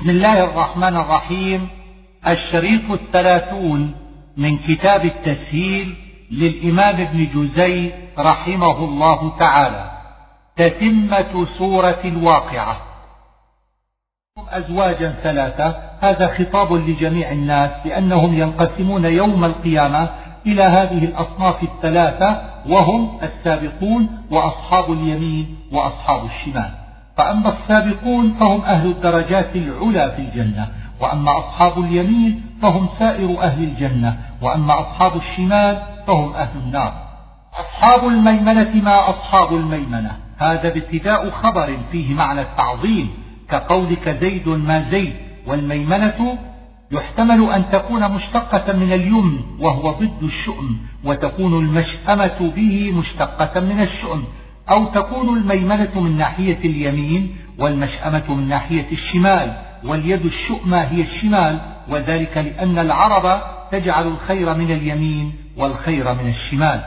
بسم 0.00 0.10
الله 0.10 0.44
الرحمن 0.44 0.96
الرحيم. 0.96 1.68
الشريط 2.28 2.90
الثلاثون 2.90 3.94
من 4.36 4.58
كتاب 4.58 5.04
التسهيل 5.04 5.96
للإمام 6.30 7.00
ابن 7.00 7.28
جزي 7.34 7.92
رحمه 8.18 8.84
الله 8.84 9.38
تعالى. 9.38 9.90
تتمة 10.56 11.46
سورة 11.58 12.00
الواقعة. 12.04 12.76
أزواجا 14.48 15.10
ثلاثة. 15.22 15.74
هذا 16.00 16.26
خطاب 16.26 16.72
لجميع 16.72 17.32
الناس 17.32 17.70
لأنهم 17.86 18.34
ينقسمون 18.34 19.04
يوم 19.04 19.44
القيامة 19.44 20.08
إلى 20.46 20.62
هذه 20.62 21.04
الأصناف 21.04 21.62
الثلاثة 21.62 22.42
وهم 22.68 23.20
السابقون 23.22 24.08
وأصحاب 24.30 24.92
اليمين 24.92 25.56
وأصحاب 25.72 26.24
الشمال. 26.24 26.79
فأما 27.20 27.52
السابقون 27.58 28.34
فهم 28.40 28.60
أهل 28.60 28.90
الدرجات 28.90 29.56
العلى 29.56 30.12
في 30.16 30.22
الجنة 30.22 30.68
وأما 31.00 31.38
أصحاب 31.38 31.78
اليمين 31.78 32.42
فهم 32.62 32.88
سائر 32.98 33.42
أهل 33.42 33.64
الجنة 33.64 34.18
وأما 34.42 34.80
أصحاب 34.80 35.16
الشمال 35.16 35.82
فهم 36.06 36.32
أهل 36.32 36.58
النار. 36.64 36.92
أصحاب 37.54 38.08
الميمنة 38.08 38.70
ما 38.74 39.10
أصحاب 39.10 39.54
الميمنة. 39.54 40.16
هذا 40.38 40.68
ابتداء 40.68 41.30
خبر 41.30 41.78
فيه 41.92 42.14
معنى 42.14 42.40
التعظيم 42.40 43.10
كقولك 43.50 44.08
زيد 44.20 44.48
ما 44.48 44.90
زيد 44.90 45.14
والميمنة 45.46 46.38
يحتمل 46.92 47.50
أن 47.50 47.70
تكون 47.70 48.12
مشتقة 48.12 48.72
من 48.72 48.92
اليمن 48.92 49.40
وهو 49.58 49.90
ضد 49.90 50.22
الشؤم 50.22 50.78
وتكون 51.04 51.64
المشأمة 51.64 52.52
به 52.56 52.92
مشتقة 52.92 53.60
من 53.60 53.80
الشؤم. 53.80 54.24
أو 54.70 54.84
تكون 54.84 55.38
الميمنة 55.38 56.00
من 56.00 56.16
ناحية 56.16 56.58
اليمين 56.64 57.36
والمشأمة 57.58 58.34
من 58.34 58.48
ناحية 58.48 58.86
الشمال 58.92 59.56
واليد 59.84 60.26
الشؤمة 60.26 60.78
هي 60.78 61.02
الشمال 61.02 61.60
وذلك 61.88 62.36
لأن 62.36 62.78
العرب 62.78 63.42
تجعل 63.72 64.06
الخير 64.06 64.54
من 64.54 64.70
اليمين 64.70 65.32
والخير 65.56 66.14
من 66.14 66.28
الشمال. 66.28 66.80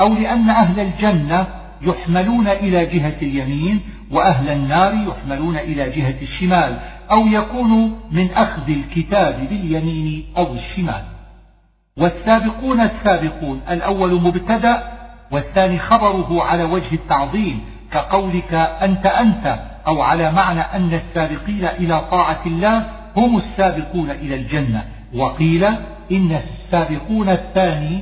أو 0.00 0.14
لأن 0.14 0.50
أهل 0.50 0.80
الجنة 0.80 1.46
يحملون 1.82 2.48
إلى 2.48 2.86
جهة 2.86 3.16
اليمين 3.22 3.80
وأهل 4.10 4.48
النار 4.48 4.94
يحملون 4.94 5.56
إلى 5.56 5.90
جهة 5.90 6.22
الشمال 6.22 6.78
أو 7.10 7.26
يكون 7.26 8.00
من 8.10 8.30
أخذ 8.30 8.70
الكتاب 8.70 9.48
باليمين 9.50 10.24
أو 10.36 10.54
الشمال. 10.54 11.02
والسابقون 11.96 12.80
السابقون 12.80 13.60
الأول 13.70 14.14
مبتدأ 14.22 14.97
والثاني 15.30 15.78
خبره 15.78 16.42
على 16.42 16.64
وجه 16.64 16.94
التعظيم 16.94 17.60
كقولك 17.92 18.54
أنت 18.54 19.06
أنت 19.06 19.58
أو 19.86 20.02
على 20.02 20.32
معنى 20.32 20.60
أن 20.60 20.94
السابقين 20.94 21.64
إلى 21.64 22.04
طاعة 22.10 22.40
الله 22.46 22.86
هم 23.16 23.36
السابقون 23.36 24.10
إلى 24.10 24.34
الجنة. 24.34 24.84
وقيل 25.14 25.64
إن 26.12 26.40
السابقون 26.42 27.28
الثاني 27.28 28.00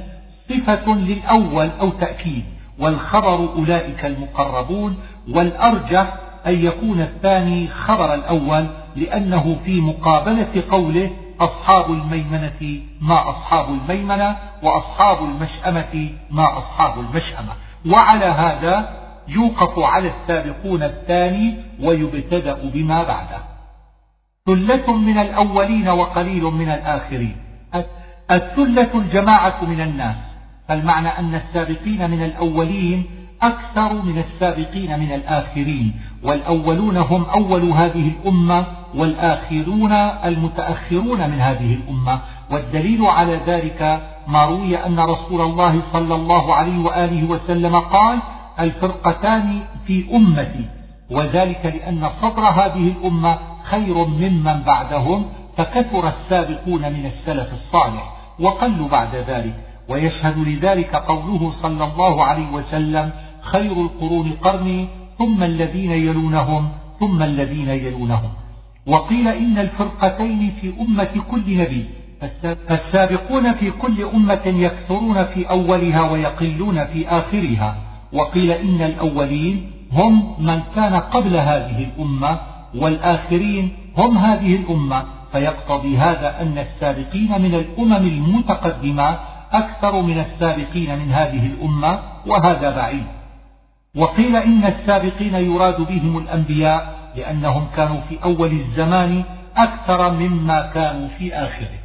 صفة 0.49 0.95
للأول 0.95 1.71
أو 1.81 1.91
تأكيد 1.91 2.45
والخبر 2.79 3.49
أولئك 3.57 4.05
المقربون 4.05 4.97
والأرجح 5.29 6.13
أن 6.47 6.65
يكون 6.65 7.01
الثاني 7.01 7.69
خبر 7.69 8.15
الأول 8.15 8.67
لأنه 8.97 9.57
في 9.65 9.81
مقابلة 9.81 10.63
قوله 10.71 11.11
أصحاب 11.41 11.91
الميمنة 11.91 12.81
ما 13.01 13.31
أصحاب 13.31 13.69
الميمنة 13.69 14.37
وأصحاب 14.62 15.25
المشأمة 15.25 16.11
ما 16.31 16.59
أصحاب 16.59 17.01
المشأمة. 17.01 17.53
وعلى 17.87 18.25
هذا 18.25 19.06
يوقف 19.29 19.79
على 19.79 20.09
السابقون 20.09 20.83
الثاني 20.83 21.55
ويبتدأ 21.81 22.70
بما 22.75 23.03
بعده. 23.03 23.39
ثلة 24.47 24.97
من 24.97 25.19
الأولين 25.19 25.89
وقليل 25.89 26.42
من 26.42 26.69
الآخرين. 26.69 27.37
الثلة 28.31 28.91
الجماعة 28.95 29.64
من 29.64 29.81
الناس. 29.81 30.17
فالمعنى 30.69 31.09
أن 31.09 31.34
السابقين 31.34 32.11
من 32.11 32.25
الأولين 32.25 33.05
أكثر 33.42 33.92
من 33.92 34.18
السابقين 34.18 35.01
من 35.01 35.13
الآخرين. 35.13 36.01
والأولون 36.23 36.97
هم 36.97 37.24
أول 37.24 37.63
هذه 37.63 38.08
الأمة 38.08 38.67
والآخرون 38.96 39.92
المتأخرون 40.24 41.30
من 41.30 41.40
هذه 41.40 41.74
الأمة 41.74 42.20
والدليل 42.51 43.07
على 43.07 43.40
ذلك 43.46 44.02
ما 44.29 44.45
روي 44.45 44.77
أن 44.77 45.01
رسول 45.01 45.40
الله 45.40 45.83
صلى 45.92 46.14
الله 46.14 46.55
عليه 46.55 46.84
وآله 46.84 47.30
وسلم 47.30 47.77
قال 47.77 48.18
الفرقتان 48.61 49.61
في 49.86 50.05
أمتي 50.12 50.64
وذلك 51.11 51.67
لأن 51.67 52.11
صدر 52.23 52.42
هذه 52.42 52.89
الأمة 52.89 53.39
خير 53.62 54.05
ممن 54.05 54.62
بعدهم 54.67 55.27
فكثر 55.56 56.08
السابقون 56.08 56.92
من 56.92 57.06
السلف 57.06 57.52
الصالح 57.52 58.17
وقلوا 58.40 58.89
بعد 58.89 59.14
ذلك 59.14 59.55
ويشهد 59.89 60.39
لذلك 60.39 60.95
قوله 60.95 61.52
صلى 61.62 61.85
الله 61.85 62.24
عليه 62.24 62.51
وسلم 62.51 63.11
خير 63.40 63.73
القرون 63.73 64.33
قرني 64.42 64.89
ثم 65.18 65.42
الذين 65.42 65.90
يلونهم 65.90 66.68
ثم 67.01 67.23
الذين 67.23 67.68
يلونهم. 67.68 68.45
وقيل 68.86 69.29
إن 69.29 69.58
الفرقتين 69.58 70.52
في 70.61 70.73
أمة 70.80 71.23
كل 71.30 71.57
نبي 71.58 71.85
فالسابقون 72.69 73.52
في 73.52 73.70
كل 73.70 74.05
أمة 74.14 74.42
يكثرون 74.47 75.24
في 75.24 75.51
أولها 75.51 76.11
ويقلون 76.11 76.85
في 76.85 77.08
آخرها 77.08 77.77
وقيل 78.13 78.51
إن 78.51 78.83
الأولين 78.83 79.70
هم 79.92 80.35
من 80.39 80.63
كان 80.77 80.95
قبل 80.95 81.36
هذه 81.36 81.86
الأمة 81.89 82.39
والآخرين 82.74 83.73
هم 83.97 84.19
هذه 84.19 84.57
الأمة. 84.57 85.05
فيقتضي 85.33 85.97
هذا 85.97 86.42
أن 86.42 86.58
السابقين 86.58 87.42
من 87.42 87.55
الأمم 87.55 88.07
المتقدمة 88.07 89.18
أكثر 89.53 90.01
من 90.01 90.18
السابقين 90.18 90.98
من 90.98 91.13
هذه 91.13 91.47
الأمة 91.47 91.98
وهذا 92.27 92.77
بعيد. 92.77 93.07
وقيل 93.97 94.36
إن 94.36 94.64
السابقين 94.64 95.35
يراد 95.35 95.80
بهم 95.80 96.18
الأنبياء 96.18 96.95
لأنهم 97.17 97.67
كانوا 97.77 98.01
في 98.09 98.25
أول 98.25 98.53
الزمان 98.53 99.25
أكثر 99.57 100.11
مما 100.11 100.71
كانوا 100.75 101.09
في 101.19 101.35
آخره. 101.35 101.79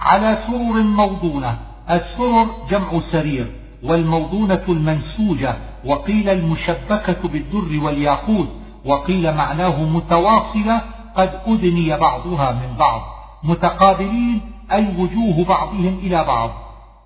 على 0.00 0.38
سرر 0.46 0.82
موضونة 0.82 1.58
السرر 1.90 2.46
جمع 2.70 3.00
سرير 3.12 3.46
والموضونة 3.82 4.62
المنسوجة 4.68 5.54
وقيل 5.84 6.28
المشبكة 6.28 7.28
بالدر 7.28 7.84
والياقوت 7.84 8.48
وقيل 8.84 9.34
معناه 9.34 9.82
متواصلة 9.82 10.80
قد 11.16 11.30
أدني 11.46 11.98
بعضها 11.98 12.52
من 12.52 12.76
بعض. 12.78 13.02
متقابلين 13.42 14.40
أي 14.72 14.86
وجوه 14.98 15.44
بعضهم 15.44 15.98
إلى 16.02 16.24
بعض. 16.24 16.50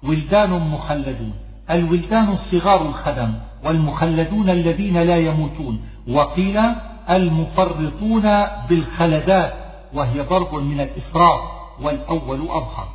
ولدان 0.02 0.50
مخلدون 0.50 1.34
الولدان 1.70 2.28
الصغار 2.28 2.82
الخدم 2.82 3.34
والمخلدون 3.64 4.50
الذين 4.50 5.02
لا 5.02 5.16
يموتون. 5.16 5.80
وقيل 6.08 6.60
المفرطون 7.10 8.22
بالخلدات 8.68 9.54
وهي 9.94 10.20
ضرب 10.20 10.54
من 10.54 10.80
الإسراف 10.80 11.40
والأول 11.82 12.40
أظهر. 12.40 12.88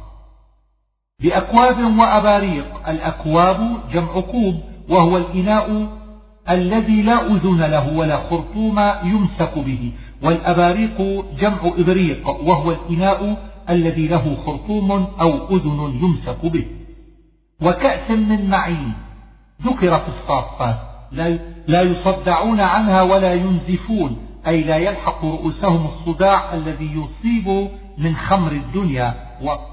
بأكواب 1.22 2.00
وأباريق 2.02 2.90
الأكواب 2.90 3.80
جمع 3.94 4.20
كوب 4.20 4.56
وهو 4.90 5.18
الإناء 5.18 5.88
الذي 6.50 7.02
لا 7.02 7.26
أذن 7.26 7.62
له 7.62 7.98
ولا 7.98 8.18
خرطوم 8.30 8.80
يمسك 9.04 9.54
به 9.56 9.92
والأباريق 10.24 11.26
جمع 11.40 11.60
إبريق 11.78 12.28
وهو 12.28 12.72
الإناء 12.72 13.38
الذي 13.70 14.08
له 14.08 14.38
خرطوم 14.46 14.92
أو 15.22 15.56
أذن 15.56 16.00
يمسك 16.04 16.46
به. 16.46 16.66
وكأس 17.62 18.12
من 18.12 18.50
معين 18.50 18.94
ذكر 19.62 20.00
في 20.00 20.08
الصافات. 20.08 20.93
لا 21.68 21.82
يصدعون 21.82 22.62
عنها 22.62 23.02
ولا 23.02 23.34
ينزفون. 23.34 24.18
أي 24.48 24.64
لا 24.64 24.78
يلحق 24.78 25.26
رؤوسهم 25.26 25.86
الصداع 25.86 26.54
الذي 26.54 26.92
يصيب 26.92 27.70
من 27.98 28.16
خمر 28.16 28.52
الدنيا. 28.52 29.14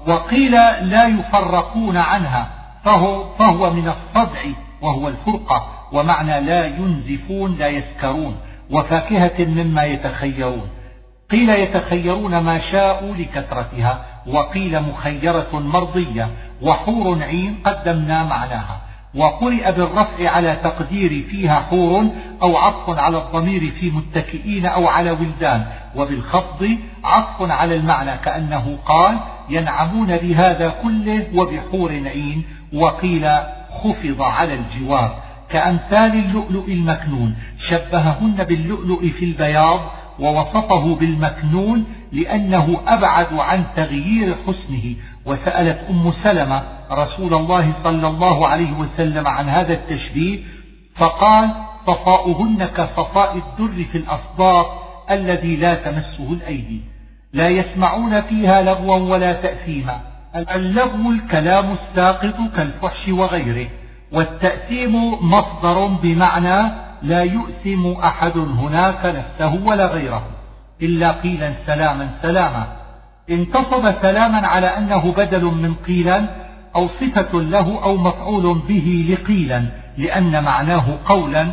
وقيل 0.07 0.51
لا 0.81 1.07
يفرقون 1.07 1.97
عنها. 1.97 2.49
فهو, 2.85 3.33
فهو 3.39 3.73
من 3.73 3.87
الصدع 3.87 4.41
وهو 4.81 5.07
الفرقة. 5.07 5.67
ومعنى 5.93 6.41
لا 6.41 6.65
ينزفون 6.65 7.55
لا 7.59 7.67
يسكرون. 7.67 8.35
وفاكهة 8.71 9.45
مما 9.45 9.83
يتخيرون. 9.83 10.67
قيل 11.31 11.49
يتخيرون 11.49 12.37
ما 12.37 12.59
شاءوا 12.59 13.15
لكثرتها. 13.15 14.05
وقيل 14.27 14.81
مخيرة 14.81 15.49
مرضية. 15.53 16.29
وحور 16.61 17.23
عين 17.23 17.57
قدمنا 17.65 18.23
معناها. 18.23 18.90
وقرئ 19.15 19.71
بالرفع 19.71 20.29
على 20.29 20.59
تقدير 20.63 21.23
فيها 21.29 21.59
حور 21.59 22.07
أو 22.41 22.57
عطف 22.57 22.99
على 22.99 23.17
الضمير 23.17 23.71
في 23.71 23.91
متكئين 23.91 24.65
أو 24.65 24.87
على 24.87 25.11
ولدان 25.11 25.65
وبالخفض 25.95 26.77
عطف 27.03 27.51
على 27.51 27.75
المعنى 27.75 28.17
كأنه 28.17 28.77
قال 28.85 29.19
ينعمون 29.49 30.17
بهذا 30.17 30.73
كله 30.83 31.27
وبحور 31.35 31.91
عين 31.91 32.43
وقيل 32.73 33.29
خفض 33.83 34.21
على 34.21 34.53
الجوار 34.53 35.15
كأمثال 35.49 36.13
اللؤلؤ 36.13 36.67
المكنون. 36.67 37.35
شبههن 37.59 38.43
باللؤلؤ 38.43 39.07
في 39.07 39.25
البياض 39.25 39.79
ووصفه 40.19 40.95
بالمكنون 40.95 41.85
لأنه 42.11 42.81
أبعد 42.87 43.33
عن 43.33 43.63
تغيير 43.75 44.35
حسنه 44.47 44.95
وسألت 45.25 45.79
أم 45.89 46.13
سلمة 46.23 46.63
رسول 46.91 47.33
الله 47.33 47.73
صلى 47.83 48.07
الله 48.07 48.47
عليه 48.47 48.71
وسلم 48.71 49.27
عن 49.27 49.49
هذا 49.49 49.73
التشبيه 49.73 50.39
فقال 50.95 51.49
صفاؤهن 51.87 52.65
كصفاء 52.65 53.37
الدر 53.37 53.83
في 53.83 53.97
الأصداق 53.97 54.87
الذي 55.11 55.55
لا 55.55 55.73
تمسه 55.73 56.33
الأيدي. 56.33 56.81
لا 57.33 57.49
يسمعون 57.49 58.21
فيها 58.21 58.61
لغوا 58.61 58.97
ولا 58.97 59.33
تأثيما. 59.33 60.01
اللغو 60.35 61.11
الكلام 61.11 61.71
الساقط 61.71 62.35
كالفحش 62.55 63.07
وغيره. 63.07 63.67
والتأثيم 64.11 65.13
مصدر 65.31 65.85
بمعنى 65.85 66.71
لا 67.01 67.23
يؤثم 67.23 67.87
أحد 67.87 68.37
هناك 68.37 69.05
نفسه 69.05 69.59
ولا 69.65 69.85
غيره. 69.85 70.23
إلا 70.81 71.11
قيلا 71.11 71.53
سلاما 71.67 72.09
سلاما. 72.21 72.80
انتصب 73.31 74.01
سلاما 74.01 74.47
على 74.47 74.67
أنه 74.67 75.11
بدل 75.11 75.43
من 75.45 75.73
قيلا 75.73 76.25
أو 76.75 76.87
صفة 76.87 77.41
له 77.41 77.83
أو 77.83 77.97
مفعول 77.97 78.59
به 78.67 79.05
لقيلا 79.09 79.65
لأن 79.97 80.43
معناه 80.43 80.97
قولا. 81.05 81.51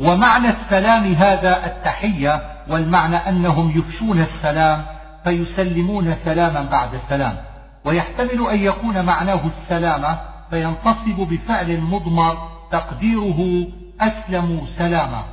ومعنى 0.00 0.48
السلام 0.48 1.12
هذا 1.14 1.66
التحية 1.66 2.42
والمعنى 2.68 3.16
أنهم 3.16 3.78
يفشون 3.78 4.20
السلام 4.20 4.84
فيسلمون 5.24 6.16
سلاما 6.24 6.62
بعد 6.62 6.88
سلام 7.08 7.36
ويحتمل 7.84 8.46
أن 8.50 8.58
يكون 8.58 9.04
معناه 9.04 9.40
السلامة 9.62 10.18
فينتصب 10.50 11.16
بفعل 11.30 11.80
مضمر 11.80 12.48
تقديره 12.70 13.66
أسلموا 14.00 14.60
سلاما. 14.78 15.24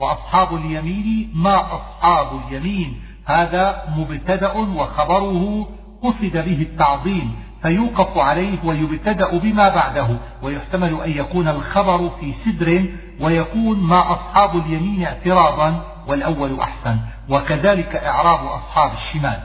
وأصحاب 0.00 0.54
اليمين 0.54 1.30
ما 1.34 1.56
أصحاب 1.56 2.40
اليمين؟ 2.48 3.00
هذا 3.24 3.82
مبتدأ 3.96 4.52
وخبره 4.52 5.66
قصد 6.02 6.32
به 6.32 6.62
التعظيم 6.62 7.36
فيوقف 7.62 8.18
عليه 8.18 8.58
ويبتدأ 8.64 9.38
بما 9.38 9.68
بعده 9.68 10.08
ويحتمل 10.42 11.00
أن 11.00 11.10
يكون 11.10 11.48
الخبر 11.48 12.10
في 12.20 12.32
سدر 12.44 12.84
ويكون 13.20 13.80
ما 13.80 14.12
أصحاب 14.12 14.56
اليمين 14.56 15.04
اعتراضا 15.04 15.84
والأول 16.08 16.60
أحسن 16.60 16.96
وكذلك 17.28 17.96
إعراب 17.96 18.46
أصحاب 18.46 18.92
الشمال. 18.92 19.40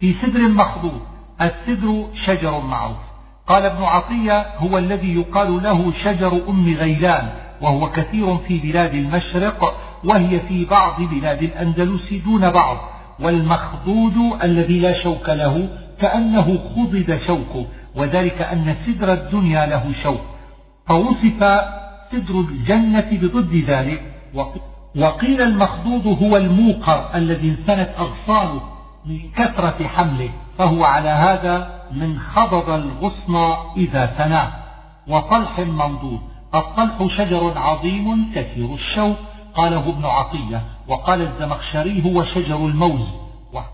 في 0.00 0.14
سدر 0.22 0.48
مخضوط 0.48 1.02
السدر 1.40 2.06
شجر 2.14 2.60
معروف. 2.60 2.96
قال 3.46 3.64
ابن 3.64 3.82
عطية 3.82 4.46
هو 4.58 4.78
الذي 4.78 5.14
يقال 5.14 5.62
له 5.62 5.92
شجر 5.92 6.32
أم 6.48 6.74
غيلان 6.74 7.28
وهو 7.60 7.90
كثير 7.90 8.36
في 8.38 8.58
بلاد 8.58 8.94
المشرق 8.94 9.74
وهي 10.04 10.40
في 10.40 10.64
بعض 10.64 11.02
بلاد 11.02 11.42
الأندلس 11.42 12.12
دون 12.12 12.50
بعض 12.50 12.76
والمخضود 13.20 14.42
الذي 14.42 14.80
لا 14.80 14.92
شوك 14.92 15.28
له 15.28 15.68
كأنه 16.00 16.58
خضد 16.74 17.18
شوكه 17.26 17.66
وذلك 17.96 18.42
أن 18.42 18.76
سدر 18.86 19.12
الدنيا 19.12 19.66
له 19.66 19.92
شوك. 20.02 20.20
فوصف 20.86 21.40
سدر 22.12 22.40
الجنة 22.40 23.08
بضد 23.12 23.54
ذلك 23.54 24.02
وقيل 24.96 25.42
المخضوض 25.42 26.06
هو 26.06 26.36
الموقر 26.36 27.14
الذي 27.14 27.48
انثنت 27.48 27.88
أغصانه 27.98 28.60
من 29.06 29.30
كثرة 29.36 29.86
حمله 29.86 30.30
فهو 30.58 30.84
على 30.84 31.08
هذا 31.08 31.70
من 31.92 32.18
خضض 32.18 32.70
الغصن 32.70 33.54
إذا 33.76 34.06
ثناه. 34.06 34.52
وطلح 35.08 35.58
منضود 35.58 36.20
الطلح 36.54 37.06
شجر 37.06 37.58
عظيم 37.58 38.32
كثير 38.34 38.74
الشوك. 38.74 39.16
قاله 39.58 39.88
ابن 39.88 40.04
عطية 40.04 40.62
وقال 40.88 41.22
الزمخشري 41.22 42.04
هو 42.04 42.24
شجر 42.24 42.56
الموز. 42.56 43.08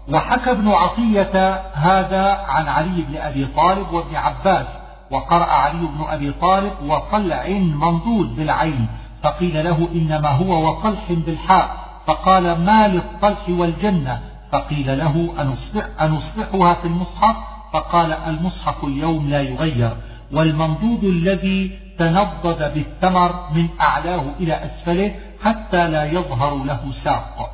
وحكى 0.08 0.50
ابن 0.50 0.68
عطية 0.68 1.62
هذا 1.74 2.44
عن 2.48 2.68
علي 2.68 3.02
بن 3.02 3.16
أبي 3.16 3.46
طالب 3.46 3.92
وابن 3.92 4.16
عباس 4.16 4.66
وقرأ 5.10 5.44
علي 5.44 5.78
بن 5.78 6.04
أبي 6.08 6.32
طالب 6.32 6.72
وطلع 6.86 7.48
منضود 7.48 8.36
بالعين 8.36 8.86
فقيل 9.22 9.64
له 9.64 9.88
إنما 9.94 10.28
هو 10.28 10.68
وطلح 10.68 11.04
بالحاء 11.08 11.76
فقال 12.06 12.64
ما 12.64 12.88
للطلح 12.88 13.48
والجنة؟ 13.48 14.20
فقيل 14.52 14.98
له 14.98 15.28
أنصلح 15.40 15.86
أنصلحها 16.00 16.74
في 16.74 16.84
المصحف؟ 16.84 17.36
فقال 17.72 18.12
المصحف 18.12 18.84
اليوم 18.84 19.28
لا 19.28 19.42
يغير 19.42 19.96
والمنضود 20.32 21.04
الذي 21.04 21.78
تنضد 21.98 22.72
بالثمر 22.74 23.48
من 23.54 23.68
أعلاه 23.80 24.22
إلى 24.40 24.54
أسفله 24.54 25.14
حتى 25.44 25.88
لا 25.88 26.04
يظهر 26.04 26.64
له 26.64 26.92
ساق. 27.04 27.50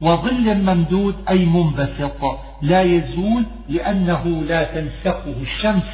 وظل 0.00 0.54
ممدود 0.54 1.14
أي 1.28 1.44
منبسط 1.44 2.38
لا 2.62 2.82
يزول 2.82 3.44
لأنه 3.68 4.42
لا 4.48 4.64
تنسفه 4.64 5.34
الشمس. 5.42 5.84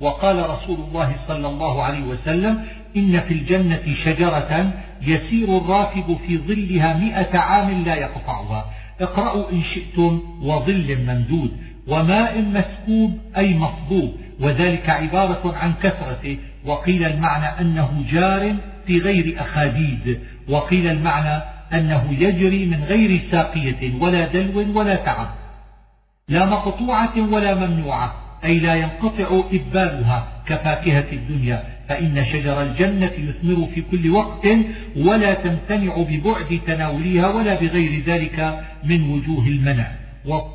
وقال 0.00 0.50
رسول 0.50 0.78
الله 0.88 1.14
صلى 1.28 1.48
الله 1.48 1.82
عليه 1.82 2.02
وسلم 2.02 2.64
إن 2.96 3.20
في 3.20 3.34
الجنة 3.34 3.94
شجرة 4.04 4.72
يسير 5.02 5.58
الراكب 5.58 6.16
في 6.26 6.38
ظلها 6.38 6.94
مئة 6.94 7.38
عام 7.38 7.84
لا 7.84 7.94
يقطعها. 7.94 8.64
اقرأوا 9.00 9.50
إن 9.52 9.62
شئتم 9.62 10.20
وظل 10.42 10.98
ممدود. 11.06 11.50
وماء 11.88 12.40
مسكوب 12.40 13.18
أي 13.36 13.54
مصبوب. 13.54 14.14
وذلك 14.40 14.90
عبارة 14.90 15.54
عن 15.56 15.72
كثرته. 15.82 16.38
وقيل 16.66 17.04
المعنى 17.04 17.60
أنه 17.60 18.04
جار 18.10 18.56
في 18.90 18.98
غير 18.98 19.34
أخاديد 19.38 20.18
وقيل 20.48 20.86
المعنى 20.86 21.42
أنه 21.72 22.16
يجري 22.18 22.66
من 22.66 22.84
غير 22.84 23.20
ساقية 23.30 23.94
ولا 24.00 24.26
دلو 24.26 24.78
ولا 24.78 24.94
تعب. 24.94 25.28
لا 26.28 26.46
مقطوعة 26.46 27.32
ولا 27.32 27.54
ممنوعة 27.54 28.14
أي 28.44 28.58
لا 28.58 28.74
ينقطع 28.74 29.42
إبالها 29.52 30.28
كفاكهة 30.46 31.04
الدنيا. 31.12 31.64
فإن 31.88 32.24
شجر 32.24 32.62
الجنة 32.62 33.10
يثمر 33.18 33.68
في 33.74 33.82
كل 33.90 34.10
وقت 34.10 34.46
ولا 34.96 35.34
تمتنع 35.34 35.96
ببعد 35.96 36.60
تناولها 36.66 37.28
ولا 37.28 37.54
بغير 37.60 38.02
ذلك 38.06 38.64
من 38.84 39.10
وجوه 39.10 39.46
المنع. 39.46 39.86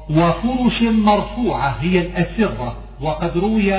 وفرش 0.10 0.82
مرفوعة 0.82 1.70
هي 1.70 2.02
الأسرة. 2.02 2.78
وقد 3.02 3.38
روي 3.38 3.74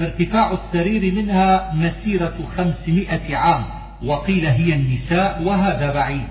ارتفاع 0.00 0.52
السرير 0.52 1.14
منها 1.14 1.74
مسيرة 1.74 2.36
خمسمائة 2.56 3.36
عام. 3.36 3.64
وقيل 4.04 4.46
هي 4.46 4.74
النساء 4.74 5.42
وهذا 5.42 5.94
بعيد. 5.94 6.26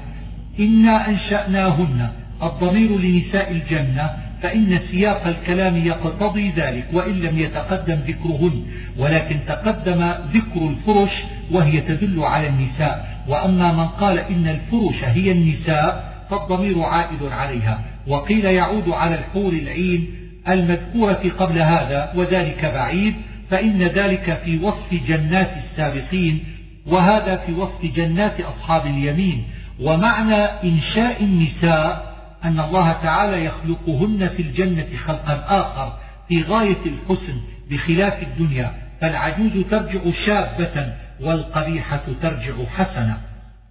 إنا 0.59 1.09
أنشأناهن 1.09 2.09
الضمير 2.43 2.97
لنساء 2.97 3.51
الجنة 3.51 4.09
فإن 4.41 4.79
سياق 4.91 5.27
الكلام 5.27 5.77
يقتضي 5.77 6.49
ذلك 6.49 6.87
وإن 6.93 7.13
لم 7.13 7.39
يتقدم 7.39 7.95
ذكرهن 8.07 8.63
ولكن 8.97 9.39
تقدم 9.47 10.11
ذكر 10.33 10.69
الفرش 10.69 11.11
وهي 11.51 11.81
تدل 11.81 12.23
على 12.23 12.47
النساء. 12.47 13.15
وأما 13.27 13.71
من 13.71 13.87
قال 13.87 14.19
إن 14.19 14.47
الفرش 14.47 15.03
هي 15.03 15.31
النساء 15.31 16.13
فالضمير 16.29 16.81
عائد 16.81 17.23
عليها. 17.23 17.79
وقيل 18.07 18.45
يعود 18.45 18.89
على 18.89 19.15
الحور 19.15 19.53
العين 19.53 20.07
المذكورة 20.49 21.21
قبل 21.39 21.59
هذا 21.59 22.11
وذلك 22.15 22.65
بعيد 22.65 23.13
فإن 23.49 23.83
ذلك 23.83 24.41
في 24.45 24.59
وصف 24.59 24.93
جنات 25.07 25.49
السابقين 25.63 26.43
وهذا 26.85 27.35
في 27.37 27.53
وصف 27.53 27.85
جنات 27.85 28.41
أصحاب 28.41 28.85
اليمين. 28.85 29.47
ومعنى 29.81 30.35
إنشاء 30.35 31.23
النساء 31.23 32.15
أن 32.43 32.59
الله 32.59 32.91
تعالى 32.91 33.45
يخلقهن 33.45 34.29
في 34.29 34.41
الجنة 34.41 34.97
خلقا 35.05 35.43
آخر 35.47 35.97
في 36.27 36.41
غاية 36.41 36.77
الحسن 36.85 37.37
بخلاف 37.69 38.23
الدنيا. 38.23 38.71
فالعجوز 39.01 39.51
ترجع 39.71 39.99
شابة 40.25 40.93
والقبيحة 41.21 42.03
ترجع 42.21 42.53
حسنة. 42.77 43.17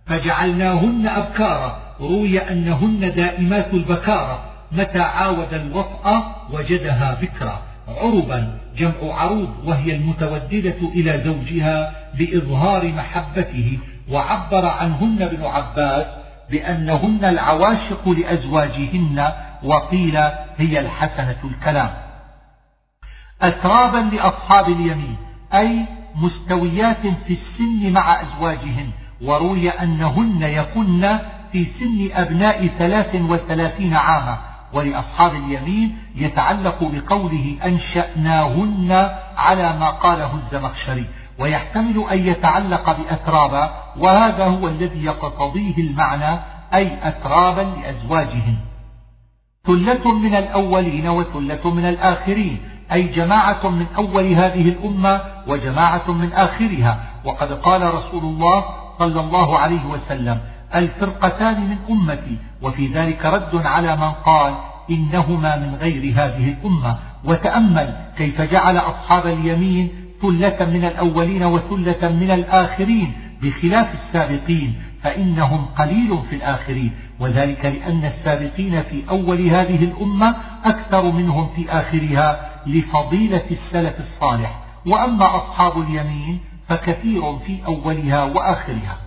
فجعلناهن 0.06 1.06
أبكارا. 1.09 1.97
روي 2.00 2.38
أنهن 2.38 3.14
دائمات 3.16 3.75
البكارة. 3.75 4.44
متى 4.73 4.99
عاود 4.99 5.54
الوطأ 5.54 6.37
وجدها 6.52 7.18
بكرا. 7.23 7.62
عربا 7.88 8.58
جمع 8.76 9.20
عروب 9.20 9.50
وهي 9.64 9.96
المتوددة 9.96 10.76
إلى 10.94 11.22
زوجها 11.24 11.94
بإظهار 12.18 12.92
محبته 12.92 13.78
وعبر 14.10 14.66
عنهن 14.66 15.22
ابن 15.22 15.44
عباس 15.44 16.06
بأنهن 16.50 17.24
العواشق 17.24 18.08
لأزواجهن 18.08 19.32
وقيل 19.62 20.16
هي 20.56 20.80
الحسنة 20.80 21.36
الكلام. 21.44 21.90
أترابا 23.42 24.16
لأصحاب 24.16 24.68
اليمين 24.68 25.16
أي 25.54 25.86
مستويات 26.14 27.06
في 27.26 27.32
السن 27.32 27.92
مع 27.92 28.22
أزواجهن 28.22 28.90
وروي 29.22 29.70
أنهن 29.70 30.42
يكن 30.42 31.18
في 31.52 31.66
سن 31.80 32.10
أبناء 32.12 32.66
ثلاث 32.66 33.14
وثلاثين 33.14 33.94
عاما. 33.94 34.53
ولأصحاب 34.74 35.34
اليمين 35.34 35.98
يتعلق 36.16 36.78
بقوله 36.82 37.56
أنشأناهن 37.64 39.10
على 39.36 39.78
ما 39.78 39.90
قاله 39.90 40.30
الزمخشري 40.34 41.04
ويحتمل 41.38 42.04
أن 42.12 42.26
يتعلق 42.26 42.96
بأترابا 42.98 43.70
وهذا 43.98 44.44
هو 44.44 44.68
الذي 44.68 45.04
يقتضيه 45.04 45.78
المعنى 45.78 46.40
أي 46.74 46.96
أترابا 47.02 47.60
لأزواجهن. 47.60 48.56
ثلة 49.66 50.14
من 50.14 50.34
الأولين 50.34 51.08
وثلة 51.08 51.70
من 51.70 51.84
الآخرين 51.84 52.60
أي 52.92 53.02
جماعة 53.02 53.68
من 53.68 53.86
أول 53.96 54.32
هذه 54.32 54.68
الأمة 54.68 55.20
وجماعة 55.46 56.10
من 56.10 56.32
آخرها. 56.32 57.00
وقد 57.24 57.52
قال 57.52 57.94
رسول 57.94 58.22
الله 58.22 58.64
صلى 58.98 59.20
الله 59.20 59.58
عليه 59.58 59.86
وسلم 59.86 60.40
الفرقتان 60.74 61.60
من 61.60 61.78
أمتي 61.90 62.38
وفي 62.64 62.87
ذلك 62.87 63.26
رد 63.26 63.66
على 63.66 63.97
من 63.97 64.11
قال 64.11 64.54
إنهما 64.90 65.56
من 65.56 65.75
غير 65.75 66.12
هذه 66.16 66.49
الأمة. 66.49 66.99
وتأمل 67.25 67.97
كيف 68.16 68.40
جعل 68.40 68.76
أصحاب 68.76 69.26
اليمين 69.26 69.90
ثلة 70.23 70.66
من 70.66 70.85
الأولين 70.85 71.44
وثلة 71.44 72.09
من 72.09 72.30
الآخرين 72.30 73.12
بخلاف 73.42 73.94
السابقين 73.94 74.75
فإنهم 75.02 75.64
قليل 75.64 76.18
في 76.30 76.37
الآخرين. 76.37 76.92
وذلك 77.21 77.64
لأن 77.64 78.04
السابقين 78.04 78.83
في 78.83 79.02
أول 79.11 79.40
هذه 79.40 79.85
الأمة 79.85 80.37
أكثر 80.64 81.11
منهم 81.11 81.49
في 81.56 81.71
آخرها 81.71 82.50
لفضيلة 82.66 83.44
السلف 83.50 83.94
الصالح. 84.00 84.61
وأما 84.87 85.37
أصحاب 85.37 85.80
اليمين 85.80 86.40
فكثير 86.68 87.38
في 87.38 87.66
أولها 87.66 88.25
وآخرها. 88.25 88.99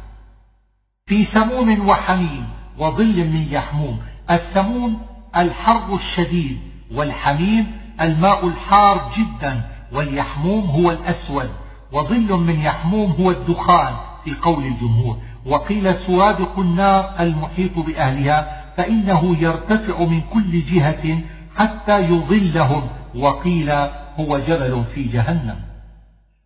في 1.08 1.26
سموم 1.26 1.90
وحميم 1.90 2.57
وظل 2.80 3.28
من 3.28 3.48
يحموم. 3.52 4.00
السموم 4.32 5.02
الحر 5.38 5.96
الشديد 5.96 6.58
والحميم 6.96 7.72
الماء 8.02 8.48
الحار 8.48 9.12
جدا 9.18 9.62
واليحموم 9.94 10.66
هو 10.66 10.92
الأسود. 10.92 11.50
وظل 11.92 12.34
من 12.34 12.62
يحموم 12.62 13.12
هو 13.12 13.32
الدخان 13.32 13.94
في 14.26 14.34
قول 14.42 14.66
الجمهور. 14.66 15.18
وقيل 15.46 15.96
سوادق 16.08 16.60
النار 16.60 17.14
المحيط 17.20 17.80
بأهلها 17.80 18.64
فإنه 18.78 19.38
يرتفع 19.40 20.04
من 20.04 20.22
كل 20.34 20.66
جهة 20.66 21.20
حتى 21.58 22.00
يظلهم. 22.00 22.88
وقيل 23.16 23.72
هو 24.20 24.40
جبل 24.40 24.84
في 24.96 25.04
جهنم. 25.04 25.56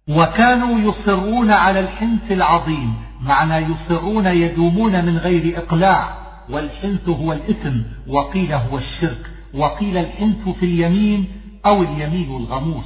وكانوا 0.07 0.79
يصرون 0.79 1.51
على 1.51 1.79
الحنث 1.79 2.31
العظيم 2.31 2.93
معنى 3.21 3.55
يصرون 3.57 4.25
يدومون 4.25 5.05
من 5.05 5.17
غير 5.17 5.57
إقلاع 5.57 6.17
والحنث 6.49 7.09
هو 7.09 7.33
الإثم 7.33 7.77
وقيل 8.07 8.53
هو 8.53 8.77
الشرك 8.77 9.31
وقيل 9.53 9.97
الحنث 9.97 10.49
في 10.49 10.65
اليمين 10.65 11.27
أو 11.65 11.81
اليمين 11.83 12.37
الغموس. 12.37 12.85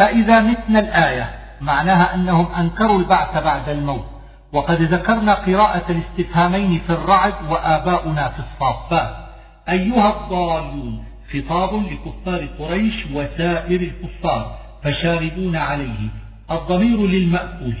أإذا 0.00 0.40
متنا 0.40 0.78
الآية 0.78 1.30
معناها 1.60 2.14
أنهم 2.14 2.46
أنكروا 2.52 2.98
البعث 2.98 3.44
بعد 3.44 3.68
الموت 3.68 4.04
وقد 4.52 4.82
ذكرنا 4.82 5.34
قراءة 5.34 5.92
الاستفهامين 5.92 6.80
في 6.86 6.92
الرعد 6.92 7.34
وآباؤنا 7.50 8.28
في 8.28 8.38
الصافات. 8.38 9.16
أيها 9.68 10.24
الضالون 10.24 11.04
خطاب 11.32 11.74
لكفار 11.74 12.48
قريش 12.58 13.06
وسائر 13.14 13.80
الكفار 13.80 14.58
فشاربون 14.82 15.56
عليه 15.56 16.08
الضمير 16.50 17.06
للمأكول. 17.06 17.74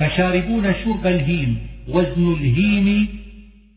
فشاربون 0.00 0.74
شرب 0.84 1.06
الهيم 1.06 1.58
وزن 1.88 2.32
الهيم 2.32 3.08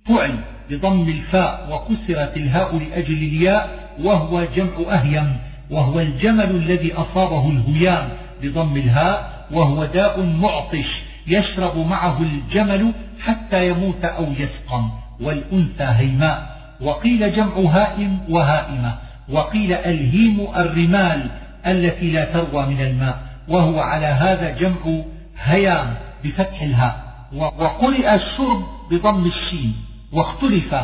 فعل 0.07 0.35
بضم 0.69 1.09
الفاء 1.09 1.69
وكسرت 1.71 2.37
الهاء 2.37 2.77
لأجل 2.77 3.17
الياء 3.17 3.89
وهو 4.03 4.45
جمع 4.55 4.93
أهيم 4.93 5.37
وهو 5.71 5.99
الجمل 5.99 6.51
الذي 6.51 6.93
أصابه 6.93 7.49
الهيام 7.49 8.09
بضم 8.43 8.77
الهاء 8.77 9.45
وهو 9.51 9.85
داء 9.85 10.23
معطش 10.23 11.01
يشرب 11.27 11.77
معه 11.77 12.21
الجمل 12.21 12.91
حتى 13.19 13.69
يموت 13.69 14.05
أو 14.05 14.27
يسقم 14.39 14.89
والأنثى 15.21 15.83
هيماء 15.83 16.57
وقيل 16.81 17.31
جمع 17.31 17.55
هائم 17.57 18.17
وهائمة 18.29 18.95
وقيل 19.29 19.73
الهيم 19.73 20.47
الرمال 20.55 21.29
التي 21.67 22.11
لا 22.11 22.25
تروى 22.25 22.65
من 22.65 22.81
الماء 22.81 23.17
وهو 23.47 23.79
على 23.79 24.05
هذا 24.05 24.49
جمع 24.49 25.01
هيام. 25.43 25.93
بفتح 26.23 26.61
الهاء. 26.61 27.13
وقرئ 27.35 28.15
الشرب 28.15 28.63
بضم 28.91 29.25
الشين. 29.25 29.73
واختلف 30.13 30.75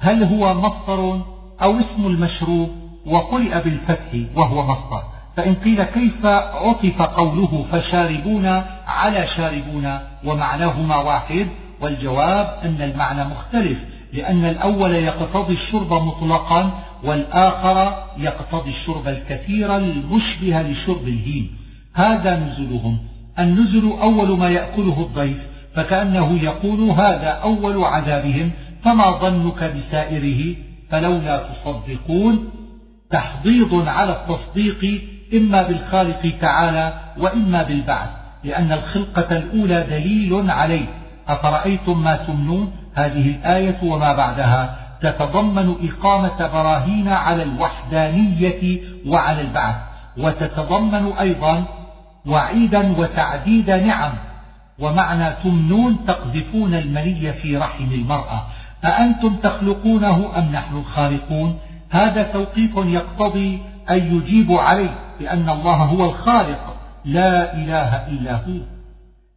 هل 0.00 0.24
هو 0.24 0.54
مصدر 0.54 1.20
أو 1.62 1.78
اسم 1.78 2.06
المشروب. 2.06 2.70
وقرئ 3.06 3.62
بالفتح 3.62 4.36
وهو 4.36 4.62
مصدر. 4.62 5.02
فإن 5.36 5.54
قيل 5.54 5.82
كيف 5.82 6.26
عطف 6.26 7.02
قوله 7.02 7.64
فشاربون 7.72 8.46
على 8.86 9.26
شاربون 9.26 9.98
ومعناهما 10.24 10.96
واحد. 10.96 11.48
والجواب 11.80 12.58
أن 12.64 12.82
المعنى 12.82 13.24
مختلف. 13.24 13.78
لأن 14.14 14.44
الأول 14.44 14.94
يقتضي 14.94 15.54
الشرب 15.54 15.92
مطلقا 15.92 16.70
والآخر 17.04 18.04
يقتضي 18.18 18.70
الشرب 18.70 19.08
الكثير 19.08 19.76
المشبه 19.76 20.62
لشرب 20.62 21.08
الهيم 21.08 21.56
هذا 21.94 22.36
نزلهم 22.36 22.98
النزل 23.38 23.92
أول 24.00 24.38
ما 24.38 24.48
يأكله 24.48 25.00
الضيف 25.00 25.36
فكأنه 25.74 26.38
يقول 26.42 26.90
هذا 26.90 27.28
أول 27.28 27.84
عذابهم 27.84 28.50
فما 28.84 29.10
ظنك 29.10 29.74
بسائره؟ 29.76 30.56
فلولا 30.90 31.42
تصدقون 31.48 32.50
تحضيض 33.10 33.88
على 33.88 34.12
التصديق 34.12 35.02
إما 35.34 35.62
بالخالق 35.62 36.32
تعالى 36.40 36.94
وإما 37.18 37.62
بالبعث 37.62 38.08
لأن 38.44 38.72
الخلقة 38.72 39.36
الأولى 39.36 39.86
دليل 39.90 40.50
عليه. 40.50 40.86
أفرأيتم 41.28 42.02
ما 42.04 42.16
تمنون؟ 42.16 42.72
هذه 42.94 43.30
الآية 43.30 43.78
وما 43.82 44.12
بعدها. 44.12 44.76
تتضمن 45.02 45.74
إقامة 45.88 46.46
براهين 46.52 47.08
على 47.08 47.42
الوحدانية 47.42 48.80
وعلى 49.06 49.40
البعث 49.40 49.74
وتتضمن 50.18 51.12
أيضا 51.20 51.64
وعيدا 52.26 52.98
وتعديد 52.98 53.70
نعم. 53.70 54.12
ومعنى 54.78 55.30
تمنون 55.44 55.98
تقذفون 56.06 56.74
المني 56.74 57.32
في 57.32 57.56
رحم 57.56 57.92
المرأة. 57.92 58.46
أأنتم 58.84 59.36
تخلقونه 59.36 60.38
أم 60.38 60.52
نحن 60.52 60.76
الخالقون؟ 60.76 61.58
هذا 61.90 62.22
توقيف 62.22 62.76
يقتضي 62.76 63.58
أن 63.90 64.16
يجيب 64.16 64.52
عليه 64.52 64.94
بأن 65.20 65.48
الله 65.50 65.76
هو 65.76 66.04
الخالق. 66.04 66.76
لا 67.04 67.56
إله 67.56 68.08
إلا 68.08 68.34
هو. 68.34 68.60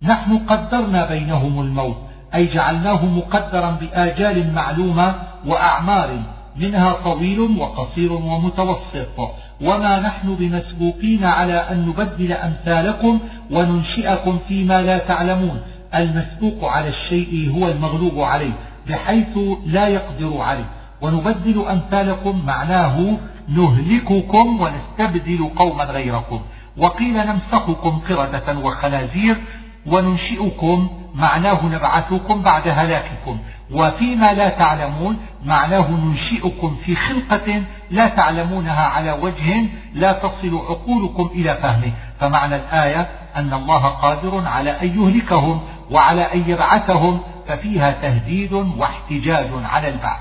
نحن 0.01 0.37
قدرنا 0.37 1.05
بينهم 1.05 1.61
الموت 1.61 1.97
أي 2.35 2.45
جعلناه 2.45 3.05
مقدرا 3.05 3.71
بآجال 3.71 4.53
معلومة 4.53 5.15
وأعمار. 5.45 6.36
منها 6.59 6.91
طويل 6.91 7.39
وقصير 7.39 8.13
ومتوسط. 8.13 9.19
وما 9.61 9.99
نحن 9.99 10.35
بمسبوقين 10.35 11.23
على 11.23 11.53
أن 11.53 11.87
نبدل 11.87 12.31
أمثالكم 12.31 13.19
وننشئكم 13.51 14.39
فيما 14.47 14.81
لا 14.81 14.97
تعلمون. 14.97 15.61
المسبوق 15.95 16.65
على 16.65 16.87
الشيء 16.87 17.53
هو 17.55 17.67
المغلوب 17.67 18.19
عليه 18.19 18.53
بحيث 18.89 19.37
لا 19.65 19.87
يقدر 19.87 20.37
عليه. 20.37 20.69
ونبدل 21.01 21.65
أمثالكم 21.65 22.45
معناه 22.45 23.17
نهلككم 23.47 24.61
ونستبدل 24.61 25.49
قوما 25.55 25.83
غيركم. 25.83 26.41
وقيل 26.77 27.13
نمسخكم 27.13 27.99
قردة 28.09 28.59
وخنازير 28.59 29.37
وننشئكم 29.85 30.89
معناه 31.15 31.65
نبعثكم 31.65 32.41
بعد 32.41 32.67
هلاككم. 32.67 33.39
وفيما 33.71 34.33
لا 34.33 34.49
تعلمون 34.49 35.17
معناه 35.45 35.91
ننشئكم 35.91 36.75
في 36.85 36.95
خلقة 36.95 37.63
لا 37.91 38.07
تعلمونها 38.07 38.85
على 38.85 39.11
وجه 39.11 39.65
لا 39.93 40.11
تصل 40.11 40.55
عقولكم 40.55 41.29
إلى 41.35 41.55
فهمه. 41.55 41.91
فمعنى 42.19 42.55
الآية 42.55 43.09
أن 43.35 43.53
الله 43.53 43.87
قادر 43.87 44.47
على 44.47 44.71
أن 44.71 44.87
يهلكهم 44.87 45.61
وعلى 45.91 46.21
أن 46.21 46.49
يبعثهم 46.49 47.21
ففيها 47.47 47.91
تهديد 47.91 48.53
واحتجاج 48.53 49.47
على 49.53 49.87
البعث. 49.87 50.19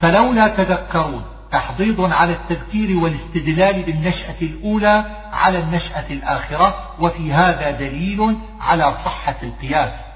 فلولا 0.00 0.48
تذكرون 0.48 1.22
تحضيض 1.50 2.12
على 2.12 2.32
التذكير 2.32 2.98
والاستدلال 2.98 3.82
بالنشأة 3.82 4.40
الأولى 4.42 5.04
على 5.32 5.58
النشأة 5.58 6.06
الآخرة 6.10 6.74
وفي 7.00 7.32
هذا 7.32 7.70
دليل 7.70 8.36
على 8.60 8.94
صحة 9.04 9.36
القياس. 9.42 10.11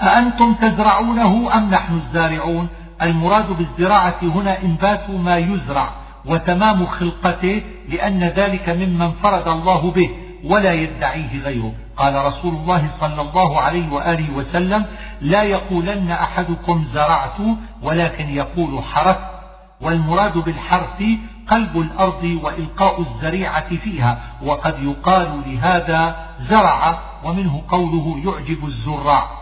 أأنتم 0.00 0.54
تزرعونه 0.54 1.56
أم 1.56 1.70
نحن 1.70 1.94
الزارعون؟ 1.94 2.68
المراد 3.02 3.48
بالزراعة 3.52 4.18
هنا 4.22 4.62
إنبات 4.62 5.10
ما 5.10 5.36
يزرع 5.36 5.90
وتمام 6.26 6.86
خلقته 6.86 7.62
لأن 7.88 8.24
ذلك 8.24 8.68
ممن 8.68 9.10
فرد 9.10 9.48
الله 9.48 9.90
به 9.90 10.10
ولا 10.44 10.72
يدعيه 10.72 11.42
غيره. 11.42 11.72
قال 11.96 12.24
رسول 12.24 12.54
الله 12.54 12.90
صلى 13.00 13.20
الله 13.20 13.60
عليه 13.60 13.92
وآله 13.92 14.36
وسلم 14.36 14.84
لا 15.20 15.42
يقولن 15.42 16.10
أحدكم 16.10 16.84
زرعت 16.94 17.36
ولكن 17.82 18.28
يقول 18.28 18.82
حرثت 18.82 19.32
والمراد 19.80 20.38
بالحرث 20.38 21.02
قلب 21.50 21.76
الأرض 21.76 22.38
وإلقاء 22.42 23.00
الزريعة 23.00 23.76
فيها 23.76 24.18
وقد 24.42 24.74
يقال 24.82 25.42
لهذا 25.46 26.16
زرع 26.40 26.98
ومنه 27.24 27.62
قوله 27.68 28.22
يعجب 28.24 28.64
الزراع. 28.64 29.41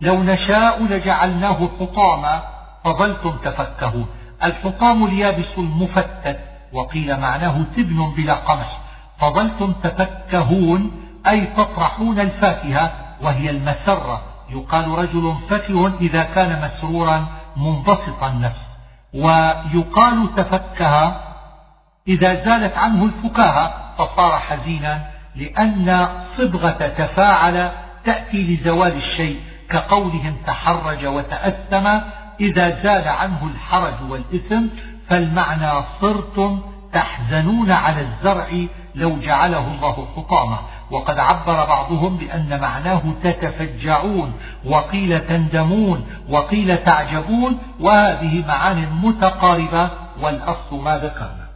لو 0.00 0.22
نشاء 0.22 0.84
لجعلناه 0.84 1.68
حطاما 1.80 2.42
فظلتم 2.84 3.30
تفكهون. 3.30 4.06
الحطام 4.44 5.04
اليابس 5.04 5.58
المفتت 5.58 6.38
وقيل 6.72 7.20
معناه 7.20 7.62
تبن 7.76 8.14
بلا 8.16 8.34
قمح 8.34 8.78
فظلتم 9.18 9.72
تفكهون 9.72 10.90
أي 11.28 11.46
تطرحون 11.46 12.20
الفاكهة 12.20 12.92
وهي 13.22 13.50
المسرة. 13.50 14.22
يقال 14.50 14.88
رجل 14.88 15.34
فكه 15.48 15.92
إذا 16.00 16.22
كان 16.22 16.70
مسرورا 16.70 17.26
منبسط 17.56 18.22
النفس. 18.22 18.60
ويقال 19.14 20.34
تفكه 20.36 21.16
إذا 22.08 22.44
زالت 22.44 22.78
عنه 22.78 23.04
الفكاهة 23.04 23.94
فصار 23.98 24.38
حزينا 24.38 25.10
لأن 25.36 26.08
صبغة 26.38 26.70
تفاعل 26.70 27.70
تأتي 28.04 28.42
لزوال 28.42 28.96
الشيء. 28.96 29.40
كقولهم 29.70 30.36
تحرج 30.46 31.06
وتأثم 31.06 31.86
إذا 32.40 32.82
زال 32.82 33.08
عنه 33.08 33.50
الحرج 33.54 34.10
والإثم 34.10 34.66
فالمعنى 35.08 35.84
صرتم 36.00 36.60
تحزنون 36.92 37.70
على 37.70 38.00
الزرع 38.00 38.46
لو 38.94 39.16
جعله 39.18 39.74
الله 39.74 40.06
حطاما. 40.16 40.58
وقد 40.90 41.18
عبر 41.18 41.64
بعضهم 41.64 42.16
بأن 42.16 42.60
معناه 42.60 43.02
تتفجعون 43.22 44.32
وقيل 44.64 45.20
تندمون 45.20 46.06
وقيل 46.28 46.84
تعجبون 46.84 47.58
وهذه 47.80 48.44
معان 48.48 48.88
متقاربة 49.02 49.90
والأصل 50.20 50.76
ما 50.76 50.98
ذكرنا. 50.98 51.48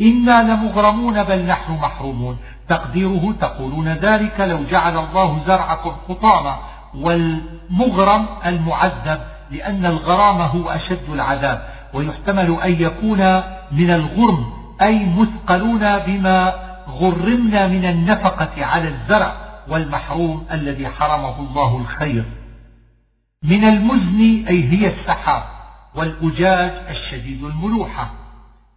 إنا 0.00 0.42
لمغرمون 0.42 1.22
بل 1.22 1.46
نحن 1.46 1.72
محرومون. 1.72 2.38
تقديره 2.68 3.34
تقولون 3.40 3.88
ذلك 3.88 4.40
لو 4.40 4.64
جعل 4.64 4.98
الله 4.98 5.40
زرعكم 5.46 5.92
حطاما. 6.08 6.58
والمغرم 7.00 8.26
المعذب 8.46 9.20
لأن 9.50 9.86
الغرام 9.86 10.40
هو 10.40 10.70
أشد 10.70 11.10
العذاب 11.12 11.62
ويحتمل 11.94 12.60
أن 12.64 12.82
يكون 12.82 13.18
من 13.72 13.90
الغرم 13.90 14.46
أي 14.82 15.06
مثقلون 15.06 15.98
بما 15.98 16.54
غرمنا 16.88 17.66
من 17.66 17.84
النفقة 17.84 18.64
على 18.64 18.88
الزرع 18.88 19.32
والمحروم 19.68 20.46
الذي 20.52 20.88
حرمه 20.88 21.38
الله 21.40 21.76
الخير. 21.76 22.24
من 23.42 23.64
المزن 23.64 24.46
أي 24.48 24.64
هي 24.64 24.86
السحاب 24.86 25.42
والأجاج 25.94 26.72
الشديد 26.90 27.44
الملوحة. 27.44 28.10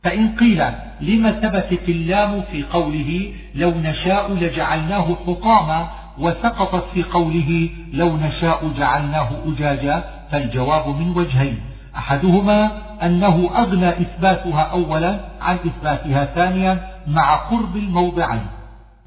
فإن 0.03 0.35
قيل 0.35 0.63
لم 1.01 1.31
ثبتت 1.31 1.89
اللام 1.89 2.43
في 2.51 2.63
قوله 2.63 3.33
لو 3.55 3.71
نشاء 3.71 4.33
لجعلناه 4.33 5.15
حطاما 5.27 5.89
وسقطت 6.21 6.83
في 6.93 7.03
قوله 7.03 7.69
لو 7.93 8.17
نشاء 8.17 8.71
جعلناه 8.77 9.29
أجاجا 9.45 10.03
فالجواب 10.31 10.87
من 10.87 11.17
وجهين. 11.17 11.59
أحدهما 11.95 12.71
أنه 13.03 13.49
أغنى 13.55 13.89
إثباتها 13.89 14.61
أولا 14.61 15.19
عن 15.41 15.55
إثباتها 15.55 16.25
ثانيا 16.25 16.87
مع 17.07 17.35
قرب 17.35 17.75
الموضعين. 17.75 18.45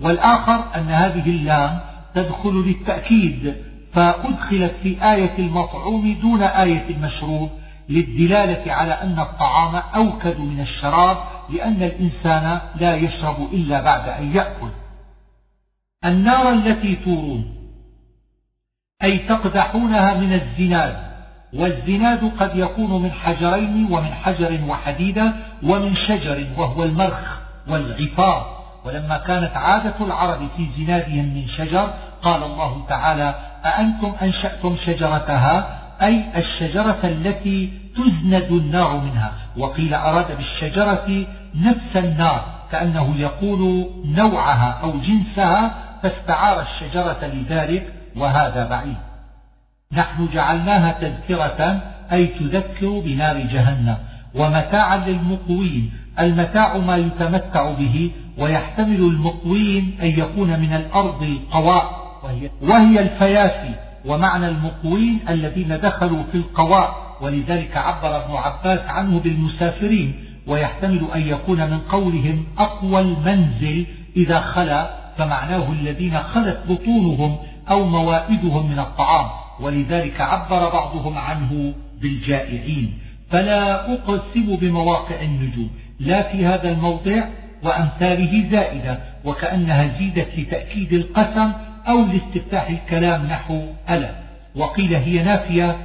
والآخر 0.00 0.64
أن 0.76 0.88
هذه 0.88 1.30
اللام 1.30 1.80
تدخل 2.14 2.50
للتأكيد 2.50 3.54
فأدخلت 3.92 4.74
في 4.82 5.12
آية 5.12 5.38
المطعوم 5.38 6.16
دون 6.22 6.42
آية 6.42 6.84
المشروب 6.90 7.50
للدلالة 7.88 8.72
على 8.72 8.92
أن 8.92 9.18
الطعام 9.18 9.82
أوكد 9.94 10.40
من 10.40 10.60
الشراب 10.60 11.16
لأن 11.50 11.82
الإنسان 11.82 12.60
لا 12.80 12.96
يشرب 12.96 13.36
إلا 13.52 13.82
بعد 13.82 14.08
أن 14.08 14.36
يأكل. 14.36 14.68
النار 16.04 16.52
التي 16.52 16.96
تورون. 16.96 17.54
أي 19.02 19.18
تقدحونها 19.18 20.14
من 20.14 20.32
الزناد 20.32 20.96
والزناد 21.54 22.32
قد 22.38 22.56
يكون 22.56 23.02
من 23.02 23.12
حجرين 23.12 23.88
ومن 23.90 24.14
حجر 24.14 24.60
وحديدة 24.68 25.32
ومن 25.62 25.94
شجر 25.94 26.46
وهو 26.58 26.84
المرخ 26.84 27.38
والغفار 27.68 28.64
ولما 28.84 29.18
كانت 29.18 29.56
عادة 29.56 29.94
العرب 30.00 30.48
في 30.56 30.66
زنادهم 30.78 31.24
من 31.24 31.46
شجر 31.46 31.94
قال 32.22 32.42
الله 32.42 32.86
تعالى 32.88 33.34
أأنتم 33.64 34.12
أنشأتم 34.22 34.76
شجرتها؟ 34.86 35.80
أي 36.02 36.24
الشجرة 36.36 36.98
التي 37.04 37.72
تزند 37.96 38.48
النار 38.50 38.96
منها. 38.96 39.32
وقيل 39.56 39.94
أراد 39.94 40.36
بالشجرة 40.36 41.26
نفس 41.54 41.96
النار 41.96 42.44
كأنه 42.72 43.14
يقول 43.16 43.90
نوعها 44.04 44.80
أو 44.82 44.92
جنسها 44.98 45.83
فاستعار 46.04 46.60
الشجرة 46.60 47.24
لذلك 47.24 47.92
وهذا 48.16 48.68
بعيد. 48.68 48.96
نحن 49.92 50.28
جعلناها 50.34 50.92
تذكرة 51.00 51.80
أي 52.12 52.26
تذكر 52.26 53.00
بنار 53.00 53.38
جهنم. 53.38 53.96
ومتاعا 54.34 54.96
للمقوين 54.96 55.92
المتاع 56.20 56.76
ما 56.76 56.96
يتمتع 56.96 57.70
به 57.70 58.10
ويحتمل 58.38 59.00
المقوين 59.00 59.98
أن 60.02 60.06
يكون 60.06 60.60
من 60.60 60.72
الأرض 60.72 61.22
القواء 61.22 62.04
وهي, 62.62 63.00
الفيافي 63.00 63.74
ومعنى 64.04 64.48
المقوين 64.48 65.20
الذين 65.28 65.80
دخلوا 65.80 66.22
في 66.32 66.38
القواء 66.38 67.16
ولذلك 67.20 67.76
عبر 67.76 68.24
ابن 68.24 68.34
عباس 68.34 68.80
عنه 68.88 69.20
بالمسافرين 69.20 70.14
ويحتمل 70.46 71.06
أن 71.14 71.20
يكون 71.20 71.70
من 71.70 71.78
قولهم 71.78 72.44
أقوى 72.58 73.00
المنزل 73.00 73.86
إذا 74.16 74.40
خلا. 74.40 75.03
فمعناه 75.18 75.72
الذين 75.72 76.18
خلت 76.18 76.58
بطونهم 76.68 77.36
أو 77.70 77.84
موائدهم 77.84 78.70
من 78.70 78.78
الطعام 78.78 79.26
ولذلك 79.60 80.20
عبر 80.20 80.70
بعضهم 80.72 81.18
عنه 81.18 81.74
بالجائعين. 82.00 82.98
فلا 83.30 83.92
أقسم 83.92 84.56
بمواقع 84.56 85.20
النجوم 85.22 85.70
لا 86.00 86.22
في 86.22 86.46
هذا 86.46 86.70
الموضع 86.70 87.24
وأمثاله 87.62 88.50
زائدة 88.50 88.98
وكأنها 89.24 89.98
زيدت 89.98 90.38
لتأكيد 90.38 90.92
القسم 90.92 91.52
أو 91.88 92.04
لاستفتاح 92.04 92.68
الكلام 92.68 93.26
نحو 93.26 93.62
ألا 93.90 94.10
وقيل 94.56 94.94
هي 94.94 95.22
نافية 95.22 95.76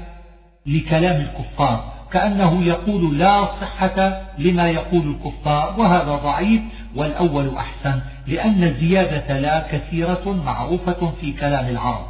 لكلام 0.65 1.21
الكفار. 1.21 1.98
كأنه 2.11 2.63
يقول 2.63 3.17
لا 3.17 3.45
صحة 3.61 4.21
لما 4.37 4.69
يقول 4.69 5.15
الكفار 5.15 5.75
وهذا 5.79 6.15
ضعيف 6.15 6.61
والأول 6.95 7.55
أحسن 7.57 7.99
لأن 8.27 8.63
الزيادة 8.63 9.39
لا 9.39 9.67
كثيرة 9.71 10.41
معروفة 10.45 11.11
في 11.21 11.31
كلام 11.31 11.67
العرب. 11.67 12.05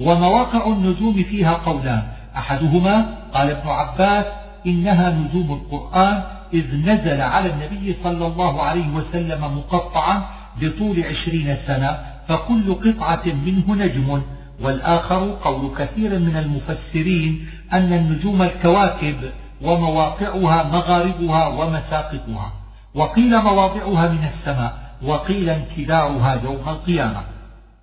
ومواقع 0.00 0.66
النجوم 0.66 1.22
فيها 1.22 1.52
قولان 1.52 2.02
أحدهما 2.36 3.06
قال 3.34 3.50
ابن 3.50 3.68
عباس 3.68 4.24
إنها 4.66 5.10
نجوم 5.10 5.52
القرآن 5.52 6.22
إذ 6.52 6.76
نزل 6.76 7.20
على 7.20 7.50
النبي 7.50 7.96
صلى 8.04 8.26
الله 8.26 8.62
عليه 8.62 8.88
وسلم 8.88 9.58
مقطعا 9.58 10.22
بطول 10.60 11.04
عشرين 11.04 11.56
سنة 11.66 11.98
فكل 12.28 12.74
قطعة 12.74 13.22
منه 13.26 13.74
نجم 13.74 14.22
والآخر 14.60 15.38
قول 15.44 15.70
كثير 15.78 16.18
من 16.18 16.36
المفسرين 16.36 17.46
أن 17.72 17.92
النجوم 17.92 18.42
الكواكب 18.42 19.16
ومواقعها 19.62 20.62
مغاربها 20.62 21.46
ومساقطها. 21.46 22.52
وقيل 22.94 23.42
مواضعها 23.42 24.08
من 24.08 24.24
السماء 24.24 24.72
وقيل 25.02 25.50
انكدارها 25.50 26.40
يوم 26.44 26.68
القيامة. 26.68 27.22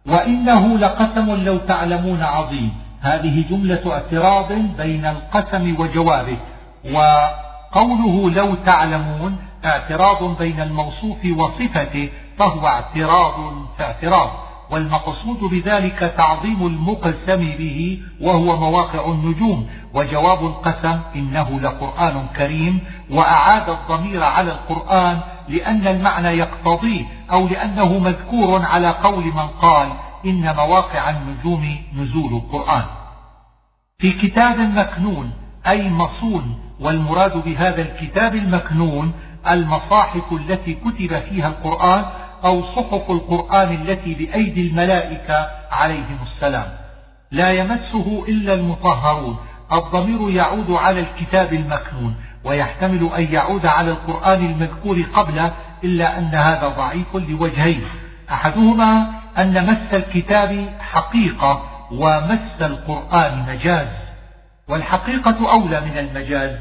وإنه 0.05 0.77
لقسم 0.77 1.35
لو 1.35 1.57
تعلمون 1.57 2.21
عظيم. 2.21 2.73
هذه 3.01 3.43
جملة 3.49 3.93
اعتراض 3.93 4.53
بين 4.77 5.05
القسم 5.05 5.75
وجوابه 5.79 6.37
وقوله 6.85 8.29
لو 8.29 8.55
تعلمون 8.55 9.37
اعتراض 9.65 10.37
بين 10.37 10.61
الموصوف 10.61 11.25
وصفته 11.37 12.09
فهو 12.37 12.67
اعتراض 12.67 13.33
في 13.77 13.83
اعتراض. 13.83 14.44
والمقصود 14.71 15.39
بذلك 15.39 16.13
تعظيم 16.17 16.67
المقسم 16.67 17.55
به 17.57 17.99
وهو 18.21 18.57
مواقع 18.57 19.11
النجوم 19.11 19.67
وجواب 19.93 20.45
القسم 20.45 20.99
إنه 21.15 21.59
لقرآن 21.59 22.27
كريم 22.35 22.79
وأعاد 23.11 23.69
الضمير 23.69 24.23
على 24.23 24.51
القرآن 24.51 25.19
لأن 25.49 25.87
المعنى 25.87 26.27
يقتضيه 26.27 27.05
أو 27.31 27.47
لأنه 27.47 27.99
مذكور 27.99 28.61
على 28.61 28.89
قول 28.89 29.25
من 29.25 29.47
قال 29.61 29.89
إن 30.25 30.55
مواقع 30.55 31.09
النجوم 31.09 31.77
نزول 31.95 32.33
القرآن. 32.33 32.83
في 33.97 34.11
كتاب 34.11 34.59
مكنون 34.59 35.31
أي 35.67 35.89
مصون 35.89 36.59
والمراد 36.79 37.43
بهذا 37.43 37.81
الكتاب 37.81 38.35
المكنون 38.35 39.11
المصاحف 39.51 40.33
التي 40.33 40.73
كتب 40.73 41.19
فيها 41.19 41.47
القرآن 41.47 42.05
أو 42.45 42.63
صحف 42.63 43.11
القرآن 43.11 43.75
التي 43.75 44.13
بأيدي 44.13 44.67
الملائكة 44.67 45.49
عليهم 45.71 46.17
السلام. 46.23 46.67
لا 47.31 47.51
يمسه 47.51 48.25
إلا 48.27 48.53
المطهرون. 48.53 49.37
الضمير 49.73 50.29
يعود 50.29 50.71
على 50.71 50.99
الكتاب 50.99 51.53
المكنون 51.53 52.15
ويحتمل 52.43 53.09
أن 53.17 53.33
يعود 53.33 53.65
على 53.65 53.91
القرآن 53.91 54.45
المذكور 54.45 55.01
قبله 55.13 55.51
إلا 55.83 56.17
أن 56.17 56.35
هذا 56.35 56.67
ضعيف 56.67 57.15
لوجهين. 57.15 57.83
أحدهما 58.31 59.07
أن 59.37 59.65
مس 59.65 59.93
الكتاب 59.93 60.69
حقيقة 60.79 61.63
ومس 61.91 62.61
القرآن 62.61 63.45
مجاز. 63.49 63.87
والحقيقة 64.67 65.51
أولى 65.51 65.81
من 65.81 65.97
المجاز. 65.97 66.57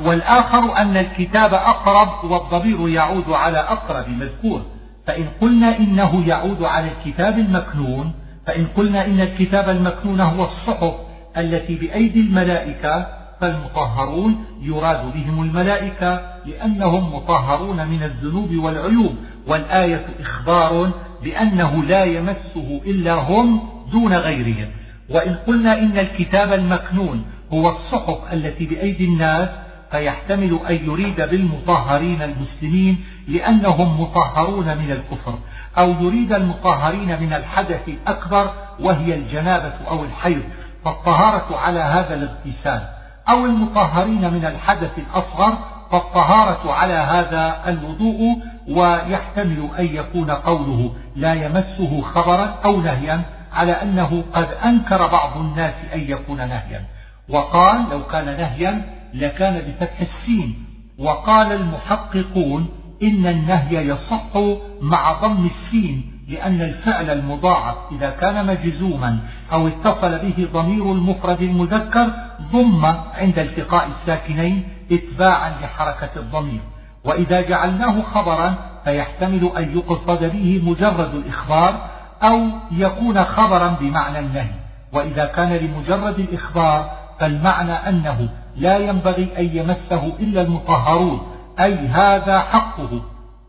والآخر 0.00 0.76
أن 0.76 0.96
الكتاب 0.96 1.54
أقرب 1.54 2.30
والضمير 2.30 2.88
يعود 2.88 3.30
على 3.30 3.58
أقرب 3.58 4.08
مذكور. 4.08 4.77
فإن 5.08 5.26
قلنا 5.40 5.78
إنه 5.78 6.28
يعود 6.28 6.62
على 6.62 6.90
الكتاب 6.92 7.38
المكنون 7.38 8.12
فإن 8.46 8.66
قلنا 8.76 9.06
إن 9.06 9.20
الكتاب 9.20 9.68
المكنون 9.68 10.20
هو 10.20 10.44
الصحف 10.44 10.94
التي 11.36 11.74
بأيدي 11.74 12.20
الملائكة 12.20 13.06
فالمطهرون 13.40 14.44
يراد 14.62 15.12
بهم 15.12 15.42
الملائكة 15.42 16.20
لأنهم 16.46 17.14
مطهرون 17.14 17.86
من 17.86 18.02
الذنوب 18.02 18.56
والعيوب 18.56 19.14
والآية 19.46 20.06
إخبار 20.20 20.90
بأنه 21.22 21.82
لا 21.82 22.04
يمسه 22.04 22.80
إلا 22.86 23.14
هم 23.14 23.60
دون 23.92 24.14
غيرهم. 24.14 24.66
وإن 25.10 25.34
قلنا 25.34 25.78
إن 25.78 25.98
الكتاب 25.98 26.52
المكنون 26.52 27.24
هو 27.52 27.70
الصحف 27.70 28.32
التي 28.32 28.66
بأيدي 28.66 29.04
الناس 29.04 29.48
فيحتمل 29.90 30.58
أن 30.70 30.74
يريد 30.74 31.16
بالمطهرين 31.16 32.22
المسلمين 32.22 33.04
لأنهم 33.28 34.00
مطهرون 34.00 34.78
من 34.78 34.90
الكفر 34.90 35.38
أو 35.78 35.90
يريد 36.00 36.32
المطهرين 36.32 37.20
من 37.20 37.32
الحدث 37.32 37.88
الأكبر 37.88 38.52
وهي 38.80 39.14
الجنابة 39.14 39.74
أو 39.88 40.04
الحيض. 40.04 40.42
فالطهارة 40.84 41.56
على 41.56 41.80
هذا 41.80 42.14
الاغتسال 42.14 42.88
أو 43.28 43.46
المطهرين 43.46 44.34
من 44.34 44.44
الحدث 44.44 44.90
الأصغر 44.98 45.58
فالطهارة 45.90 46.72
على 46.72 46.94
هذا 46.94 47.56
الوضوء 47.68 48.38
ويحتمل 48.68 49.68
أن 49.78 49.84
يكون 49.84 50.30
قوله 50.30 50.92
لا 51.16 51.34
يمسه 51.34 52.02
خبرا 52.02 52.54
أو 52.64 52.80
نهيا 52.80 53.22
على 53.52 53.72
أنه 53.72 54.24
قد 54.32 54.48
أنكر 54.64 55.06
بعض 55.06 55.36
الناس 55.36 55.74
أن 55.94 56.00
يكون 56.00 56.36
نهيا. 56.36 56.84
وقال 57.28 57.84
لو 57.90 58.06
كان 58.06 58.24
نهيا 58.24 58.97
لكان 59.14 59.62
بفتح 59.62 60.00
السين. 60.00 60.64
وقال 60.98 61.52
المحققون 61.52 62.68
إن 63.02 63.26
النهي 63.26 63.88
يصح 63.88 64.36
مع 64.80 65.12
ضم 65.12 65.46
السين 65.46 66.18
لأن 66.28 66.62
الفعل 66.62 67.10
المضاعف 67.10 67.76
إذا 67.92 68.10
كان 68.10 68.46
مجزوما 68.46 69.18
أو 69.52 69.68
اتصل 69.68 70.18
به 70.18 70.48
ضمير 70.52 70.92
المفرد 70.92 71.42
المذكر 71.42 72.10
ضم 72.52 72.84
عند 73.14 73.38
التقاء 73.38 73.88
الساكنين 74.00 74.68
اتباعا 74.92 75.50
لحركة 75.62 76.10
الضمير. 76.16 76.60
وإذا 77.04 77.40
جعلناه 77.40 78.02
خبرا 78.02 78.54
فيحتمل 78.84 79.50
أن 79.56 79.76
يقصد 79.78 80.24
به 80.24 80.62
مجرد 80.64 81.14
الإخبار 81.14 81.88
أو 82.22 82.46
يكون 82.72 83.24
خبرا 83.24 83.68
بمعنى 83.80 84.18
النهي. 84.18 84.54
وإذا 84.92 85.24
كان 85.24 85.52
لمجرد 85.52 86.18
الإخبار 86.18 86.90
فالمعنى 87.20 87.72
أنه 87.72 88.28
لا 88.58 88.78
ينبغي 88.78 89.28
أن 89.38 89.56
يمسه 89.56 90.06
إلا 90.20 90.42
المطهرون 90.42 91.20
أي 91.60 91.88
هذا 91.88 92.40
حقه. 92.40 93.02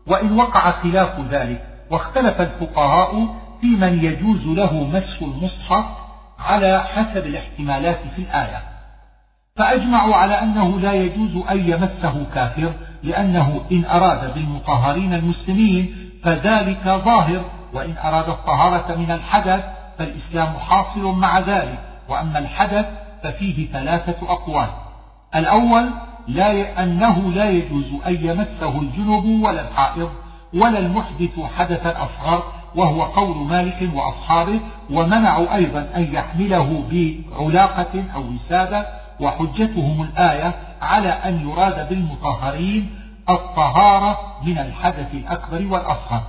وإن 0.06 0.32
وقع 0.32 0.70
خلاف 0.70 1.20
ذلك 1.30 1.66
واختلف 1.90 2.40
الفقهاء 2.40 3.26
في 3.60 3.66
من 3.66 4.04
يجوز 4.04 4.46
له 4.46 4.74
مس 4.74 5.22
المصحف 5.22 5.84
على 6.38 6.80
حسب 6.80 7.26
الاحتمالات 7.26 7.98
في 8.16 8.22
الآية. 8.22 8.62
فأجمعوا 9.56 10.14
على 10.14 10.34
أنه 10.34 10.80
لا 10.80 10.92
يجوز 10.92 11.46
أن 11.50 11.70
يمسه 11.70 12.24
كافر 12.34 12.72
لأنه 13.02 13.60
إن 13.72 13.84
أراد 13.84 14.34
بالمطهرين 14.34 15.14
المسلمين 15.14 15.94
فذلك 16.24 16.84
ظاهر 16.84 17.44
وإن 17.72 17.94
أراد 18.04 18.28
الطهارة 18.28 18.94
من 18.94 19.10
الحدث 19.10 19.64
فالإسلام 19.98 20.56
حاصل 20.58 21.04
مع 21.04 21.38
ذلك. 21.38 21.78
وأما 22.08 22.38
الحدث 22.38 22.86
ففيه 23.22 23.72
ثلاثة 23.72 24.32
أقوال. 24.32 24.68
الأول 25.34 25.90
لا 26.28 26.82
أنه 26.82 27.32
لا 27.32 27.50
يجوز 27.50 27.86
أن 28.06 28.14
يمسه 28.14 28.80
الجنب 28.80 29.42
ولا 29.42 29.68
الحائض 29.68 30.10
ولا 30.54 30.78
المحدث 30.78 31.40
حدثا 31.56 31.96
أصغر 32.04 32.42
وهو 32.76 33.02
قول 33.02 33.36
مالك 33.36 33.90
وأصحابه 33.94 34.60
ومنعوا 34.90 35.54
أيضا 35.54 35.90
أن 35.96 36.14
يحمله 36.14 36.84
بعلاقة 36.90 38.04
أو 38.14 38.22
وسادة 38.22 38.86
وحجتهم 39.20 40.02
الآية 40.02 40.54
على 40.82 41.08
أن 41.08 41.48
يراد 41.48 41.88
بالمطهرين 41.88 42.90
الطهارة 43.30 44.18
من 44.42 44.58
الحدث 44.58 45.14
الأكبر 45.14 45.66
والأصغر. 45.70 46.22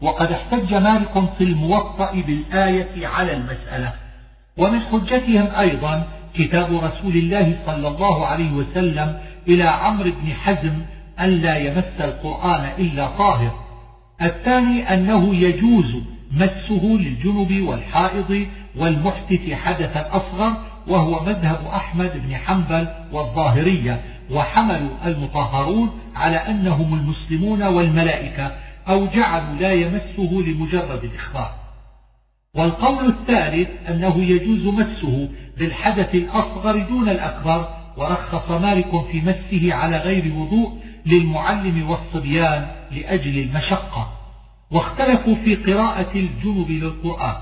وقد 0.00 0.32
احتج 0.32 0.74
مالك 0.74 1.24
في 1.38 1.44
الموطأ 1.44 2.12
بالآية 2.12 3.06
على 3.06 3.32
المسألة. 3.32 3.92
ومن 4.58 4.80
حجتهم 4.80 5.48
أيضا 5.58 6.02
كتاب 6.38 6.74
رسول 6.84 7.16
الله 7.16 7.58
صلى 7.66 7.88
الله 7.88 8.26
عليه 8.26 8.52
وسلم 8.52 9.18
إلى 9.48 9.64
عمرو 9.64 10.10
بن 10.22 10.32
حزم 10.32 10.72
ألا 11.20 11.56
يمس 11.56 12.00
القرآن 12.00 12.70
إلا 12.78 13.06
طاهر. 13.06 13.54
الثاني 14.22 14.94
أنه 14.94 15.34
يجوز 15.34 15.96
مسه 16.32 16.84
للجنب 16.84 17.68
والحائض 17.68 18.46
والمحدث 18.76 19.52
حدثا 19.52 20.08
أصغر 20.10 20.52
وهو 20.88 21.24
مذهب 21.24 21.66
أحمد 21.66 22.12
بن 22.26 22.36
حنبل 22.36 22.88
والظاهرية. 23.12 24.00
وحملوا 24.30 24.90
المطهرون 25.06 25.90
على 26.16 26.36
أنهم 26.36 26.94
المسلمون 26.94 27.62
والملائكة 27.62 28.52
أو 28.88 29.06
جعلوا 29.06 29.54
لا 29.60 29.72
يمسه 29.72 30.32
لمجرد 30.32 31.04
الإخبار. 31.04 31.57
والقول 32.54 33.06
الثالث 33.06 33.68
أنه 33.88 34.22
يجوز 34.22 34.66
مسه 34.66 35.28
بالحدث 35.58 36.14
الأصغر 36.14 36.78
دون 36.82 37.08
الأكبر 37.08 37.68
ورخص 37.96 38.50
مالك 38.50 39.06
في 39.10 39.20
مسه 39.20 39.74
على 39.74 39.96
غير 39.96 40.34
وضوء 40.34 40.78
للمعلم 41.06 41.90
والصبيان 41.90 42.66
لأجل 42.90 43.38
المشقة. 43.38 44.12
واختلفوا 44.70 45.34
في 45.34 45.54
قراءة 45.54 46.10
الجنب 46.14 46.70
للقرآن 46.70 47.36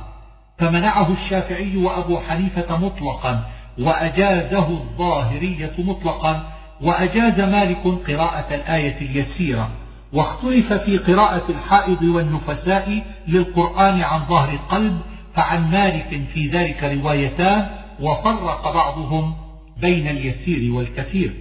فمنعه 0.59 1.13
الشافعي 1.13 1.77
وأبو 1.77 2.19
حنيفة 2.19 2.77
مطلقا 2.77 3.45
وأجازه 3.79 4.69
الظاهرية 4.69 5.75
مطلقا 5.79 6.53
وأجاز 6.81 7.41
مالك 7.41 7.87
قراءة 8.09 8.55
الآية 8.55 9.01
اليسيرة. 9.01 9.71
واختلف 10.13 10.73
في 10.73 10.99
قراءة 10.99 11.51
الحائض 11.51 12.03
والنفساء 12.03 13.03
للقرآن 13.29 14.01
عن 14.01 14.21
ظهر 14.29 14.53
القلب 14.53 15.01
فعن 15.35 15.71
مالك 15.71 16.21
في 16.35 16.49
ذلك 16.49 16.85
روايتان 16.85 17.69
وفرق 18.01 18.75
بعضهم 18.75 19.35
بين 19.81 20.09
اليسير 20.09 20.73
والكثير. 20.73 21.35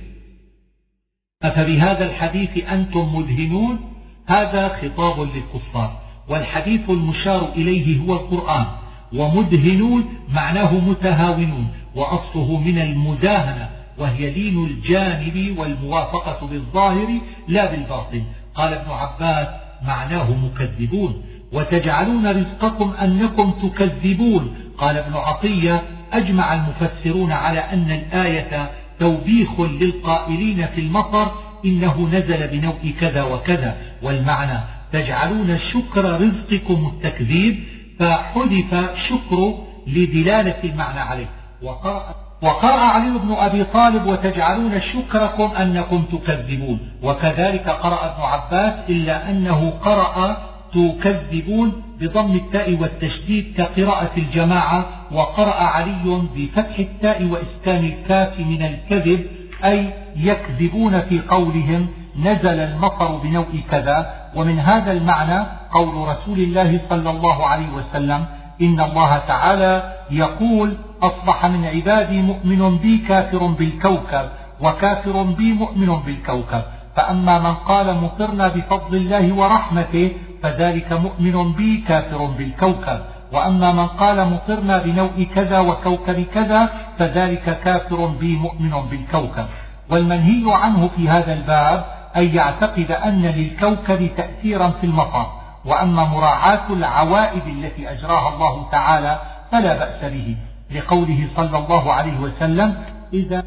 أفبهذا 1.43 2.05
الحديث 2.05 2.69
أنتم 2.69 3.15
مدهنون 3.15 3.79
هذا 4.27 4.67
خطاب 4.67 5.19
للكفار 5.19 6.01
والحديث 6.29 6.89
المشار 6.89 7.49
إليه 7.55 7.99
هو 7.99 8.13
القرآن 8.13 8.65
ومدهنون 9.13 10.05
معناه 10.33 10.73
متهاونون 10.73 11.67
وأصله 11.95 12.59
من 12.59 12.77
المداهنة 12.79 13.69
وهي 13.97 14.29
لين 14.29 14.65
الجانب 14.65 15.59
والموافقة 15.59 16.47
بالظاهر 16.47 17.19
لا 17.47 17.71
بالباطن. 17.71 18.23
قال 18.55 18.73
ابن 18.73 18.91
عباس 18.91 19.47
معناه 19.81 20.31
مكذبون. 20.31 21.21
وتجعلون 21.51 22.27
رزقكم 22.27 22.93
أنكم 23.01 23.51
تكذبون. 23.51 24.55
قال 24.77 24.97
ابن 24.97 25.13
عطية 25.13 25.83
أجمع 26.13 26.53
المفسرون 26.53 27.31
على 27.31 27.59
أن 27.59 27.91
الآية 27.91 28.69
توبيخ 28.99 29.61
للقائلين 29.61 30.67
في 30.67 30.81
المطر 30.81 31.31
إنه 31.65 32.09
نزل 32.09 32.47
بنوء 32.47 32.93
كذا 32.99 33.23
وكذا. 33.23 33.77
والمعنى 34.01 34.59
تجعلون 34.91 35.57
شكر 35.57 36.21
رزقكم 36.21 36.91
التكذيب 36.93 37.63
فحذف 37.99 38.99
شكر 39.09 39.57
لدلالة 39.87 40.63
المعنى 40.63 40.99
عليه. 40.99 41.29
وقرأ 41.61 42.24
وقرأ 42.41 42.79
علي 42.79 43.19
بن 43.19 43.33
أبي 43.33 43.63
طالب 43.63 44.05
وتجعلون 44.07 44.81
شكركم 44.81 45.51
أنكم 45.61 46.03
تكذبون. 46.11 46.79
وكذلك 47.03 47.69
قرأ 47.69 48.05
ابن 48.05 48.21
عباس 48.23 48.73
إلا 48.89 49.29
أنه 49.29 49.69
قرأ 49.69 50.37
تكذبون 50.73 51.81
بضم 51.99 52.35
التاء 52.35 52.77
والتشديد 52.81 53.53
كقراءة 53.57 54.11
الجماعة 54.17 54.85
وقرأ 55.11 55.63
علي 55.63 56.21
بفتح 56.35 56.79
التاء 56.79 57.23
وإسكان 57.23 57.85
الكاف 57.85 58.39
من 58.39 58.61
الكذب 58.65 59.25
أي 59.63 59.93
يكذبون 60.15 61.01
في 61.01 61.19
قولهم 61.19 61.87
نزل 62.19 62.59
المطر 62.59 63.17
بنوء 63.17 63.61
كذا. 63.71 64.13
ومن 64.35 64.59
هذا 64.59 64.91
المعنى 64.91 65.45
قول 65.71 66.07
رسول 66.07 66.39
الله 66.39 66.79
صلى 66.89 67.09
الله 67.09 67.47
عليه 67.47 67.69
وسلم 67.69 68.25
إن 68.61 68.79
الله 68.79 69.17
تعالى 69.17 69.93
يقول 70.11 70.77
أصبح 71.01 71.45
من 71.45 71.65
عبادي 71.65 72.21
مؤمن 72.21 72.77
بي 72.77 72.97
كافر 72.97 73.45
بالكوكب 73.45 74.25
وكافر 74.61 75.23
بي 75.23 75.53
مؤمن 75.53 75.99
بالكوكب. 76.05 76.61
فأما 76.95 77.39
من 77.39 77.53
قال 77.53 77.95
مطرنا 77.95 78.47
بفضل 78.47 78.95
الله 78.95 79.33
ورحمته 79.33 80.11
فذلك 80.43 80.93
مؤمن 80.93 81.53
بي 81.53 81.83
كافر 81.87 82.25
بالكوكب. 82.25 82.99
وأما 83.33 83.71
من 83.71 83.87
قال 83.87 84.29
مطرنا 84.29 84.77
بنوء 84.77 85.27
كذا 85.35 85.59
وكوكب 85.59 86.25
كذا 86.33 86.69
فذلك 86.99 87.59
كافر 87.63 88.05
بي 88.05 88.37
مؤمن 88.37 88.73
بالكوكب. 88.89 89.45
والمنهي 89.89 90.43
عنه 90.47 90.89
في 90.95 91.09
هذا 91.09 91.33
الباب 91.33 91.85
أن 92.15 92.35
يعتقد 92.35 92.91
أن 92.91 93.21
للكوكب 93.21 94.09
تأثيرا 94.17 94.69
في 94.69 94.83
المطر. 94.83 95.44
وأما 95.65 96.05
مراعاة 96.05 96.73
العوائد 96.73 97.47
التي 97.47 97.91
أجراها 97.91 98.33
الله 98.33 98.69
تعالى 98.71 99.19
فلا 99.51 99.77
بأس 99.77 100.11
به 100.11 100.37
لقوله 100.71 101.27
صلى 101.35 101.57
الله 101.57 101.93
عليه 101.93 102.19
وسلم 102.19 102.83
إذا, 103.13 103.43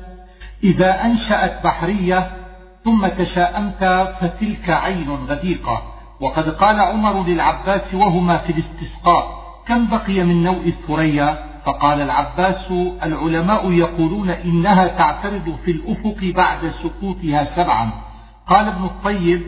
إذا 0.65 1.05
أنشأت 1.05 1.65
بحرية 1.65 2.31
ثم 2.85 3.07
تشاءمت 3.07 3.85
فتلك 4.21 4.71
عين 4.71 5.11
غديقة. 5.29 5.83
وقد 6.21 6.49
قال 6.49 6.81
عمر 6.81 7.25
للعباس 7.27 7.95
وهما 7.95 8.37
في 8.37 8.53
الاستسقاء 8.53 9.39
كم 9.67 9.87
بقي 9.87 10.25
من 10.25 10.43
نوء 10.43 10.67
الثريا؟ 10.69 11.39
فقال 11.65 12.01
العباس 12.01 12.71
العلماء 13.03 13.71
يقولون 13.73 14.31
إنها 14.31 14.87
تعترض 14.87 15.57
في 15.65 15.71
الأفق 15.71 16.33
بعد 16.37 16.73
سقوطها 16.83 17.47
سبعا. 17.57 17.91
قال 18.47 18.67
ابن 18.67 18.85
الطيب 18.85 19.43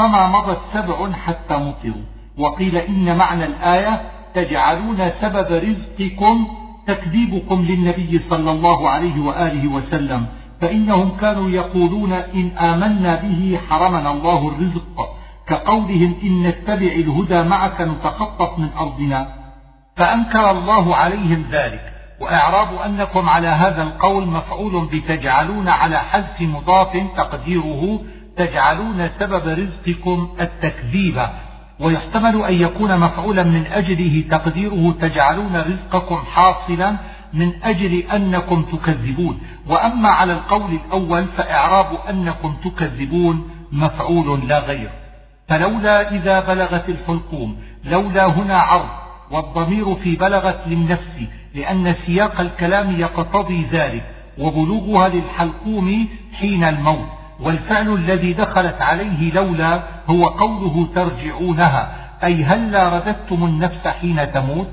فما 0.00 0.26
مضت 0.26 0.58
سبع 0.74 1.12
حتى 1.12 1.56
مطروا 1.56 2.04
وقيل 2.38 2.76
إن 2.76 3.16
معنى 3.16 3.44
الآية 3.44 4.00
تجعلون 4.34 5.10
سبب 5.20 5.52
رزقكم 5.52 6.46
تكذيبكم 6.86 7.62
للنبي 7.62 8.20
صلى 8.30 8.50
الله 8.50 8.88
عليه 8.88 9.20
وآله 9.20 9.68
وسلم 9.68 10.26
فإنهم 10.60 11.16
كانوا 11.16 11.50
يقولون 11.50 12.12
إن 12.12 12.50
آمنا 12.58 13.14
به 13.14 13.58
حرمنا 13.70 14.10
الله 14.12 14.48
الرزق 14.48 15.08
كقولهم 15.46 16.14
إن 16.22 16.42
نتبع 16.42 16.92
الهدى 16.92 17.42
معك 17.42 17.80
نتخطف 17.80 18.58
من 18.58 18.68
أرضنا. 18.78 19.28
فأنكر 19.96 20.50
الله 20.50 20.96
عليهم 20.96 21.44
ذلك 21.50 21.92
وإعراب 22.20 22.74
أنكم 22.84 23.28
على 23.28 23.48
هذا 23.48 23.82
القول 23.82 24.26
مفعول 24.26 24.88
بتجعلون 24.92 25.68
على 25.68 25.98
حذف 25.98 26.40
مضاف 26.40 26.96
تقديره 27.16 28.00
تجعلون 28.36 29.10
سبب 29.18 29.48
رزقكم 29.48 30.28
التكذيب 30.40 31.22
ويحتمل 31.80 32.44
أن 32.44 32.54
يكون 32.54 33.00
مفعولا 33.00 33.44
من 33.44 33.66
أجله 33.66 34.24
تقديره 34.30 34.94
تجعلون 35.00 35.56
رزقكم 35.56 36.16
حاصلا 36.16 36.96
من 37.34 37.52
أجل 37.62 37.94
أنكم 37.94 38.62
تكذبون. 38.62 39.40
وأما 39.68 40.08
على 40.08 40.32
القول 40.32 40.70
الأول 40.72 41.24
فإعراب 41.36 41.98
أنكم 42.08 42.56
تكذبون 42.64 43.50
مفعول 43.72 44.48
لا 44.48 44.58
غير. 44.58 44.90
فلولا 45.48 46.14
إذا 46.14 46.40
بلغت 46.40 46.88
الحلقوم 46.88 47.56
لولا 47.84 48.26
هنا 48.26 48.58
عرض 48.58 48.88
والضمير 49.30 49.94
في 49.94 50.16
بلغت 50.16 50.60
للنفس 50.66 51.20
لأن 51.54 51.94
سياق 52.06 52.40
الكلام 52.40 53.00
يقتضي 53.00 53.66
ذلك 53.72 54.04
وبلوغها 54.38 55.08
للحلقوم 55.08 56.08
حين 56.34 56.64
الموت. 56.64 57.19
والفعل 57.42 57.94
الذي 57.94 58.32
دخلت 58.32 58.82
عليه 58.82 59.32
لولا 59.32 59.82
هو 60.10 60.26
قوله 60.26 60.88
ترجعونها 60.94 61.96
أي 62.24 62.44
هلا 62.44 62.88
رددتم 62.88 63.44
النفس 63.44 63.88
حين 63.88 64.32
تموت؟ 64.32 64.68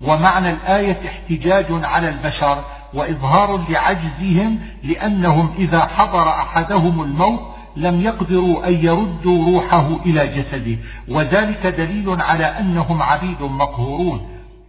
ومعنى 0.00 0.50
الآية 0.50 0.98
احتجاج 1.06 1.66
على 1.70 2.08
البشر 2.08 2.64
وإظهار 2.94 3.70
لعجزهم 3.70 4.58
لأنهم 4.82 5.54
إذا 5.58 5.86
حضر 5.86 6.28
أحدهم 6.28 7.02
الموت 7.02 7.40
لم 7.76 8.00
يقدروا 8.00 8.68
أن 8.68 8.74
يردوا 8.74 9.46
روحه 9.46 9.88
إلى 10.06 10.26
جسده 10.26 10.76
وذلك 11.08 11.66
دليل 11.66 12.20
على 12.20 12.44
أنهم 12.44 13.02
عبيد 13.02 13.42
مقهورون. 13.42 14.20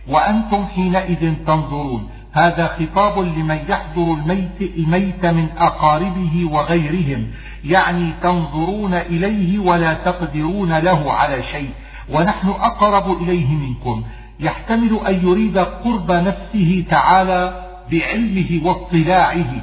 وأنتم 0.07 0.65
حينئذ 0.65 1.33
تنظرون 1.47 2.09
هذا 2.33 2.67
خطاب 2.67 3.19
لمن 3.19 3.59
يحضر 3.69 4.13
الميت, 4.13 4.61
الميت 4.61 5.25
من 5.25 5.47
أقاربه 5.57 6.49
وغيرهم 6.51 7.27
يعني 7.65 8.13
تنظرون 8.21 8.93
إليه 8.93 9.59
ولا 9.59 9.93
تقدرون 9.93 10.77
له 10.77 11.13
على 11.13 11.43
شيء 11.43 11.69
ونحن 12.09 12.49
أقرب 12.49 13.21
إليه 13.21 13.47
منكم. 13.47 14.03
يحتمل 14.39 14.99
أن 15.07 15.27
يريد 15.27 15.57
قرب 15.57 16.11
نفسه 16.11 16.85
تعالى 16.89 17.65
بعلمه 17.91 18.61
واطلاعه 18.63 19.61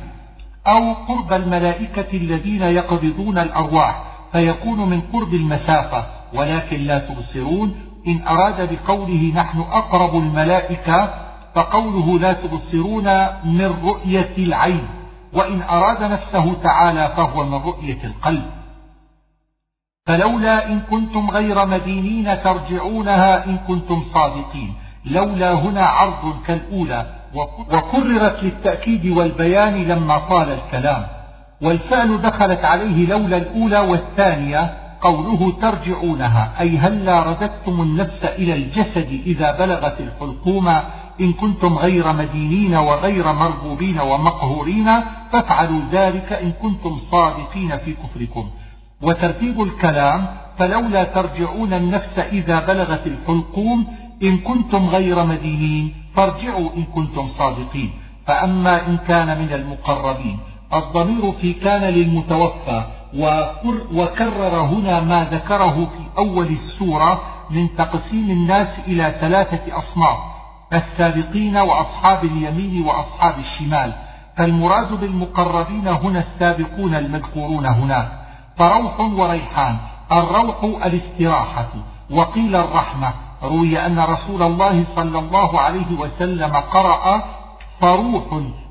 أو 0.67 0.93
قرب 0.93 1.33
الملائكة 1.33 2.17
الذين 2.17 2.63
يقبضون 2.63 3.39
الأرواح 3.39 4.03
فيكون 4.33 4.91
من 4.91 5.01
قرب 5.01 5.35
المسافة. 5.35 6.07
ولكن 6.35 6.77
لا 6.77 6.99
تبصرون 6.99 7.75
إن 8.09 8.21
أراد 8.29 8.69
بقوله 8.73 9.33
نحن 9.35 9.61
أقرب 9.61 10.17
الملائكة 10.17 11.30
فقوله 11.55 12.19
لا 12.19 12.33
تبصرون 12.33 13.05
من 13.45 13.75
رؤية 13.85 14.35
العين 14.39 14.89
وإن 15.33 15.63
أراد 15.63 16.03
نفسه 16.03 16.55
تعالى 16.63 17.13
فهو 17.17 17.45
من 17.45 17.55
رؤية 17.55 18.05
القلب. 18.05 18.43
فلولا 20.07 20.67
إن 20.67 20.81
كنتم 20.81 21.31
غير 21.31 21.67
مدينين 21.67 22.43
ترجعونها 22.43 23.47
إن 23.47 23.57
كنتم 23.57 24.05
صادقين 24.15 24.75
لولا 25.05 25.53
هنا 25.53 25.87
عرض 25.87 26.43
كالأولى 26.47 27.07
وكررت 27.73 28.43
للتأكيد 28.43 29.07
والبيان 29.07 29.75
لما 29.75 30.19
طال 30.19 30.49
الكلام. 30.51 31.07
والفعل 31.63 32.21
دخلت 32.21 32.65
عليه 32.65 33.07
لولا 33.07 33.37
الأولى 33.37 33.79
والثانية 33.79 34.77
قوله 35.01 35.53
ترجعونها 35.63 36.53
أي 36.61 36.79
هلا 36.79 37.23
رددتم 37.23 37.81
النفس 37.81 38.25
إلى 38.25 38.55
الجسد 38.55 39.23
إذا 39.27 39.59
بلغت 39.59 40.01
الحلقوم 40.01 40.69
إن 41.21 41.33
كنتم 41.33 41.79
غير 41.79 42.13
مدينين 42.13 42.75
وغير 42.75 43.33
مرغوبين 43.33 44.01
ومقهورين 44.01 44.89
فافعلوا 45.33 45.81
ذلك 45.93 46.33
إن 46.33 46.53
كنتم 46.53 46.99
صادقين 47.11 47.79
في 47.79 47.95
كفركم. 47.95 48.47
وترتيب 49.03 49.63
الكلام 49.63 50.27
فلولا 50.59 51.05
ترجعون 51.05 51.73
النفس 51.73 52.19
إذا 52.19 52.61
بلغت 52.67 53.07
الحلقوم 53.07 53.87
إن 54.23 54.39
كنتم 54.39 54.89
غير 54.89 55.25
مدينين 55.25 55.95
فارجعوا 56.15 56.69
إن 56.77 56.85
كنتم 56.85 57.29
صادقين. 57.39 57.91
فأما 58.27 58.87
إن 58.87 58.97
كان 59.09 59.39
من 59.39 59.53
المقربين 59.53 60.39
الضمير 60.75 61.33
في 61.33 61.53
كان 61.53 61.83
للمتوفى 61.83 62.85
وكرر 63.95 64.61
هنا 64.61 65.01
ما 65.01 65.25
ذكره 65.25 65.75
في 65.85 66.19
أول 66.19 66.47
السورة 66.47 67.23
من 67.51 67.77
تقسيم 67.77 68.31
الناس 68.31 68.69
إلى 68.89 69.15
ثلاثة 69.21 69.79
أصناف. 69.79 70.19
السابقين 70.73 71.57
وأصحاب 71.57 72.25
اليمين 72.25 72.87
وأصحاب 72.87 73.39
الشمال 73.39 73.93
فالمراد 74.37 75.01
بالمقربين 75.01 75.89
هنا 75.89 76.25
السابقون 76.33 76.95
المذكورون 76.95 77.67
هناك. 77.67 78.09
فروح 78.57 79.01
وريحان 79.01 79.77
الروح 80.13 80.65
الاستراحة 80.85 81.69
وقيل 82.11 82.57
الرحمة. 82.57 83.13
روي 83.43 83.87
أن 83.87 84.01
رسول 84.01 84.43
الله 84.43 84.85
صلى 84.97 85.19
الله 85.19 85.61
عليه 85.61 85.99
وسلم 85.99 86.57
قرأ 86.57 87.23
فروح 87.81 88.25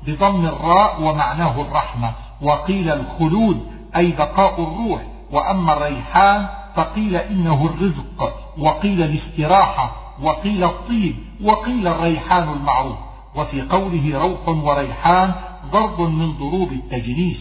بضم 0.06 0.44
الراء 0.44 1.02
ومعناه 1.02 1.60
الرحمة 1.60 2.12
وقيل 2.42 2.92
الخلود 2.92 3.66
أي 3.96 4.12
بقاء 4.12 4.62
الروح. 4.62 5.02
وأما 5.32 5.72
الريحان 5.72 6.46
فقيل 6.76 7.16
إنه 7.16 7.66
الرزق 7.66 8.32
وقيل 8.58 9.02
الاستراحة. 9.02 9.90
وقيل 10.22 10.64
الطيب 10.64 11.14
وقيل 11.42 11.86
الريحان 11.86 12.52
المعروف 12.52 12.96
وفي 13.36 13.62
قوله 13.62 14.18
روح 14.18 14.48
وريحان 14.48 15.32
ضرب 15.72 16.00
من 16.00 16.32
ضروب 16.32 16.72
التجنيس. 16.72 17.38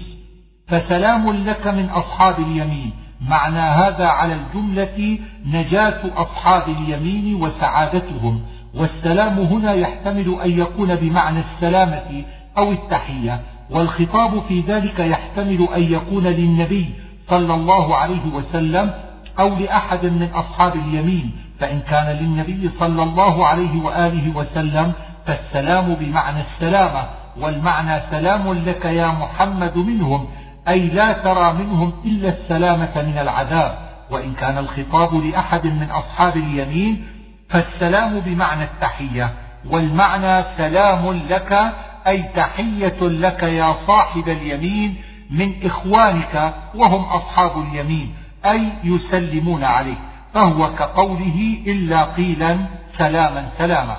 فسلام 0.67 1.31
لك 1.31 1.67
من 1.67 1.89
أصحاب 1.89 2.39
اليمين 2.39 2.91
معنى 3.29 3.59
هذا 3.59 4.07
على 4.07 4.33
الجملة 4.33 5.19
نجاة 5.45 6.01
أصحاب 6.15 6.69
اليمين 6.69 7.35
وسعادتهم. 7.35 8.41
والسلام 8.75 9.39
هنا 9.39 9.73
يحتمل 9.73 10.39
أن 10.45 10.59
يكون 10.59 10.95
بمعنى 10.95 11.39
السلامة 11.39 12.23
أو 12.57 12.71
التحية 12.71 13.41
والخطاب 13.69 14.41
في 14.47 14.61
ذلك 14.61 14.99
يحتمل 14.99 15.67
أن 15.75 15.83
يكون 15.83 16.27
للنبي 16.27 16.89
صلى 17.29 17.53
الله 17.53 17.95
عليه 17.95 18.25
وسلم 18.33 18.93
أو 19.39 19.55
لأحد 19.55 20.05
من 20.05 20.29
أصحاب 20.33 20.75
اليمين 20.75 21.31
فإن 21.59 21.79
كان 21.79 22.17
للنبي 22.17 22.69
صلى 22.79 23.03
الله 23.03 23.47
عليه 23.47 23.81
وآله 23.81 24.37
وسلم 24.37 24.93
فالسلام 25.25 25.93
بمعنى 25.93 26.41
السلامة 26.41 27.03
والمعنى 27.39 28.01
سلام 28.11 28.53
لك 28.53 28.85
يا 28.85 29.07
محمد 29.07 29.77
منهم 29.77 30.27
أي 30.67 30.79
لا 30.79 31.11
ترى 31.11 31.53
منهم 31.53 31.93
إلا 32.05 32.29
السلامة 32.29 32.91
من 32.95 33.17
العذاب. 33.17 33.89
وإن 34.11 34.33
كان 34.33 34.57
الخطاب 34.57 35.15
لأحد 35.15 35.65
من 35.65 35.87
أصحاب 35.91 36.37
اليمين 36.37 37.07
فالسلام 37.49 38.19
بمعنى 38.19 38.63
التحية 38.63 39.33
والمعنى 39.69 40.43
سلام 40.57 41.11
لك 41.29 41.73
أي 42.07 42.23
تحية 42.35 43.01
لك 43.01 43.43
يا 43.43 43.75
صاحب 43.87 44.29
اليمين 44.29 44.95
من 45.31 45.53
إخوانك 45.65 46.53
وهم 46.75 47.03
أصحاب 47.03 47.51
اليمين 47.61 48.13
أي 48.45 48.69
يسلمون 48.83 49.63
عليك. 49.63 49.97
فهو 50.33 50.75
كقوله 50.75 51.63
إلا 51.67 52.03
قيلا 52.03 52.59
سلاما 52.97 53.49
سلاما. 53.57 53.97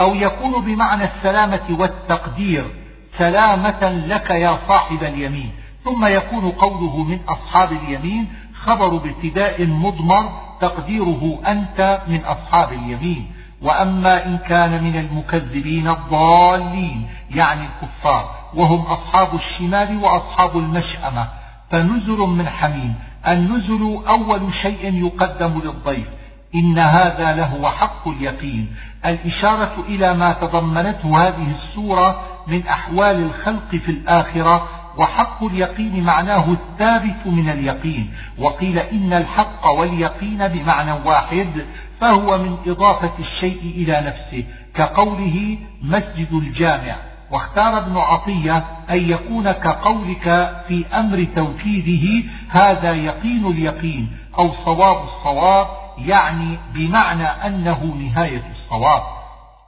أو 0.00 0.14
يكون 0.14 0.64
بمعنى 0.64 1.04
السلامة 1.04 1.76
والتقدير 1.78 2.64
سلامة 3.18 3.88
لك 4.06 4.30
يا 4.30 4.58
صاحب 4.68 5.02
اليمين. 5.02 5.50
ثم 5.84 6.06
يكون 6.06 6.50
قوله 6.50 6.96
من 7.04 7.18
أصحاب 7.28 7.72
اليمين 7.72 8.32
خبر 8.54 8.88
بابتداء 8.88 9.66
مضمر 9.66 10.40
تقديره 10.60 11.40
أنت 11.46 12.02
من 12.08 12.24
أصحاب 12.24 12.72
اليمين. 12.72 13.32
وأما 13.62 14.26
إن 14.26 14.38
كان 14.38 14.84
من 14.84 14.96
المكذبين 14.96 15.88
الضالين 15.88 17.08
يعني 17.30 17.60
الكفار 17.66 18.34
وهم 18.54 18.80
أصحاب 18.80 19.34
الشمال 19.34 19.96
وأصحاب 20.04 20.58
المشأمة 20.58 21.28
فنزل 21.70 22.18
من 22.18 22.48
حميم. 22.48 22.94
النزل 23.28 24.02
أول 24.08 24.54
شيء 24.54 24.94
يقدم 25.06 25.60
للضيف 25.64 26.06
إن 26.54 26.78
هذا 26.78 27.34
لهو 27.36 27.68
حق 27.68 28.08
اليقين. 28.08 28.74
الإشارة 29.06 29.84
إلى 29.88 30.14
ما 30.14 30.32
تضمنته 30.32 31.28
هذه 31.28 31.50
السورة 31.50 32.20
من 32.46 32.66
أحوال 32.66 33.16
الخلق 33.16 33.70
في 33.70 33.88
الآخرة 33.90 34.68
وحق 34.96 35.44
اليقين 35.44 36.04
معناه 36.04 36.52
الثابت 36.52 37.26
من 37.26 37.50
اليقين. 37.50 38.10
وقيل 38.38 38.78
إن 38.78 39.12
الحق 39.12 39.66
واليقين 39.66 40.48
بمعنى 40.48 40.92
واحد 40.92 41.66
فهو 42.00 42.38
من 42.38 42.56
إضافة 42.66 43.12
الشيء 43.18 43.60
إلى 43.76 44.00
نفسه 44.06 44.44
كقوله 44.74 45.58
مسجد 45.82 46.32
الجامع. 46.32 47.09
واختار 47.30 47.78
ابن 47.78 47.96
عطية 47.96 48.64
أن 48.90 49.10
يكون 49.10 49.52
كقولك 49.52 50.56
في 50.68 50.84
أمر 50.94 51.26
توكيده 51.36 52.28
هذا 52.48 52.92
يقين 52.92 53.46
اليقين 53.46 54.16
أو 54.38 54.52
صواب 54.64 55.04
الصواب 55.04 55.66
يعني 55.98 56.58
بمعنى 56.74 57.24
أنه 57.26 57.84
نهاية 57.84 58.42
الصواب. 58.50 59.02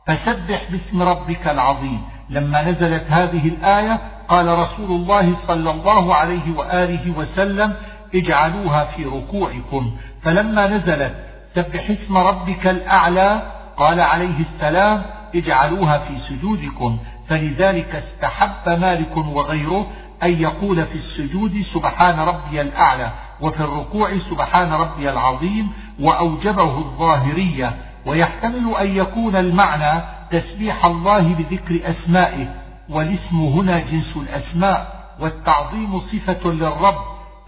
فسبح 0.07 0.63
باسم 0.71 1.03
ربك 1.03 1.49
العظيم. 1.49 2.03
لما 2.31 2.63
نزلت 2.63 3.05
هذه 3.11 3.49
الآية 3.49 4.01
قال 4.29 4.59
رسول 4.59 4.91
الله 4.91 5.37
صلى 5.47 5.71
الله 5.71 6.15
عليه 6.15 6.57
وآله 6.57 7.19
وسلم 7.19 7.75
اجعلوها 8.15 8.85
في 8.85 9.05
ركوعكم. 9.05 9.97
فلما 10.23 10.67
نزلت 10.67 11.15
سبح 11.55 11.91
اسم 11.91 12.17
ربك 12.17 12.67
الأعلى 12.67 13.43
قال 13.77 14.01
عليه 14.01 14.45
السلام 14.55 15.03
اجعلوها 15.35 15.99
في 15.99 16.19
سجودكم 16.29 16.99
فلذلك 17.29 17.95
استحب 17.95 18.81
مالك 18.81 19.17
وغيره 19.17 19.87
أن 20.23 20.41
يقول 20.43 20.87
في 20.87 20.95
السجود 20.95 21.63
سبحان 21.75 22.19
ربي 22.21 22.61
الأعلى 22.61 23.11
وفي 23.41 23.61
الركوع 23.61 24.19
سبحان 24.31 24.73
ربي 24.73 25.11
العظيم 25.11 25.73
وأوجبه 26.01 26.79
الظاهرية. 26.79 27.75
ويحتمل 28.07 28.77
أن 28.81 28.97
يكون 28.97 29.37
المعنى 29.37 30.03
تسبيح 30.31 30.85
الله 30.85 31.19
بذكر 31.21 31.81
أسمائه 31.85 32.55
والاسم 32.89 33.37
هنا 33.37 33.79
جنس 33.79 34.17
الأسماء 34.17 35.03
والتعظيم 35.21 36.01
صفة 36.01 36.51
للرب 36.51 36.99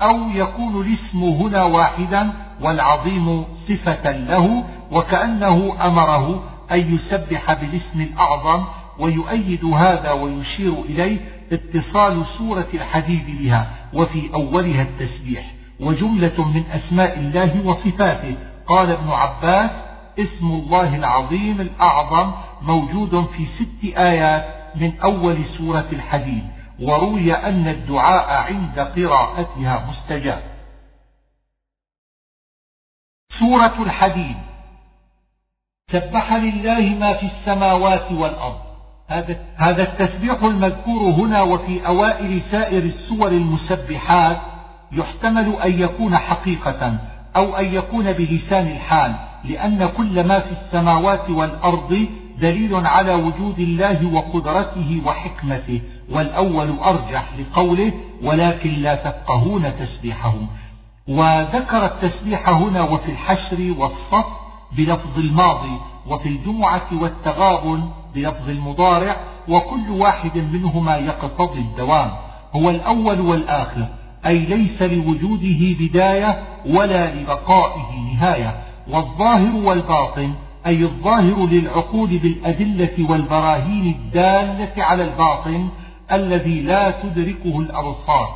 أو 0.02 0.30
يكون 0.34 0.80
الاسم 0.80 1.22
هنا 1.22 1.62
واحدا 1.62 2.32
والعظيم 2.60 3.44
صفة 3.68 4.10
له 4.10 4.64
وكأنه 4.92 5.76
أمره 5.84 6.42
أن 6.72 6.94
يسبح 6.94 7.52
بالاسم 7.52 8.00
الأعظم 8.00 8.64
ويؤيد 8.98 9.64
هذا 9.64 10.12
ويشير 10.12 10.72
إليه 10.72 11.18
اتصال 11.52 12.26
سورة 12.38 12.68
الحديد 12.74 13.26
بها 13.26 13.70
وفي 13.92 14.34
أولها 14.34 14.82
التسبيح. 14.82 15.54
وجملة 15.80 16.48
من 16.48 16.64
أسماء 16.70 17.18
الله 17.18 17.66
وصفاته. 17.66 18.36
قال 18.66 18.90
ابن 18.90 19.10
عباس 19.10 19.70
اسم 20.18 20.46
الله 20.46 20.96
العظيم 20.96 21.60
الأعظم 21.60 22.32
موجود 22.62 23.26
في 23.26 23.46
ست 23.46 23.96
آيات 23.98 24.44
من 24.76 25.00
أول 25.00 25.44
سورة 25.44 25.88
الحديد. 25.92 26.44
وروي 26.80 27.32
أن 27.32 27.68
الدعاء 27.68 28.52
عند 28.52 28.80
قراءتها 28.80 29.90
مستجاب. 29.90 30.42
سورة 33.38 33.82
الحديد. 33.82 34.36
سبح 35.92 36.32
لله 36.32 36.80
ما 36.80 37.12
في 37.14 37.26
السماوات 37.26 38.12
والأرض. 38.12 38.58
هذا 39.56 39.82
التسبيح 39.82 40.42
المذكور 40.42 41.02
هنا 41.10 41.42
وفي 41.42 41.86
أوائل 41.86 42.42
سائر 42.50 42.82
السور 42.82 43.28
المسبحات 43.28 44.36
يحتمل 44.92 45.56
أن 45.64 45.80
يكون 45.80 46.16
حقيقة 46.16 46.98
أو 47.36 47.56
أن 47.56 47.74
يكون 47.74 48.12
بلسان 48.12 48.66
الحال 48.66 49.14
لأن 49.44 49.86
كل 49.86 50.26
ما 50.26 50.40
في 50.40 50.50
السماوات 50.52 51.30
والأرض 51.30 52.06
دليل 52.38 52.86
على 52.86 53.14
وجود 53.14 53.58
الله 53.58 54.14
وقدرته 54.14 55.02
وحكمته 55.06 55.80
والأول 56.10 56.78
أرجح 56.78 57.24
لقوله 57.38 57.92
ولكن 58.22 58.70
لا 58.70 58.94
تفقهون 58.94 59.72
تسبيحهم 59.78 60.48
وذكر 61.08 61.84
التسبيح 61.84 62.48
هنا 62.48 62.82
وفي 62.82 63.10
الحشر 63.12 63.74
والصف 63.78 64.43
بلفظ 64.76 65.18
الماضي 65.18 65.78
وفي 66.06 66.28
الجمعة 66.28 66.88
والتغابن 66.92 67.80
بلفظ 68.14 68.48
المضارع 68.48 69.16
وكل 69.48 69.90
واحد 69.90 70.38
منهما 70.38 70.96
يقتضي 70.96 71.58
الدوام. 71.58 72.10
هو 72.56 72.70
الأول 72.70 73.20
والآخر 73.20 73.86
أي 74.26 74.38
ليس 74.38 74.82
لوجوده 74.82 75.76
بداية 75.80 76.42
ولا 76.66 77.14
لبقائه 77.14 78.14
نهاية. 78.14 78.62
والظاهر 78.90 79.56
والباطن 79.56 80.32
أي 80.66 80.82
الظاهر 80.82 81.46
للعقول 81.46 82.18
بالأدلة 82.18 83.10
والبراهين 83.10 83.86
الدالة 83.86 84.84
على 84.84 85.04
الباطن 85.04 85.68
الذي 86.12 86.60
لا 86.60 86.90
تدركه 86.90 87.60
الأبصار 87.60 88.28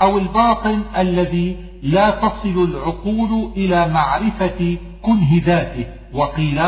أو 0.00 0.18
الباطن 0.18 0.82
الذي 0.98 1.56
لا 1.82 2.10
تصل 2.10 2.64
العقول 2.64 3.50
إلى 3.56 3.88
معرفة 3.88 4.76
كنه 5.02 5.42
ذاته 5.44 5.86
وقيل 6.12 6.60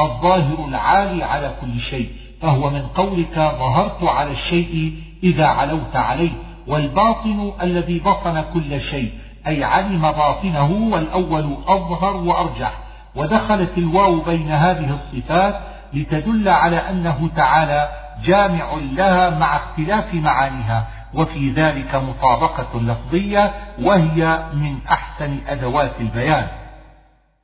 الظاهر 0.00 0.64
العالي 0.68 1.24
على 1.24 1.54
كل 1.60 1.80
شيء 1.80 2.10
فهو 2.42 2.70
من 2.70 2.82
قولك 2.82 3.34
ظهرت 3.34 4.02
على 4.04 4.30
الشيء 4.30 4.94
إذا 5.22 5.46
علوت 5.46 5.96
عليه 5.96 6.32
والباطن 6.66 7.52
الذي 7.62 7.98
بطن 7.98 8.44
كل 8.54 8.80
شيء 8.80 9.12
أي 9.46 9.64
علم 9.64 10.02
باطنه 10.02 10.70
والأول 10.92 11.56
أظهر 11.66 12.16
وأرجح 12.16 12.72
ودخلت 13.16 13.78
الواو 13.78 14.20
بين 14.20 14.50
هذه 14.50 14.98
الصفات 15.00 15.60
لتدل 15.92 16.48
على 16.48 16.76
أنه 16.76 17.30
تعالى 17.36 17.88
جامع 18.24 18.74
لها 18.92 19.30
مع 19.30 19.56
اختلاف 19.56 20.14
معانيها 20.14 20.86
وفي 21.14 21.50
ذلك 21.50 21.94
مطابقة 21.94 22.80
لفظية 22.80 23.52
وهي 23.82 24.42
من 24.54 24.78
أحسن 24.90 25.38
أدوات 25.48 25.92
البيان. 26.00 26.46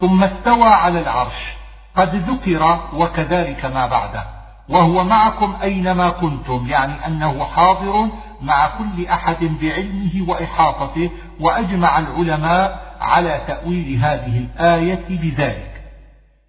ثم 0.01 0.25
استوى 0.25 0.69
على 0.69 1.01
العرش. 1.01 1.59
قد 1.95 2.15
ذكر 2.15 2.89
وكذلك 2.95 3.65
ما 3.65 3.87
بعده. 3.87 4.25
وهو 4.69 5.05
معكم 5.05 5.57
أينما 5.63 6.11
كنتم 6.11 6.67
يعني 6.69 7.07
أنه 7.07 7.45
حاضر 7.45 8.09
مع 8.43 8.69
كل 8.79 9.07
أحد 9.07 9.45
بعلمه 9.45 10.25
وإحاطته 10.29 11.11
وأجمع 11.41 11.99
العلماء 11.99 12.97
على 13.01 13.45
تأويل 13.47 13.97
هذه 13.97 14.39
الآية 14.39 15.07
بذلك. 15.09 15.83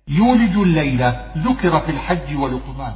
يولج 0.07 0.57
الليل 0.57 1.13
ذكر 1.37 1.79
في 1.79 1.91
الحج 1.91 2.35
ولقمان 2.35 2.95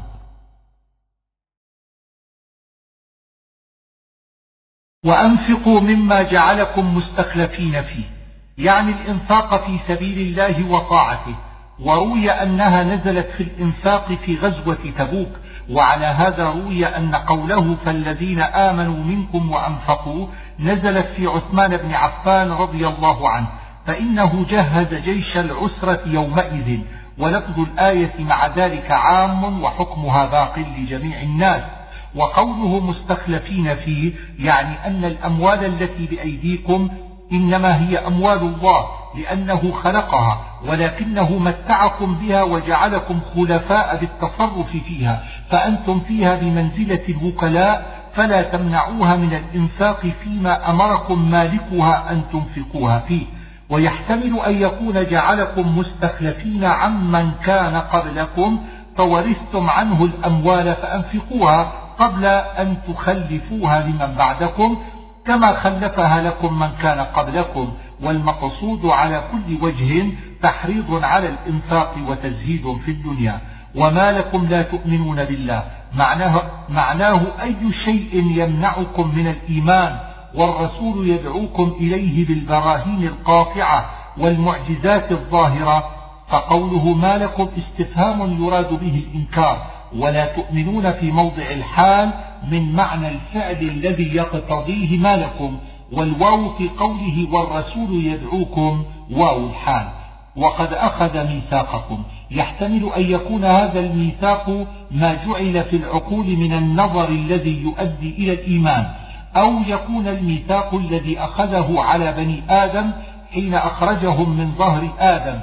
وأنفقوا 5.06 5.80
مما 5.80 6.22
جعلكم 6.22 6.96
مستخلفين 6.96 7.84
فيه. 7.84 8.23
يعني 8.58 8.92
الإنفاق 8.92 9.66
في 9.66 9.80
سبيل 9.88 10.18
الله 10.18 10.72
وطاعته 10.72 11.36
وروي 11.80 12.32
أنها 12.32 12.84
نزلت 12.84 13.28
في 13.38 13.44
الإنفاق 13.44 14.14
في 14.26 14.38
غزوة 14.38 14.78
تبوك 14.98 15.30
وعلى 15.70 16.06
هذا 16.06 16.50
روي 16.50 16.86
أن 16.86 17.16
قوله 17.16 17.76
فالذين 17.86 18.42
آمنوا 18.42 19.04
منكم 19.04 19.52
وأنفقوا 19.52 20.28
نزلت 20.60 21.08
في 21.16 21.28
عثمان 21.28 21.78
بن 21.78 21.94
عفان 21.94 22.52
رضي 22.52 22.88
الله 22.88 23.30
عنه 23.30 23.48
فإنه 23.86 24.46
جهز 24.50 24.94
جيش 24.94 25.38
العسرة 25.38 26.00
يومئذ 26.06 26.80
ولفظ 27.18 27.60
الآية 27.60 28.14
مع 28.20 28.48
ذلك 28.48 28.92
عام 28.92 29.64
وحكمها 29.64 30.26
باق 30.26 30.60
لجميع 30.60 31.22
الناس 31.22 31.62
وقوله 32.16 32.80
مستخلفين 32.80 33.76
فيه 33.76 34.14
يعني 34.40 34.88
أن 34.88 35.06
الأموال 35.06 35.66
التي 35.66 36.06
بأيديكم 36.06 36.90
إنما 37.34 37.90
هي 37.90 37.98
أموال 37.98 38.38
الله 38.38 38.86
لأنه 39.16 39.72
خلقها 39.72 40.42
ولكنه 40.68 41.40
متعكم 41.40 42.16
بها 42.16 42.44
وجعلكم 42.44 43.20
خلفاء 43.36 43.98
بالتصرف 43.98 44.72
فيها 44.88 45.24
فأنتم 45.50 46.00
فيها 46.00 46.36
بمنزلة 46.36 47.02
الوكلاء 47.10 48.04
فلا 48.16 48.42
تمنعوها 48.42 49.16
من 49.16 49.34
الإنفاق 49.34 50.08
فيما 50.24 50.70
أمركم 50.70 51.32
مالكها 51.32 52.12
أن 52.12 52.22
تنفقوها 52.32 53.00
فيه. 53.00 53.26
ويحتمل 53.70 54.40
أن 54.40 54.62
يكون 54.62 55.06
جعلكم 55.06 55.78
مستخلفين 55.78 56.66
عمن 56.66 57.32
كان 57.44 57.76
قبلكم 57.76 58.60
فورثتم 58.98 59.70
عنه 59.70 60.06
الأموال 60.06 60.76
فأنفقوها 60.76 61.72
قبل 62.00 62.26
أن 62.26 62.78
تخلفوها 62.88 63.82
لمن 63.82 64.16
بعدكم 64.18 64.78
كما 65.26 65.54
خلفها 65.54 66.22
لكم 66.22 66.60
من 66.60 66.70
كان 66.82 67.00
قبلكم 67.00 67.74
والمقصود 68.04 68.86
على 68.86 69.24
كل 69.32 69.66
وجه 69.66 70.06
تحريض 70.42 71.04
على 71.04 71.30
الإنفاق 71.30 71.96
وتزهيد 72.08 72.78
في 72.86 72.92
الدنيا. 72.92 73.42
وما 73.76 74.12
لكم 74.12 74.46
لا 74.46 74.62
تؤمنون 74.62 75.24
بالله. 75.24 75.64
معناه, 75.96 76.42
معناه 76.70 77.22
أي 77.42 77.72
شيء 77.86 78.10
يمنعكم 78.14 79.16
من 79.16 79.28
الإيمان. 79.28 80.00
والرسول 80.36 81.10
يدعوكم 81.10 81.76
إليه 81.80 82.28
بالبراهين 82.28 83.04
القاطعة 83.04 83.86
والمعجزات 84.18 85.12
الظاهرة. 85.12 85.84
فقوله 86.30 86.94
ما 86.94 87.18
لكم 87.18 87.48
استفهام 87.58 88.44
يراد 88.44 88.70
به 88.70 89.04
الإنكار. 89.08 89.66
ولا 89.98 90.26
تؤمنون 90.26 90.92
في 90.92 91.12
موضع 91.12 91.44
الحال 91.52 92.10
من 92.52 92.72
معنى 92.74 93.08
الفعل 93.08 93.62
الذي 93.62 94.16
يقتضيه 94.16 94.98
ما 94.98 95.18
لكم 95.18 95.58
والواو 95.92 96.50
في 96.50 96.70
قوله 96.70 97.28
والرسول 97.32 98.06
يدعوكم 98.06 98.84
واو 99.12 99.48
الحال. 99.48 99.88
وقد 100.36 100.74
أخذ 100.74 101.28
ميثاقكم. 101.28 102.04
يحتمل 102.32 102.90
أن 102.98 103.02
يكون 103.02 103.46
هذا 103.46 103.80
الميثاق 103.80 104.68
ما 104.92 105.14
جعل 105.14 105.64
في 105.64 105.76
العقول 105.76 106.38
من 106.38 106.54
النظر 106.54 107.10
الذي 107.10 107.62
يؤدي 107.62 108.10
إلى 108.18 108.34
الإيمان 108.34 108.86
أو 109.36 109.54
يكون 109.68 110.08
الميثاق 110.08 110.76
الذي 110.76 111.20
أخذه 111.20 111.82
على 111.82 112.12
بني 112.12 112.44
آدم 112.50 112.92
حين 113.34 113.54
أخرجهم 113.54 114.38
من 114.38 114.52
ظهر 114.58 114.88
آدم 115.00 115.40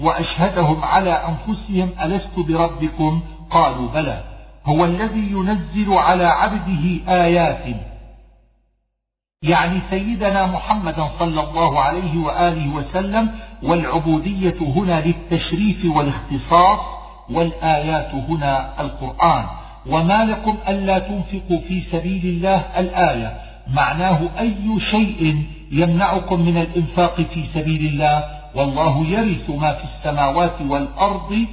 وأشهدهم 0.00 0.84
على 0.84 1.10
أنفسهم 1.10 1.90
ألست 2.02 2.38
بربكم؟ 2.38 3.20
قالوا 3.50 3.88
بلى 3.88 4.24
هو 4.66 4.84
الذي 4.84 5.30
ينزل 5.30 5.92
على 5.92 6.26
عبده 6.26 7.12
آيات. 7.24 7.76
يعني 9.42 9.80
سيدنا 9.90 10.46
محمد 10.46 11.06
صلى 11.18 11.40
الله 11.40 11.80
عليه 11.80 12.18
وآله 12.18 12.74
وسلم 12.74 13.30
والعبودية 13.62 14.54
هنا 14.60 15.00
للتشريف 15.00 15.84
والاختصاص 15.96 16.80
والآيات 17.30 18.14
هنا 18.14 18.80
القرآن. 18.80 19.44
وما 19.86 20.24
لكم 20.24 20.56
ألا 20.68 20.98
تنفقوا 20.98 21.60
في 21.68 21.80
سبيل 21.80 22.26
الله 22.26 22.56
الآية. 22.56 23.40
معناه 23.74 24.20
أي 24.38 24.80
شيء 24.80 25.44
يمنعكم 25.72 26.40
من 26.40 26.56
الإنفاق 26.56 27.20
في 27.20 27.44
سبيل 27.54 27.86
الله؟ 27.86 28.24
والله 28.54 29.06
يرث 29.06 29.50
ما 29.50 29.72
في 29.72 29.84
السماوات 29.84 30.60
والأرض 30.68 31.46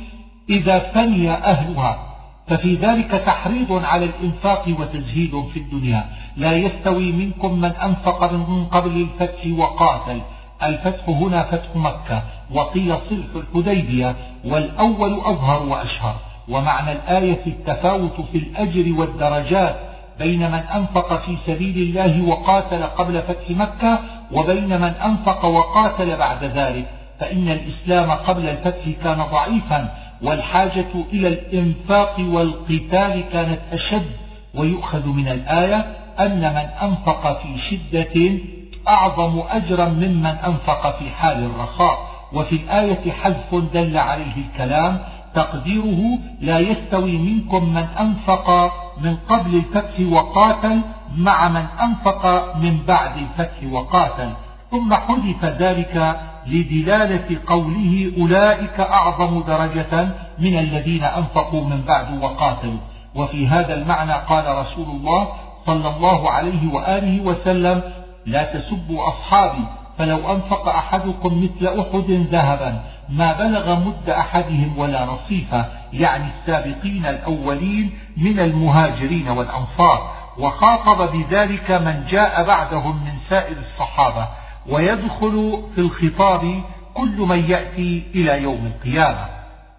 إذا 0.50 0.80
فني 0.80 1.32
أهلها 1.32 2.08
ففي 2.48 2.76
ذلك 2.76 3.12
تحريض 3.12 3.86
على 3.86 4.06
الإنفاق 4.06 4.68
وتزهيد 4.80 5.44
في 5.54 5.60
الدنيا. 5.60 6.06
لا 6.38 6.52
يستوي 6.52 7.12
منكم 7.12 7.60
من 7.60 7.72
أنفق 7.72 8.34
من 8.34 8.66
قبل 8.66 9.02
الفتح 9.02 9.60
وقاتل. 9.60 10.22
الفتح 10.64 11.10
هنا 11.10 11.44
فتح 11.44 11.76
مكة 11.76 12.24
وقيل 12.52 12.98
صلح 13.10 13.26
الحديبية 13.36 14.16
والأول 14.46 15.20
أظهر 15.20 15.64
وأشهر. 15.64 16.16
ومعنى 16.50 16.92
الآية 16.92 17.46
التفاوت 17.48 18.22
في 18.32 18.38
الأجر 18.38 18.94
والدرجات 19.00 19.76
بين 20.20 20.52
من 20.52 20.60
أنفق 20.76 21.22
في 21.22 21.38
سبيل 21.48 21.78
الله 21.78 22.30
وقاتل 22.30 22.84
قبل 22.84 23.22
فتح 23.22 23.50
مكة 23.50 24.00
وبين 24.32 24.82
من 24.82 24.94
أنفق 25.06 25.46
وقاتل 25.46 26.18
بعد 26.18 26.44
ذلك. 26.44 26.86
فإن 27.20 27.50
الإسلام 27.50 28.12
قبل 28.12 28.50
الفتح 28.50 28.90
كان 29.04 29.24
ضعيفا 29.32 30.11
والحاجة 30.24 30.92
إلى 31.14 31.28
الإنفاق 31.28 32.20
والقتال 32.20 33.24
كانت 33.34 33.60
أشد 33.72 34.12
ويؤخذ 34.56 35.08
من 35.08 35.28
الآية 35.28 35.78
أن 36.20 36.40
من 36.40 36.90
أنفق 36.90 37.42
في 37.42 37.58
شدة 37.58 38.40
أعظم 38.88 39.42
أجرا 39.50 39.86
ممن 39.86 40.26
أنفق 40.26 41.00
في 41.00 41.10
حال 41.10 41.44
الرخاء. 41.44 42.12
وفي 42.34 42.56
الآية 42.56 43.12
حذف 43.12 43.56
دل 43.74 43.98
عليه 43.98 44.36
الكلام 44.38 45.00
تقديره 45.36 46.20
لا 46.42 46.60
يستوي 46.60 47.18
منكم 47.18 47.74
من 47.74 47.86
أنفق 48.00 48.72
من 49.02 49.18
قبل 49.30 49.56
الفتح 49.56 50.00
وقاتل 50.12 50.82
مع 51.18 51.50
من 51.50 51.66
أنفق 51.82 52.56
من 52.56 52.78
بعد 52.88 53.12
الفتح 53.18 53.72
وقاتل. 53.72 54.30
ثم 54.72 54.94
حذف 54.94 55.46
ذلك 55.46 56.22
لدلالة 56.48 57.38
قوله 57.48 58.12
أولئك 58.18 58.80
أعظم 58.80 59.44
درجة 59.44 60.10
من 60.40 60.60
الذين 60.60 61.04
أنفقوا 61.04 61.66
من 61.66 61.82
بعد 61.82 62.24
وقاتلوا. 62.24 62.80
وفي 63.16 63.48
هذا 63.48 63.74
المعنى 63.74 64.14
قال 64.14 64.58
رسول 64.58 64.86
الله 64.90 65.28
صلى 65.66 65.96
الله 65.96 66.32
عليه 66.32 66.74
وآله 66.74 67.22
وسلم 67.22 67.82
لا 68.26 68.44
تسبوا 68.44 69.08
أصحابي 69.08 69.64
فلو 69.98 70.32
أنفق 70.32 70.70
أحدكم 70.70 71.44
مثل 71.44 71.80
أحد 71.80 72.12
ذهبا 72.12 72.82
ما 73.10 73.34
بلغ 73.34 73.80
مد 73.80 74.10
أحدهم 74.10 74.78
ولا 74.78 75.06
نصيفه 75.06 75.66
يعني 75.94 76.26
السابقين 76.40 77.06
الأولين 77.06 77.92
من 78.18 78.40
المهاجرين 78.40 79.28
والأنصار. 79.28 80.12
وخاطب 80.38 81.12
بذلك 81.12 81.72
من 81.72 82.06
جاء 82.10 82.44
بعدهم 82.48 82.96
من 83.06 83.14
سائر 83.30 83.56
الصحابة. 83.58 84.28
ويدخل 84.70 85.64
في 85.76 85.82
الخطاب 85.82 86.62
كل 86.94 87.18
من 87.18 87.50
يأتي 87.50 88.04
إلى 88.16 88.44
يوم 88.44 88.66
القيامة. 88.66 89.26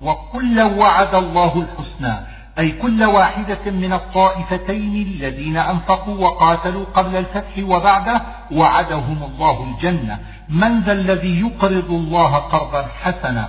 وكلا 0.01 0.65
وعد 0.65 1.15
الله 1.15 1.53
الحسنى 1.57 2.27
أي 2.59 2.71
كل 2.71 3.05
واحدة 3.05 3.71
من 3.71 3.93
الطائفتين 3.93 5.07
الذين 5.07 5.57
أنفقوا 5.57 6.15
وقاتلوا 6.15 6.85
قبل 6.85 7.17
الفتح 7.17 7.59
وبعده 7.59 8.23
وعدهم 8.53 9.23
الله 9.23 9.65
الجنة. 9.65 10.19
من 10.49 10.81
ذا 10.81 10.93
الذي 10.93 11.41
يقرض 11.41 11.91
الله 11.91 12.37
قرضا 12.37 12.87
حسنا؟ 13.03 13.49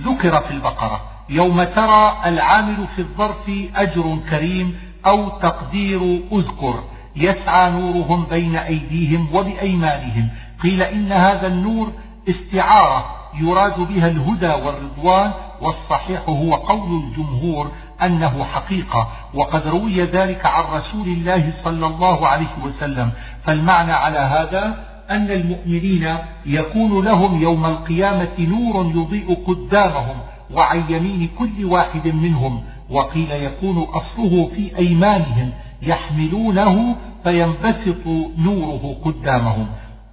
ذكر 0.00 0.40
في 0.40 0.50
البقرة. 0.50 1.00
يوم 1.28 1.62
ترى 1.62 2.16
العامل 2.26 2.86
في 2.96 2.98
الظرف 2.98 3.50
أجر 3.74 4.18
كريم 4.30 4.78
أو 5.06 5.28
تقدير 5.28 6.20
أذكر. 6.32 6.84
يسعى 7.16 7.70
نورهم 7.70 8.24
بين 8.24 8.56
أيديهم 8.56 9.28
وبأيمانهم. 9.34 10.28
قيل 10.62 10.82
إن 10.82 11.12
هذا 11.12 11.46
النور 11.46 11.92
استعارة 12.28 13.04
يراد 13.40 13.80
بها 13.80 14.08
الهدى 14.08 14.48
والرضوان 14.48 15.32
والصحيح 15.60 16.28
هو 16.28 16.54
قول 16.54 17.02
الجمهور 17.04 17.70
أنه 18.02 18.44
حقيقة. 18.44 19.08
وقد 19.34 19.66
روي 19.66 20.02
ذلك 20.04 20.46
عن 20.46 20.64
رسول 20.64 21.08
الله 21.08 21.52
صلى 21.64 21.86
الله 21.86 22.28
عليه 22.28 22.58
وسلم. 22.64 23.10
فالمعنى 23.44 23.92
على 23.92 24.18
هذا 24.18 24.84
أن 25.10 25.30
المؤمنين 25.30 26.16
يكون 26.46 27.04
لهم 27.04 27.42
يوم 27.42 27.66
القيامة 27.66 28.38
نور 28.38 28.86
يضيء 28.86 29.44
قدامهم 29.46 30.16
وعن 30.54 30.84
يمين 30.88 31.30
كل 31.38 31.64
واحد 31.64 32.06
منهم. 32.08 32.62
وقيل 32.90 33.30
يكون 33.30 33.78
أصله 33.82 34.50
في 34.54 34.78
أيمانهم 34.78 35.50
يحملونه 35.82 36.96
فينبسط 37.24 38.06
نوره 38.38 38.96
قدامهم. 39.04 39.66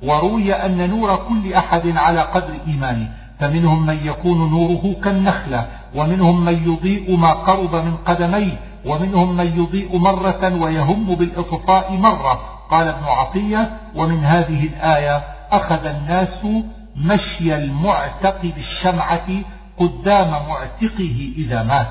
وروي 0.04 0.54
أن 0.54 0.90
نور 0.90 1.16
كل 1.16 1.54
أحد 1.54 1.98
على 1.98 2.22
قدر 2.22 2.54
إيمانه 2.68 3.12
فمنهم 3.40 3.86
من 3.86 4.08
يكون 4.08 4.50
نوره 4.50 4.96
كالنخلة 5.04 5.68
ومنهم 5.96 6.46
من 6.46 6.74
يضيء 6.74 7.16
ما 7.16 7.34
قرب 7.34 7.76
من 7.76 7.96
قدميه 7.96 8.60
ومنهم 8.86 9.38
من 9.38 9.60
يضيء 9.60 9.98
مرة 9.98 10.62
ويهم 10.62 11.16
بالإطفاء 11.16 11.92
مرة. 11.92 12.40
قال 12.70 12.88
ابن 12.88 13.04
عطية 13.04 13.72
ومن 13.96 14.24
هذه 14.24 14.64
الآية 14.64 15.24
أخذ 15.52 15.86
الناس 15.86 16.48
مشي 16.96 17.56
المعتق 17.56 18.42
بالشمعة 18.42 19.28
قدام 19.78 20.30
معتقه 20.30 21.34
إذا 21.38 21.64
مات. 21.64 21.88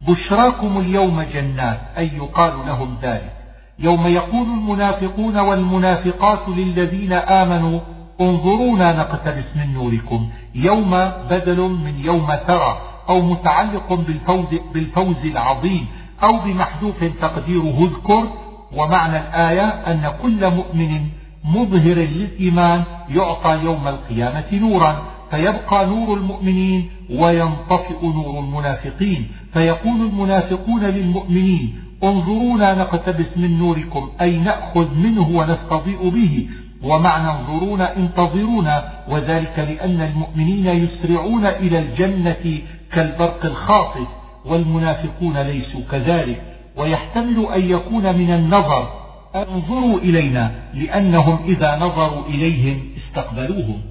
بشراكم 0.00 0.78
اليوم 0.78 1.22
جنات 1.22 1.80
أي 1.98 2.10
يقال 2.16 2.52
لهم 2.66 2.98
ذلك. 3.02 3.37
يوم 3.80 4.06
يقول 4.06 4.46
المنافقون 4.46 5.38
والمنافقات 5.38 6.48
للذين 6.48 7.12
آمنوا 7.12 7.80
انظرونا 8.20 8.92
نقتبس 8.92 9.44
من 9.56 9.74
نوركم. 9.74 10.28
يوم 10.54 10.90
بدل 11.30 11.60
من 11.60 11.94
يوم 12.04 12.26
ترى 12.48 12.78
أو 13.08 13.20
متعلق 13.20 13.92
بالفوز, 13.92 14.46
بالفوز 14.74 15.16
العظيم 15.24 15.86
أو 16.22 16.38
بمحذوف 16.38 17.04
تقديره 17.04 17.78
اذكر. 17.84 18.28
ومعنى 18.76 19.16
الآية 19.16 19.62
أن 19.62 20.12
كل 20.22 20.50
مؤمن 20.50 21.00
مظهر 21.44 21.94
للإيمان 21.94 22.82
يعطى 23.10 23.58
يوم 23.64 23.88
القيامة 23.88 24.44
نورا. 24.52 25.02
فيبقى 25.30 25.86
نور 25.86 26.16
المؤمنين 26.16 26.90
وينطفئ 27.10 28.06
نور 28.06 28.40
المنافقين. 28.40 29.28
فيقول 29.52 30.00
المنافقون 30.00 30.84
للمؤمنين 30.84 31.87
انظرونا 32.04 32.74
نقتبس 32.74 33.36
من 33.36 33.58
نوركم 33.58 34.10
أي 34.20 34.36
نأخذ 34.36 34.94
منه 34.94 35.28
ونستضيء 35.28 36.08
به. 36.08 36.48
ومعنى 36.82 37.30
انظرونا 37.30 37.96
انتظرونا 37.96 38.92
وذلك 39.08 39.58
لأن 39.58 40.00
المؤمنين 40.00 40.66
يسرعون 40.66 41.46
إلى 41.46 41.78
الجنة 41.78 42.58
كالبرق 42.92 43.44
الخاطف 43.44 44.08
والمنافقون 44.44 45.36
ليسوا 45.38 45.80
كذلك. 45.90 46.42
ويحتمل 46.76 47.46
أن 47.54 47.70
يكون 47.70 48.16
من 48.18 48.30
النظر 48.30 48.88
انظروا 49.34 49.98
إلينا 49.98 50.52
لأنهم 50.74 51.38
إذا 51.44 51.76
نظروا 51.76 52.26
إليهم 52.26 52.80
استقبلوهم. 52.96 53.82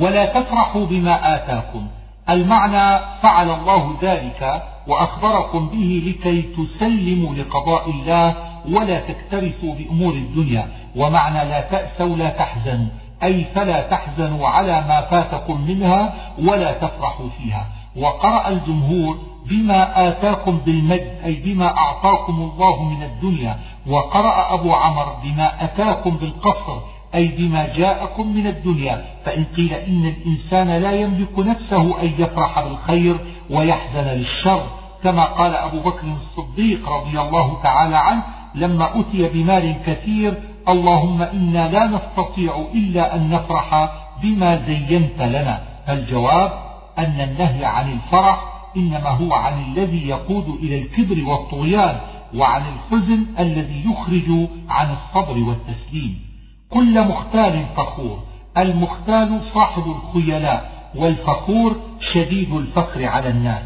ولا 0.00 0.40
تفرحوا 0.40 0.86
بما 0.86 1.34
آتاكم. 1.34 1.86
المعنى 2.28 2.98
فعل 3.22 3.50
الله 3.50 3.96
ذلك 4.02 4.62
وأخبركم 4.86 5.68
به 5.68 6.02
لكي 6.06 6.42
تسلموا 6.42 7.34
لقضاء 7.34 7.90
الله 7.90 8.34
ولا 8.70 9.00
تكترثوا 9.00 9.74
بأمور 9.74 10.12
الدنيا. 10.12 10.68
ومعنى 10.96 11.48
لا 11.48 11.60
تأسوا 11.60 12.16
لا 12.16 12.30
تحزنوا 12.30 12.86
أي 13.22 13.44
فلا 13.54 13.82
تحزنوا 13.82 14.48
على 14.48 14.84
ما 14.88 15.00
فاتكم 15.00 15.60
منها 15.60 16.14
ولا 16.38 16.72
تفرحوا 16.72 17.28
فيها. 17.38 17.66
وقرأ 17.96 18.48
الجمهور 18.48 19.18
بما 19.50 20.08
آتاكم 20.08 20.58
بالمد 20.58 21.08
أي 21.24 21.34
بما 21.34 21.78
أعطاكم 21.78 22.50
الله 22.52 22.82
من 22.82 23.02
الدنيا. 23.02 23.58
وقرأ 23.86 24.54
أبو 24.54 24.72
عمر 24.74 25.16
بما 25.24 25.64
أتاكم 25.64 26.16
بالقصر 26.16 26.95
أي 27.14 27.28
بما 27.28 27.72
جاءكم 27.76 28.36
من 28.36 28.46
الدنيا 28.46 29.04
فإن 29.24 29.44
قيل 29.56 29.72
إن 29.72 30.06
الإنسان 30.06 30.68
لا 30.82 30.92
يملك 30.92 31.38
نفسه 31.38 32.02
أن 32.02 32.12
يفرح 32.18 32.60
بالخير 32.60 33.16
ويحزن 33.50 34.04
للشر. 34.04 34.66
كما 35.04 35.24
قال 35.24 35.54
أبو 35.54 35.80
بكر 35.80 36.06
الصديق 36.06 36.88
رضي 36.88 37.20
الله 37.20 37.62
تعالى 37.62 37.96
عنه 37.96 38.22
لما 38.54 39.00
أتي 39.00 39.28
بمال 39.28 39.76
كثير 39.86 40.34
اللهم 40.68 41.22
إنا 41.22 41.72
لا 41.72 41.86
نستطيع 41.86 42.64
إلا 42.74 43.14
أن 43.14 43.30
نفرح 43.30 43.88
بما 44.22 44.62
زينت 44.66 45.22
لنا. 45.22 45.62
فالجواب 45.86 46.52
أن 46.98 47.20
النهي 47.20 47.64
عن 47.64 47.92
الفرح 47.92 48.44
إنما 48.76 49.08
هو 49.08 49.34
عن 49.34 49.64
الذي 49.64 50.08
يقود 50.08 50.58
إلى 50.62 50.82
الكبر 50.82 51.28
والطغيان 51.28 52.00
وعن 52.34 52.62
الحزن 52.62 53.26
الذي 53.38 53.84
يخرج 53.90 54.48
عن 54.68 54.96
الصبر 54.96 55.38
والتسليم. 55.48 56.25
كل 56.70 57.08
مختال 57.08 57.64
فخور 57.76 58.18
المختال 58.58 59.40
صاحب 59.54 59.82
الخيلاء 59.86 60.90
والفخور 60.94 61.76
شديد 62.00 62.52
الفخر 62.52 63.04
على 63.04 63.28
الناس. 63.28 63.62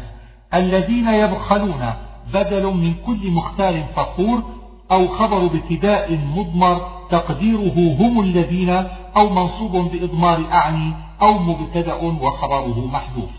الذين 0.53 1.07
يبخلون 1.07 1.93
بدل 2.33 2.65
من 2.65 2.93
كل 3.05 3.31
مختال 3.31 3.83
فخور 3.95 4.43
أو 4.91 5.07
خبر 5.07 5.45
ابتداء 5.45 6.19
مضمر 6.35 6.81
تقديره 7.09 7.95
هم 7.99 8.19
الذين 8.19 8.69
أو 9.17 9.29
منصوب 9.29 9.91
بإضمار 9.91 10.45
أعني 10.51 10.93
أو 11.21 11.37
مبتدأ 11.37 11.93
وخبره 11.93 12.87
محذوف. 12.93 13.29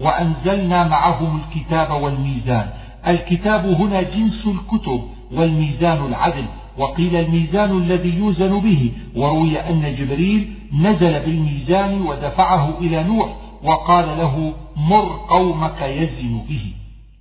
وأنزلنا 0.00 0.88
معهم 0.88 1.40
الكتاب 1.40 2.02
والميزان. 2.02 2.70
الكتاب 3.06 3.66
هنا 3.66 4.02
جنس 4.02 4.46
الكتب 4.46 5.02
والميزان 5.32 6.06
العدل. 6.06 6.46
وقيل 6.78 7.16
الميزان 7.16 7.78
الذي 7.78 8.14
يوزن 8.14 8.60
به 8.60 8.92
وروي 9.16 9.60
أن 9.60 9.94
جبريل 9.98 10.54
نزل 10.72 11.20
بالميزان 11.20 12.02
ودفعه 12.02 12.78
إلى 12.80 13.02
نوح 13.02 13.36
وقال 13.62 14.18
له 14.18 14.52
مر 14.76 15.20
قومك 15.28 15.82
يزن 15.82 16.40
به. 16.48 16.72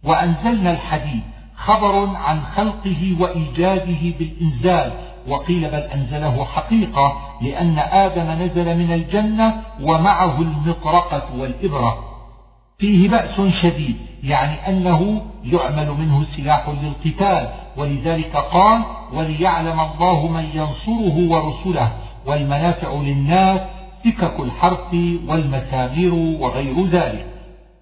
وأنزلنا 0.03 0.71
الحديد 0.71 1.21
خبر 1.55 2.15
عن 2.15 2.41
خلقه 2.41 3.15
وإيجاده 3.19 4.13
بالإنزال 4.19 4.91
وقيل 5.27 5.69
بل 5.69 5.77
أنزله 5.77 6.45
حقيقة 6.45 7.17
لأن 7.41 7.79
آدم 7.79 8.43
نزل 8.43 8.77
من 8.77 8.93
الجنة 8.93 9.61
ومعه 9.81 10.41
المطرقة 10.41 11.23
والإبرة. 11.37 12.10
فيه 12.81 13.09
بأس 13.09 13.41
شديد 13.41 13.95
يعني 14.23 14.67
أنه 14.67 15.21
يعمل 15.43 15.91
منه 15.99 16.23
سلاح 16.23 16.69
للقتال. 16.69 17.49
ولذلك 17.77 18.35
قال 18.35 18.81
وليعلم 19.13 19.79
الله 19.79 20.27
من 20.27 20.45
ينصره 20.53 21.17
ورسله 21.29 21.91
والمنافع 22.25 22.93
للناس 22.93 23.59
سكك 24.03 24.39
الحرث 24.39 24.93
والمسامير 25.27 26.13
وغير 26.13 26.85
ذلك. 26.85 27.25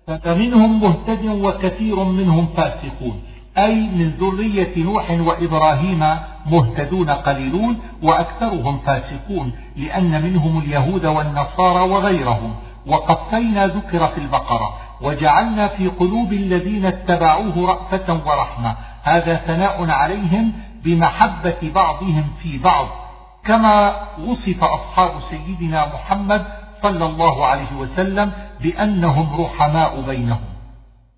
فمنهم 0.08 0.82
مهتد 0.82 1.26
وكثير 1.26 2.04
منهم 2.04 2.47
فاسقون. 2.58 3.22
أي 3.58 3.76
من 3.76 4.10
ذرية 4.20 4.84
نوح 4.84 5.12
وإبراهيم 5.12 6.06
مهتدون 6.45 7.10
قليلون 7.10 7.80
وأكثرهم 8.04 8.78
فاسقون 8.78 9.52
لأن 9.78 10.24
منهم 10.24 10.60
اليهود 10.60 11.06
والنصارى 11.06 11.89
وغيرهم. 11.89 12.54
وقفينا 12.88 13.68
ذكر 13.68 14.08
في 14.08 14.18
البقرة. 14.18 14.88
وجعلنا 15.02 15.68
في 15.68 15.88
قلوب 15.88 16.34
الذين 16.34 16.86
اتبعوه 16.86 17.68
رأفة 17.68 18.20
ورحمة. 18.26 18.76
هذا 19.04 19.36
ثناء 19.36 19.89
عليهم 19.89 20.52
بمحبة 20.84 21.72
بعضهم 21.76 22.28
في 22.41 22.58
بعض. 22.58 22.88
كما 23.45 23.95
وصف 24.28 24.64
أصحاب 24.64 25.12
سيدنا 25.30 25.93
محمد 25.93 26.45
صلى 26.84 27.06
الله 27.06 27.45
عليه 27.45 27.74
وسلم 27.80 28.32
بأنهم 28.62 29.41
رحماء 29.41 30.02
بينهم. 30.02 30.41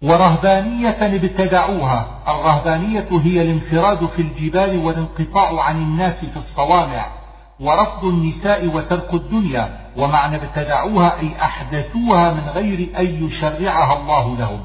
ورهبانية 0.01 0.97
ابتدعوها. 1.01 2.05
الرهبانية 2.27 3.07
هي 3.23 3.41
الانفراد 3.41 4.05
في 4.05 4.21
الجبال 4.21 4.77
والانقطاع 4.77 5.63
عن 5.63 5.75
الناس 5.75 6.15
في 6.15 6.37
الصوامع. 6.37 7.20
ورفض 7.61 8.05
النساء 8.05 8.67
وترك 8.67 9.13
الدنيا 9.13 9.77
ومعنى 9.97 10.35
ابتدعوها 10.35 11.19
أي 11.19 11.31
أحدثوها 11.41 12.33
من 12.33 12.43
غير 12.55 12.89
أن 12.99 13.25
يشرعها 13.25 13.97
الله 13.99 14.37
لهم. 14.37 14.59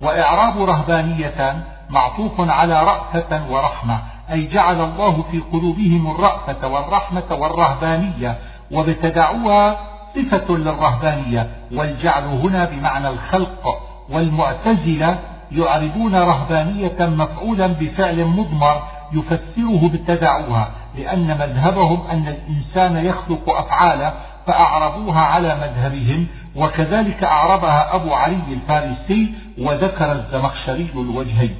وإعراب 0.00 0.62
رهبانية 0.62 1.64
معطوف 1.90 2.32
على 2.50 2.82
رأفة 2.82 3.50
ورحمة 3.50 3.98
أي 4.32 4.46
جعل 4.46 4.80
الله 4.80 5.22
في 5.30 5.40
قلوبهم 5.40 6.10
الرأفة 6.10 6.68
والرحمة 6.68 7.24
والرهبانية 7.30 8.38
وابتدعوها 8.70 9.76
صفة 10.14 10.56
للرهبانية 10.56 11.50
والجعل 11.72 12.24
هنا 12.24 12.64
بمعنى 12.64 13.08
الخلق 13.08 13.78
والمعتزلة 14.10 15.18
يعربون 15.52 16.14
رهبانية 16.14 16.96
مفعولا 17.00 17.66
بفعل 17.66 18.24
مضمر 18.24 18.82
يفسره 19.12 19.86
ابتدعوها 19.86 20.70
لأن 20.98 21.26
مذهبهم 21.26 22.06
أن 22.10 22.28
الإنسان 22.28 23.06
يخلق 23.06 23.50
أفعاله 23.50 24.12
فأعربوها 24.46 25.20
على 25.20 25.54
مذهبهم 25.54 26.26
وكذلك 26.56 27.24
أعربها 27.24 27.94
أبو 27.94 28.14
علي 28.14 28.42
الفارسي 28.52 29.34
وذكر 29.58 30.12
الزمخشري 30.12 30.88
الوجهين. 30.94 31.54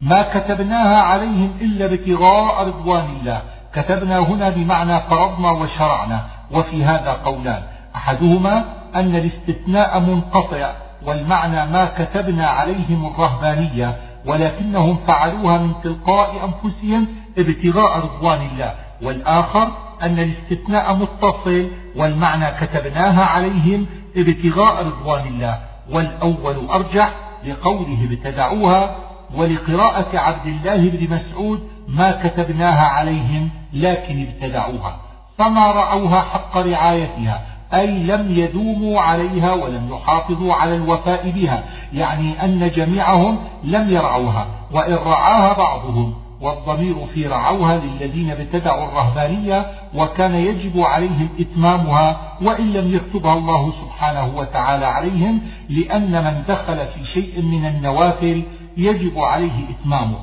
ما 0.00 0.22
كتبناها 0.22 0.96
عليهم 0.96 1.52
إلا 1.60 1.84
ابتغاء 1.84 2.66
رضوان 2.66 3.04
الله. 3.20 3.42
كتبنا 3.74 4.18
هنا 4.18 4.50
بمعنى 4.50 5.00
فرضنا 5.00 5.50
وشرعنا 5.50 6.24
وفي 6.52 6.84
هذا 6.84 7.12
قولان. 7.12 7.62
أحدهما 7.96 8.64
أن 8.94 9.16
الاستثناء 9.16 10.00
منقطع 10.00 10.72
والمعنى 11.06 11.70
ما 11.72 11.84
كتبنا 11.84 12.46
عليهم 12.46 13.06
الرهبانية 13.06 13.96
ولكنهم 14.26 14.96
فعلوها 15.06 15.58
من 15.58 15.72
تلقاء 15.84 16.44
أنفسهم 16.44 17.06
ابتغاء 17.38 17.98
رضوان 17.98 18.48
الله 18.52 18.74
والآخر 19.02 19.68
أن 20.02 20.18
الاستثناء 20.18 20.94
متصل 20.94 21.70
والمعنى 21.96 22.46
كتبناها 22.60 23.24
عليهم 23.24 23.86
ابتغاء 24.16 24.86
رضوان 24.86 25.26
الله. 25.26 25.58
والأول 25.90 26.68
أرجح 26.70 27.12
لقوله 27.46 28.08
ابتدعوها 28.10 28.96
ولقراءة 29.34 30.18
عبد 30.18 30.46
الله 30.46 30.76
بن 30.76 31.14
مسعود 31.14 31.68
ما 31.88 32.10
كتبناها 32.10 32.86
عليهم 32.86 33.50
لكن 33.72 34.26
ابتدعوها. 34.28 34.96
فما 35.38 35.72
رعوها 35.72 36.20
حق 36.20 36.56
رعايتها 36.56 37.52
أي 37.74 37.86
لم 37.86 38.38
يدوموا 38.38 39.00
عليها 39.00 39.52
ولم 39.52 39.88
يحافظوا 39.92 40.54
على 40.54 40.76
الوفاء 40.76 41.30
بها 41.30 41.64
يعني 41.92 42.44
أن 42.44 42.70
جميعهم 42.70 43.38
لم 43.64 43.90
يرعوها 43.90 44.46
وإن 44.72 44.94
رعاها 44.94 45.52
بعضهم 45.52 46.14
والضمير 46.42 47.06
في 47.06 47.26
رعوها 47.26 47.78
للذين 47.78 48.30
ابتدعوا 48.30 48.84
الرهبانية 48.84 49.66
وكان 49.94 50.34
يجب 50.34 50.80
عليهم 50.80 51.28
إتمامها 51.40 52.38
وإن 52.42 52.72
لم 52.72 52.94
يكتبها 52.94 53.34
الله 53.34 53.72
سبحانه 53.72 54.36
وتعالى 54.36 54.86
عليهم 54.86 55.40
لأن 55.68 56.24
من 56.24 56.42
دخل 56.48 56.86
في 56.86 57.04
شيء 57.04 57.42
من 57.42 57.66
النوافل 57.66 58.42
يجب 58.76 59.18
عليه 59.18 59.64
إتمامه. 59.70 60.18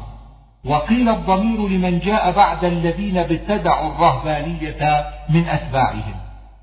وقيل 0.65 1.09
الضمير 1.09 1.67
لمن 1.67 1.99
جاء 1.99 2.31
بعد 2.31 2.65
الذين 2.65 3.17
ابتدعوا 3.17 3.91
الرهبانية 3.91 5.05
من 5.29 5.45
أتباعهم. 5.45 6.15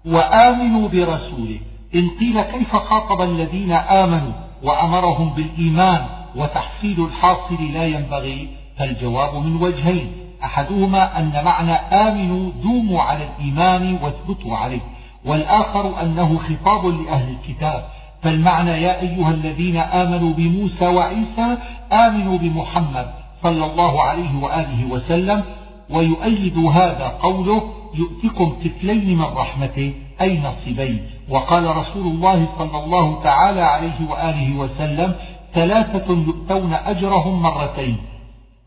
وآمنوا 0.06 0.88
برسوله. 0.88 1.60
إن 1.94 2.08
قيل 2.20 2.42
كيف 2.42 2.76
خاطب 2.76 3.20
الذين 3.20 3.72
آمنوا 3.72 4.32
وأمرهم 4.62 5.30
بالإيمان 5.30 6.06
وتحصيل 6.36 7.04
الحاصل 7.04 7.72
لا 7.72 7.84
ينبغي 7.84 8.55
فالجواب 8.78 9.34
من 9.34 9.56
وجهين. 9.62 10.12
أحدهما 10.44 11.18
أن 11.18 11.44
معنى 11.44 11.72
آمنوا 11.72 12.50
دوموا 12.62 13.02
على 13.02 13.24
الإيمان 13.24 13.98
واثبتوا 14.02 14.56
عليه 14.56 14.80
والآخر 15.24 16.02
أنه 16.02 16.38
خطاب 16.38 16.86
لأهل 16.86 17.28
الكتاب. 17.28 17.84
فالمعنى 18.22 18.70
يا 18.70 19.00
أيها 19.00 19.30
الذين 19.30 19.76
آمنوا 19.76 20.32
بموسى 20.32 20.86
وعيسى 20.86 21.58
آمنوا 21.92 22.38
بمحمد 22.38 23.06
صلى 23.42 23.64
الله 23.64 24.02
عليه 24.02 24.42
وآله 24.42 24.86
وسلم 24.90 25.44
ويؤيد 25.90 26.58
هذا 26.58 27.08
قوله 27.22 27.70
يؤتكم 27.94 28.56
كفلين 28.64 29.18
من 29.18 29.24
رحمته 29.24 29.92
أي 30.20 30.40
نصيبين. 30.40 31.06
وقال 31.28 31.76
رسول 31.76 32.06
الله 32.06 32.48
صلى 32.58 32.84
الله 32.84 33.22
تعالى 33.22 33.62
عليه 33.62 34.10
وآله 34.10 34.56
وسلم 34.56 35.14
ثلاثة 35.54 36.14
يؤتون 36.14 36.72
أجرهم 36.72 37.42
مرتين. 37.42 37.96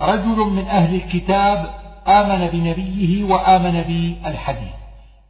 رجل 0.02 0.38
من 0.38 0.66
أهل 0.68 0.95
الكتاب 0.95 1.70
آمن 2.08 2.47
بنبيه 2.47 3.24
وآمن 3.24 3.82
بالحديث 3.82 4.74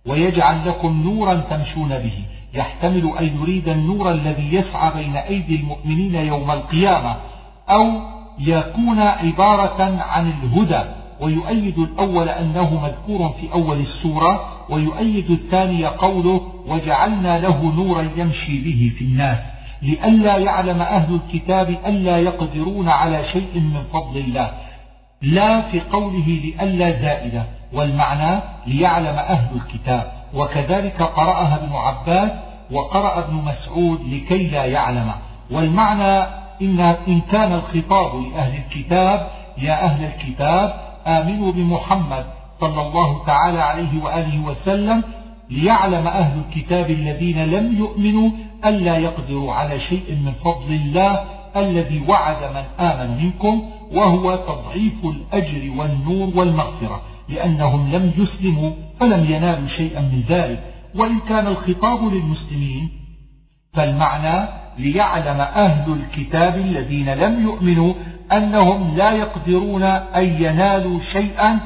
ويجعل 0.05 0.67
لكم 0.67 1.03
نورا 1.03 1.33
تمشون 1.35 1.89
به 1.89 2.23
يحتمل 2.53 3.11
أن 3.19 3.39
يريد 3.41 3.69
النور 3.69 4.11
الذي 4.11 4.55
يسعى 4.55 4.91
بين 5.03 5.15
أيدي 5.15 5.55
المؤمنين 5.55 6.15
يوم 6.15 6.51
القيامة 6.51 7.15
أو 7.69 7.91
يكون 8.39 8.99
عبارة 8.99 10.01
عن 10.01 10.33
الهدى 10.43 10.81
ويؤيد 11.21 11.79
الأول 11.79 12.29
أنه 12.29 12.81
مذكور 12.83 13.29
في 13.29 13.53
أول 13.53 13.79
السورة 13.79 14.45
ويؤيد 14.69 15.31
الثاني 15.31 15.85
قوله 15.85 16.41
وجعلنا 16.67 17.39
له 17.39 17.73
نورا 17.75 18.09
يمشي 18.17 18.59
به 18.59 18.93
في 18.97 19.05
الناس 19.05 19.37
لئلا 19.81 20.37
يعلم 20.37 20.81
أهل 20.81 21.15
الكتاب 21.15 21.69
ألا 21.85 22.17
يقدرون 22.17 22.89
على 22.89 23.23
شيء 23.23 23.59
من 23.59 23.83
فضل 23.93 24.19
الله. 24.19 24.51
لا 25.21 25.61
في 25.61 25.79
قوله 25.79 26.27
لئلا 26.27 27.01
زائدة 27.01 27.43
والمعنى 27.73 28.39
ليعلم 28.67 29.17
أهل 29.17 29.47
الكتاب. 29.55 30.11
وكذلك 30.33 31.01
قرأها 31.01 31.55
ابن 31.55 31.75
عباس 31.75 32.31
وقرأ 32.71 33.19
ابن 33.19 33.33
مسعود 33.33 34.01
لكي 34.13 34.47
لا 34.47 34.65
يعلم. 34.65 35.11
والمعنى 35.51 36.39
إن, 36.61 36.79
إن 37.07 37.21
كان 37.31 37.53
الخطاب 37.53 38.15
لأهل 38.15 38.55
الكتاب 38.55 39.27
يا 39.57 39.83
أهل 39.83 40.05
الكتاب 40.05 40.73
آمنوا 41.07 41.51
بمحمد 41.51 42.25
صلى 42.59 42.81
الله 42.81 43.25
تعالى 43.25 43.61
عليه 43.61 44.03
وآله 44.03 44.45
وسلم 44.45 45.03
ليعلم 45.49 46.07
أهل 46.07 46.41
الكتاب 46.47 46.89
الذين 46.89 47.45
لم 47.45 47.77
يؤمنوا 47.77 48.29
ألا 48.65 48.97
يقدروا 48.97 49.53
على 49.53 49.79
شيء 49.79 50.17
من 50.25 50.31
فضل 50.31 50.73
الله 50.73 51.23
الذي 51.55 52.03
وعد 52.07 52.43
من 52.55 52.85
آمن 52.85 53.23
منكم 53.23 53.69
وهو 53.91 54.35
تضعيف 54.35 55.05
الأجر 55.05 55.71
والنور 55.77 56.31
والمغفرة 56.35 57.01
لأنهم 57.29 57.91
لم 57.91 58.13
يسلموا 58.17 58.71
فلم 58.99 59.25
ينالوا 59.25 59.67
شيئا 59.67 60.01
من 60.01 60.23
ذلك. 60.29 60.63
وإن 60.95 61.19
كان 61.19 61.47
الخطاب 61.47 62.13
للمسلمين 62.13 62.89
فالمعنى 63.73 64.49
ليعلم 64.77 65.41
أهل 65.41 65.93
الكتاب 65.93 66.57
الذين 66.57 67.13
لم 67.13 67.43
يؤمنوا 67.43 67.93
أنهم 68.31 68.95
لا 68.97 69.11
يقدرون 69.11 69.83
أن 69.83 70.43
ينالوا 70.43 70.99
شيئا 70.99 71.59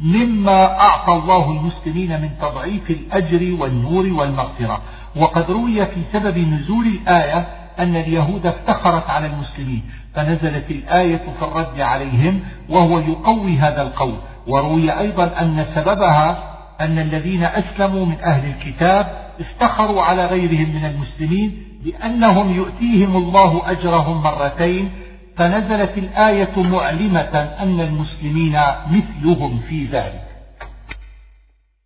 مما 0.00 0.80
أعطى 0.80 1.12
الله 1.12 1.50
المسلمين 1.50 2.20
من 2.20 2.30
تضعيف 2.40 2.90
الأجر 2.90 3.56
والنور 3.60 4.06
والمغفرة. 4.06 4.80
وقد 5.16 5.50
روي 5.50 5.86
في 5.86 6.02
سبب 6.12 6.38
نزول 6.38 6.86
الآية 6.86 7.48
أن 7.78 7.96
اليهود 7.96 8.46
افتخرت 8.46 9.10
على 9.10 9.26
المسلمين 9.26 9.82
فنزلت 10.14 10.70
الآية 10.70 11.16
في 11.16 11.42
الرد 11.42 11.80
عليهم 11.80 12.40
وهو 12.68 12.98
يقوي 12.98 13.58
هذا 13.58 13.82
القول. 13.82 14.14
وروي 14.46 14.98
أيضا 14.98 15.24
أن 15.24 15.66
سببها 15.74 16.58
أن 16.80 16.98
الذين 16.98 17.44
أسلموا 17.44 18.06
من 18.06 18.20
أهل 18.20 18.48
الكتاب 18.48 19.06
افتخروا 19.40 20.02
على 20.02 20.26
غيرهم 20.26 20.74
من 20.74 20.84
المسلمين 20.84 21.62
بأنهم 21.84 22.54
يؤتيهم 22.56 23.16
الله 23.16 23.70
أجرهم 23.70 24.22
مرتين 24.22 24.90
فنزلت 25.36 25.98
الآية 25.98 26.62
معلمة 26.62 27.54
أن 27.60 27.80
المسلمين 27.80 28.60
مثلهم 28.90 29.60
في 29.68 29.84
ذلك. 29.84 30.24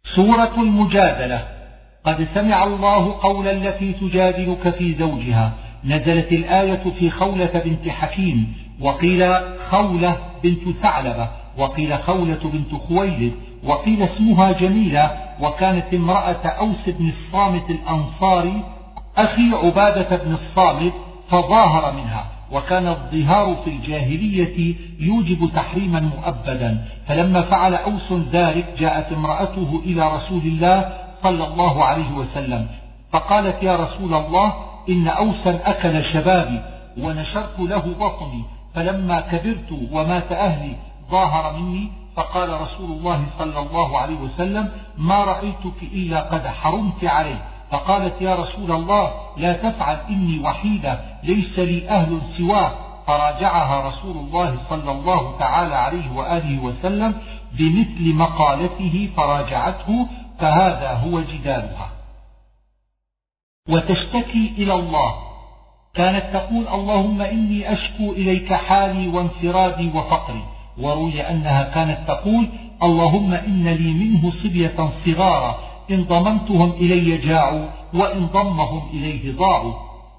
سورة 0.04 0.52
المجادلة. 0.58 1.61
قد 2.04 2.28
سمع 2.34 2.64
الله 2.64 3.20
قول 3.22 3.48
التي 3.48 3.92
تجادلك 3.92 4.68
في 4.68 4.94
زوجها. 4.94 5.52
نزلت 5.84 6.32
الآية 6.32 6.82
في 6.98 7.10
خولة 7.10 7.62
بنت 7.64 7.88
حكيم 7.88 8.54
وقيل 8.80 9.34
خولة 9.70 10.16
بنت 10.42 10.76
ثعلبة 10.82 11.28
وقيل 11.58 11.98
خولة 11.98 12.40
بنت 12.52 12.82
خويلد 12.88 13.32
وقيل 13.64 14.02
اسمها 14.02 14.52
جميلة 14.52 15.10
وكانت 15.40 15.94
امرأة 15.94 16.46
أوس 16.46 16.88
بن 16.88 17.08
الصامت 17.08 17.70
الأنصاري 17.70 18.62
أخي 19.16 19.50
عبادة 19.52 20.16
بن 20.16 20.32
الصامت 20.32 20.92
فظاهر 21.28 21.92
منها. 21.92 22.24
وكان 22.52 22.86
الظهار 22.86 23.56
في 23.64 23.70
الجاهلية 23.70 24.74
يوجب 25.00 25.50
تحريما 25.54 26.00
مؤبدا. 26.00 26.84
فلما 27.06 27.42
فعل 27.42 27.74
أوس 27.74 28.12
ذلك 28.32 28.66
جاءت 28.78 29.12
امرأته 29.12 29.82
إلى 29.84 30.16
رسول 30.16 30.42
الله 30.42 30.92
صلى 31.22 31.44
الله 31.46 31.84
عليه 31.84 32.12
وسلم. 32.12 32.66
فقالت 33.12 33.62
يا 33.62 33.76
رسول 33.76 34.14
الله 34.14 34.52
إن 34.88 35.08
أوسا 35.08 35.60
أكل 35.64 36.04
شبابي 36.04 36.60
ونشرت 36.98 37.60
له 37.60 37.94
بطني 38.00 38.44
فلما 38.74 39.20
كبرت 39.20 39.72
ومات 39.92 40.32
أهلي 40.32 40.76
ظاهر 41.10 41.56
مني. 41.58 41.88
فقال 42.16 42.60
رسول 42.60 42.90
الله 42.90 43.24
صلى 43.38 43.58
الله 43.58 43.98
عليه 43.98 44.16
وسلم 44.16 44.68
ما 44.98 45.24
رأيتك 45.24 45.82
إلا 45.82 46.20
قد 46.20 46.46
حرمت 46.46 47.04
عليه. 47.04 47.42
فقالت 47.70 48.22
يا 48.22 48.34
رسول 48.34 48.72
الله 48.72 49.10
لا 49.36 49.52
تفعل 49.52 49.96
إني 50.10 50.40
وحيدة 50.44 51.00
ليس 51.22 51.58
لي 51.58 51.88
أهل 51.88 52.20
سواه. 52.36 52.72
فراجعها 53.06 53.88
رسول 53.88 54.16
الله 54.16 54.56
صلى 54.70 54.92
الله 54.92 55.38
تعالى 55.38 55.74
عليه 55.74 56.12
وآله 56.16 56.62
وسلم 56.62 57.14
بمثل 57.58 58.14
مقالته 58.14 59.08
فراجعته 59.16 60.06
فهذا 60.38 60.92
هو 60.92 61.20
جدالها. 61.20 61.88
وتشتكي 63.68 64.54
إلى 64.58 64.74
الله. 64.74 65.14
كانت 65.94 66.36
تقول 66.36 66.68
اللهم 66.68 67.22
إني 67.22 67.72
أشكو 67.72 68.12
إليك 68.12 68.52
حالي 68.52 69.08
وانفرادي 69.08 69.88
وفقري. 69.88 70.44
وروي 70.78 71.20
أنها 71.20 71.62
كانت 71.62 72.08
تقول 72.08 72.48
اللهم 72.82 73.34
إن 73.34 73.68
لي 73.68 73.92
منه 73.92 74.30
صبية 74.30 74.90
صغارا. 75.04 75.58
إن 75.90 76.04
ضممتهم 76.04 76.70
إلي 76.70 77.18
جاعوا 77.18 77.66
وإن 77.94 78.26
ضمهم 78.26 78.90
إليه 78.90 79.36
ضاعوا. 79.36 79.74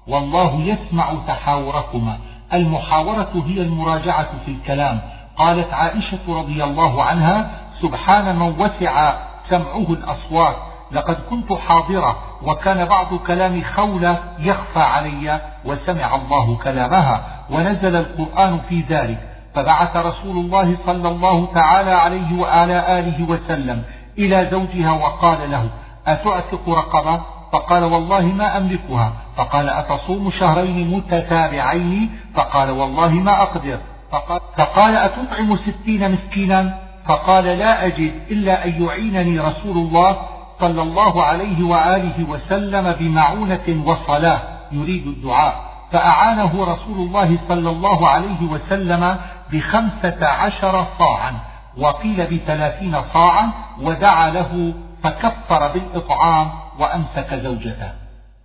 والله 0.06 0.62
يسمع 0.62 1.14
تحاوركما. 1.26 2.18
المحاورة 2.52 3.44
هي 3.46 3.60
المراجعة 3.60 4.38
في 4.44 4.50
الكلام. 4.50 5.00
قالت 5.36 5.72
عائشة 5.72 6.18
رضي 6.28 6.64
الله 6.64 7.02
عنها 7.02 7.50
سبحان 7.82 8.36
من 8.36 8.60
وسع 8.60 9.14
سمعه 9.50 9.86
الأصوات. 9.90 10.56
لقد 10.92 11.16
كنت 11.30 11.52
حاضرة 11.52 12.16
وكان 12.42 12.84
بعض 12.84 13.14
كلام 13.14 13.62
خولة 13.62 14.18
يخفى 14.38 14.80
علي 14.80 15.40
وسمع 15.64 16.14
الله 16.14 16.56
كلامها 16.56 17.24
ونزل 17.50 17.96
القرآن 17.96 18.58
في 18.68 18.84
ذلك. 18.88 19.28
فبعث 19.54 19.96
رسول 19.96 20.36
الله 20.36 20.76
صلى 20.86 21.08
الله 21.08 21.48
تعالى 21.54 21.90
عليه 21.90 22.40
وعلى 22.40 22.98
آله 22.98 23.28
وسلم 23.28 23.82
إلى 24.18 24.48
زوجها 24.50 24.92
وقال 24.92 25.50
له 25.50 25.68
أتعتق 26.06 26.68
رقبة؟ 26.68 27.20
فقال 27.52 27.84
والله 27.84 28.22
ما 28.22 28.56
أملكها. 28.56 29.12
فقال 29.36 29.68
أتصوم 29.68 30.30
شهرين 30.30 30.96
متتابعين؟ 30.96 32.18
فقال 32.34 32.70
والله 32.70 33.10
ما 33.10 33.42
أقدر. 33.42 33.78
فقال, 34.12 34.40
فقال 34.58 34.96
أتطعم 34.96 35.56
ستين 35.56 36.12
مسكينا؟ 36.12 36.83
فقال 37.06 37.44
لا 37.44 37.86
أجد 37.86 38.12
إلا 38.30 38.64
أن 38.64 38.82
يعينني 38.82 39.40
رسول 39.40 39.76
الله 39.76 40.16
صلى 40.60 40.82
الله 40.82 41.24
عليه 41.24 41.64
وآله 41.64 42.24
وسلم 42.28 42.92
بمعونة 42.92 43.82
وصلاة 43.86 44.40
يريد 44.72 45.06
الدعاء. 45.06 45.74
فأعانه 45.92 46.64
رسول 46.64 46.96
الله 46.96 47.38
صلى 47.48 47.70
الله 47.70 48.08
عليه 48.08 48.42
وسلم 48.42 49.16
بخمسة 49.52 50.26
عشر 50.26 50.86
صاعا 50.98 51.32
وقيل 51.78 52.26
بثلاثين 52.26 52.96
صاعا 53.12 53.50
ودعا 53.82 54.30
له 54.30 54.74
فكفر 55.02 55.72
بالإطعام 55.72 56.50
وأمسك 56.78 57.34
زوجته. 57.34 57.92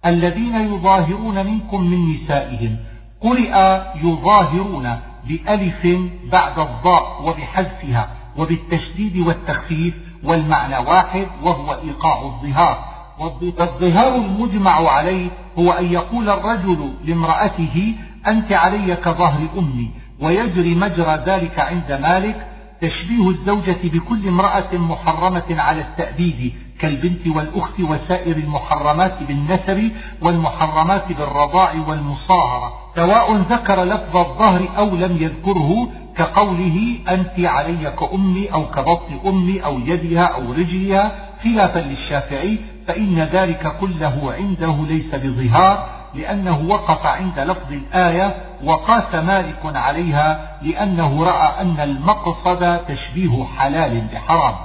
الذين 0.05 0.73
يظاهرون 0.73 1.45
منكم 1.45 1.81
من 1.81 2.13
نسائهم 2.13 2.77
قرئ 3.21 3.81
يظاهرون 4.03 4.99
بألف 5.27 5.87
بعد 6.31 6.59
الضاء 6.59 7.21
وبحذفها. 7.23 8.09
وبالتشديد 8.39 9.17
والتخفيف 9.17 9.93
والمعنى 10.23 10.77
واحد 10.77 11.27
وهو 11.43 11.73
إيقاع 11.73 12.21
الظهار. 12.21 12.89
والظهار 13.19 14.15
المجمع 14.15 14.91
عليه 14.91 15.29
هو 15.59 15.71
أن 15.71 15.85
يقول 15.85 16.29
الرجل 16.29 16.93
لامرأته 17.05 17.95
أنت 18.27 18.53
علي 18.53 18.95
كظهر 18.95 19.47
أمي 19.57 19.91
ويجري 20.21 20.75
مجرى 20.75 21.23
ذلك 21.25 21.59
عند 21.59 21.91
مالك 21.91 22.47
تشبيه 22.81 23.29
الزوجة 23.29 23.77
بكل 23.83 24.27
امرأة 24.27 24.73
محرمة 24.73 25.43
على 25.49 25.81
التأبيد 25.81 26.53
كالبنت 26.79 27.27
والأخت 27.27 27.79
وسائر 27.79 28.37
المحرمات 28.37 29.23
بالنسب 29.23 29.91
والمحرمات 30.21 31.11
بالرضاع 31.11 31.73
والمصاهرة. 31.87 32.78
سواء 32.95 33.35
ذكر 33.35 33.83
لفظ 33.83 34.17
الظهر 34.17 34.69
أو 34.77 34.95
لم 34.95 35.17
يذكره 35.17 35.89
كقوله 36.17 36.97
أنت 37.09 37.39
علي 37.39 37.91
كأمي 37.91 38.53
أو 38.53 38.65
كبطن 38.65 39.19
أمي 39.25 39.65
أو 39.65 39.79
يدها 39.79 40.23
أو 40.23 40.53
رجلها 40.53 41.11
خلافا 41.43 41.79
للشافعي 41.79 42.59
فإن 42.87 43.19
ذلك 43.19 43.75
كله 43.79 44.33
عنده 44.33 44.75
ليس 44.87 45.15
بظهار 45.15 45.99
لأنه 46.15 46.59
وقف 46.69 47.05
عند 47.05 47.39
لفظ 47.39 47.71
الآية 47.71 48.35
وقاس 48.63 49.15
مالك 49.15 49.61
عليها 49.65 50.57
لأنه 50.61 51.23
رأى 51.23 51.61
أن 51.61 51.79
المقصد 51.79 52.77
تشبيه 52.87 53.45
حلال 53.57 54.01
بحرام. 54.13 54.55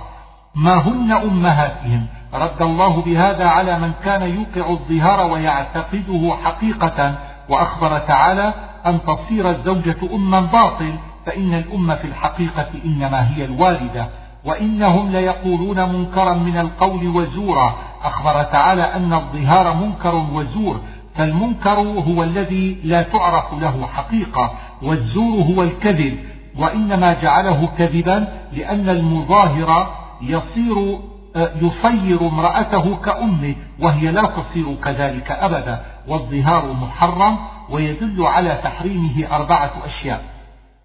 ما 0.54 0.74
هن 0.74 1.12
أمهاتهم؟ 1.12 2.06
رد 2.34 2.62
الله 2.62 3.02
بهذا 3.02 3.46
على 3.46 3.78
من 3.78 3.92
كان 4.04 4.22
يوقع 4.22 4.70
الظهار 4.70 5.32
ويعتقده 5.32 6.36
حقيقة 6.44 7.14
وأخبر 7.48 7.98
تعالى 7.98 8.54
أن 8.86 8.98
تصير 9.02 9.50
الزوجة 9.50 9.96
أما 10.14 10.40
باطل 10.40 10.94
فإن 11.26 11.54
الأم 11.54 11.94
في 11.94 12.04
الحقيقة 12.04 12.66
إنما 12.84 13.34
هي 13.34 13.44
الوالدة 13.44 14.08
وإنهم 14.44 15.12
ليقولون 15.12 15.88
منكرا 15.88 16.34
من 16.34 16.58
القول 16.58 17.06
وزورا. 17.08 17.74
أخبر 18.04 18.42
تعالى 18.42 18.82
أن 18.82 19.12
الظهار 19.12 19.74
منكر 19.74 20.14
وزور 20.14 20.80
فالمنكر 21.14 21.78
هو 21.78 22.22
الذي 22.22 22.76
لا 22.84 23.02
تعرف 23.02 23.52
له 23.52 23.86
حقيقة 23.86 24.52
والزور 24.82 25.42
هو 25.42 25.62
الكذب 25.62 26.18
وإنما 26.58 27.14
جعله 27.22 27.68
كذبا 27.78 28.28
لأن 28.52 28.88
المظاهر 28.88 29.94
يصير 30.22 30.98
يصير 31.36 32.20
امرأته 32.20 32.96
كأمه 32.96 33.54
وهي 33.80 34.10
لا 34.10 34.22
تصير 34.22 34.74
كذلك 34.84 35.30
أبدا. 35.30 35.80
والظهار 36.08 36.72
محرم 36.72 37.38
ويدل 37.70 38.26
على 38.26 38.60
تحريمه 38.64 39.36
أربعة 39.36 39.72
أشياء. 39.84 40.24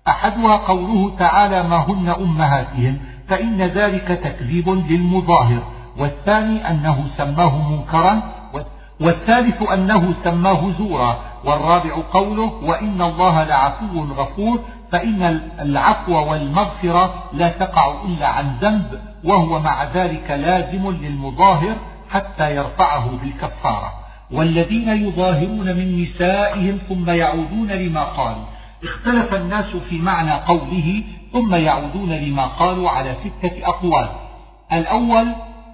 أحدها 0.08 0.58
قوله 0.58 1.16
تعالى 1.20 1.64
ما 1.64 1.78
هن 1.78 2.10
أمهاتهم 2.10 2.98
فإن 3.28 3.62
ذلك 3.62 4.08
تكذيب 4.08 4.70
للمظاهر. 4.70 5.64
والثاني 5.98 6.70
أنه 6.70 7.08
سماه 7.18 7.72
منكرا 7.72 8.22
والثالث 9.00 9.62
أنه 9.62 10.14
سماه 10.24 10.72
زورا. 10.72 11.30
والرابع 11.46 11.98
قوله 12.14 12.54
وإن 12.64 13.02
الله 13.02 13.44
لعفو 13.44 14.04
غفور 14.04 14.60
فإن 14.92 15.42
العفو 15.60 16.32
والمغفرة 16.32 17.14
لا 17.34 17.50
تقع 17.50 17.94
إلا 18.06 18.28
عن 18.28 18.56
ذنب 18.62 19.00
وهو 19.24 19.60
مع 19.60 19.84
ذلك 19.84 20.32
لازم 20.32 20.92
للمظاهر 20.92 21.76
حتى 22.10 22.56
يرفعه 22.56 23.10
بالكفارة. 23.22 23.94
والذين 24.32 24.90
يظاهرون 24.90 25.66
من 25.66 26.02
نسائهم 26.02 26.78
ثم 26.90 27.10
يعودون 27.10 27.72
لما 27.72 28.04
قالوا. 28.04 28.46
اختلف 28.84 29.34
الناس 29.34 29.76
في 29.90 29.98
معنى 29.98 30.32
قوله 30.32 31.04
ثم 31.34 31.56
يعودون 31.56 32.12
لما 32.12 32.46
قالوا 32.46 32.90
على 32.90 33.16
ستة 33.24 33.68
أقوال. 33.68 34.10
الأول 34.74 35.28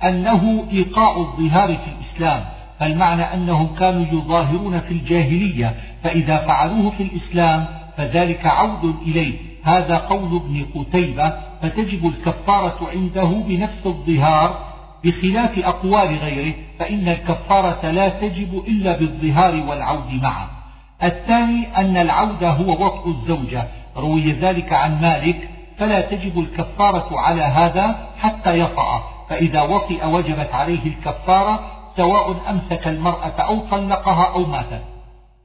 أنه 0.03 0.67
إيقاع 0.71 1.17
الظهار 1.17 1.67
في 1.67 1.87
الإسلام 1.87 2.45
فالمعنى 2.79 3.21
أنهم 3.21 3.75
كانوا 3.75 4.05
يظاهرون 4.11 4.79
في 4.79 4.91
الجاهلية 4.91 5.75
فإذا 6.03 6.37
فعلوه 6.37 6.89
في 6.89 7.03
الإسلام 7.03 7.65
فذلك 7.97 8.45
عود 8.45 8.95
إليه. 9.01 9.37
هذا 9.63 9.97
قول 9.97 10.35
ابن 10.35 10.65
قتيبة 10.75 11.33
فتجب 11.61 12.05
الكفارة 12.05 12.89
عنده 12.93 13.43
بنفس 13.47 13.85
الظهار 13.85 14.74
بخلاف 15.05 15.59
أقوال 15.59 16.15
غيره 16.15 16.53
فإن 16.79 17.09
الكفارة 17.09 17.91
لا 17.91 18.09
تجب 18.09 18.63
إلا 18.67 18.97
بالظهار 18.97 19.63
والعود 19.67 20.13
معا 20.21 20.47
الثاني 21.03 21.77
أن 21.77 21.97
العود 21.97 22.43
هو 22.43 22.85
وطء 22.85 23.07
الزوجة. 23.07 23.67
روي 23.97 24.31
ذلك 24.31 24.73
عن 24.73 25.01
مالك 25.01 25.49
فلا 25.77 26.01
تجب 26.01 26.39
الكفارة 26.39 27.19
على 27.19 27.41
هذا 27.41 28.09
حتى 28.17 28.59
يطأ 28.59 29.03
فإذا 29.29 29.61
وطئ 29.61 30.05
وجبت 30.05 30.49
عليه 30.53 30.85
الكفارة 30.85 31.59
سواء 31.97 32.35
أمسك 32.49 32.87
المرأة 32.87 33.41
أو 33.41 33.59
طلقها 33.59 34.33
أو 34.33 34.45
ماتت. 34.45 34.81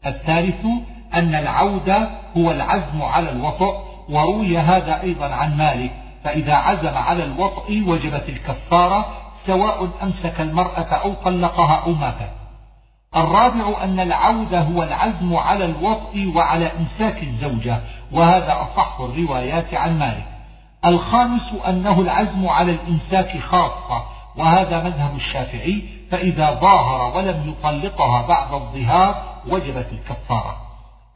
الثالث 0.06 0.66
أن 1.14 1.34
العود 1.34 1.90
هو 2.36 2.50
العزم 2.50 3.02
على 3.02 3.30
الوطء 3.30 3.74
وروي 4.08 4.58
هذا 4.58 5.02
أيضا 5.02 5.26
عن 5.26 5.56
مالك 5.56 5.90
فإذا 6.24 6.54
عزم 6.54 6.94
على 6.94 7.24
الوطء 7.24 7.82
وجبت 7.86 8.28
الكفارة 8.28 9.06
سواء 9.47 9.88
أمسك 10.03 10.41
المرأة 10.41 10.95
أو 10.95 11.12
طلقها 11.12 11.74
أو 11.74 11.93
ماتت 11.93 12.41
الرابع 13.16 13.84
أن 13.84 14.01
العود 14.01 14.55
هو 14.55 14.82
العزم 14.82 15.36
على 15.36 15.64
الوطء 15.64 16.32
وعلى 16.36 16.70
إمساك 16.78 17.22
الزوجة 17.22 17.80
وهذا 18.12 18.53
أصح 18.62 19.01
الروايات 19.01 19.74
عن 19.74 19.99
مالك. 19.99 20.26
الخامس 20.84 21.55
أنه 21.68 22.01
العزم 22.01 22.49
على 22.49 22.72
الإمساك 22.72 23.38
خاصة 23.38 24.03
وهذا 24.36 24.82
مذهب 24.84 25.14
الشافعي 25.16 25.82
فإذا 26.11 26.51
ظاهر 26.51 27.16
ولم 27.16 27.49
يطلقها 27.49 28.26
بعد 28.26 28.53
الظهار 28.53 29.22
وجبت 29.49 29.86
الكفارة. 29.93 30.57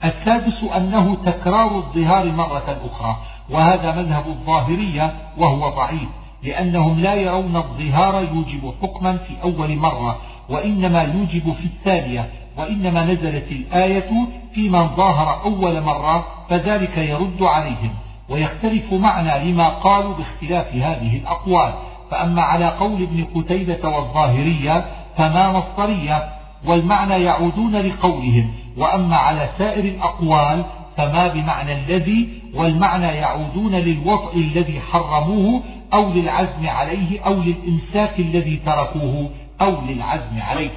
السادس 0.04 0.64
أنه 0.76 1.14
تكرار 1.14 1.76
الظهار 1.76 2.32
مرة 2.32 2.78
أخرى 2.90 3.16
وهذا 3.50 3.92
مذهب 3.92 4.26
الظاهرية 4.26 5.14
وهو 5.38 5.68
ضعيف. 5.68 6.08
لأنهم 6.44 7.00
لا 7.00 7.14
يرون 7.14 7.56
الظهار 7.56 8.22
يوجب 8.22 8.74
حكما 8.82 9.16
في 9.16 9.34
أول 9.42 9.76
مرة 9.76 10.18
وإنما 10.48 11.02
يوجب 11.02 11.52
في 11.52 11.64
الثانية 11.64 12.30
وإنما 12.56 13.04
نزلت 13.04 13.52
الآية 13.52 14.10
في 14.54 14.68
من 14.68 14.88
ظاهر 14.88 15.44
أول 15.44 15.80
مرة 15.80 16.26
فذلك 16.50 16.98
يرد 16.98 17.42
عليهم 17.42 17.90
ويختلف 18.28 18.92
معنى 18.92 19.50
لما 19.50 19.68
قالوا 19.68 20.14
باختلاف 20.14 20.74
هذه 20.74 21.16
الأقوال. 21.16 21.72
فأما 22.10 22.42
على 22.42 22.68
قول 22.68 23.02
ابن 23.02 23.24
قتيبة 23.34 23.88
والظاهرية 23.88 24.84
فما 25.16 25.52
مصدرية 25.52 26.28
والمعنى 26.66 27.24
يعودون 27.24 27.76
لقولهم 27.76 28.50
وأما 28.76 29.16
على 29.16 29.48
سائر 29.58 29.84
الأقوال 29.84 30.64
فما 30.96 31.28
بمعنى 31.28 31.72
الذي 31.72 32.28
والمعنى 32.54 33.06
يعودون 33.06 33.74
للوطء 33.74 34.36
الذي 34.36 34.80
حرموه 34.80 35.62
أو 35.92 36.12
للعزم 36.12 36.68
عليه 36.68 37.20
أو 37.20 37.34
للإمساك 37.34 38.18
الذي 38.18 38.56
تركوه 38.56 39.30
أو 39.60 39.80
للعزم 39.80 40.42
عليه. 40.42 40.70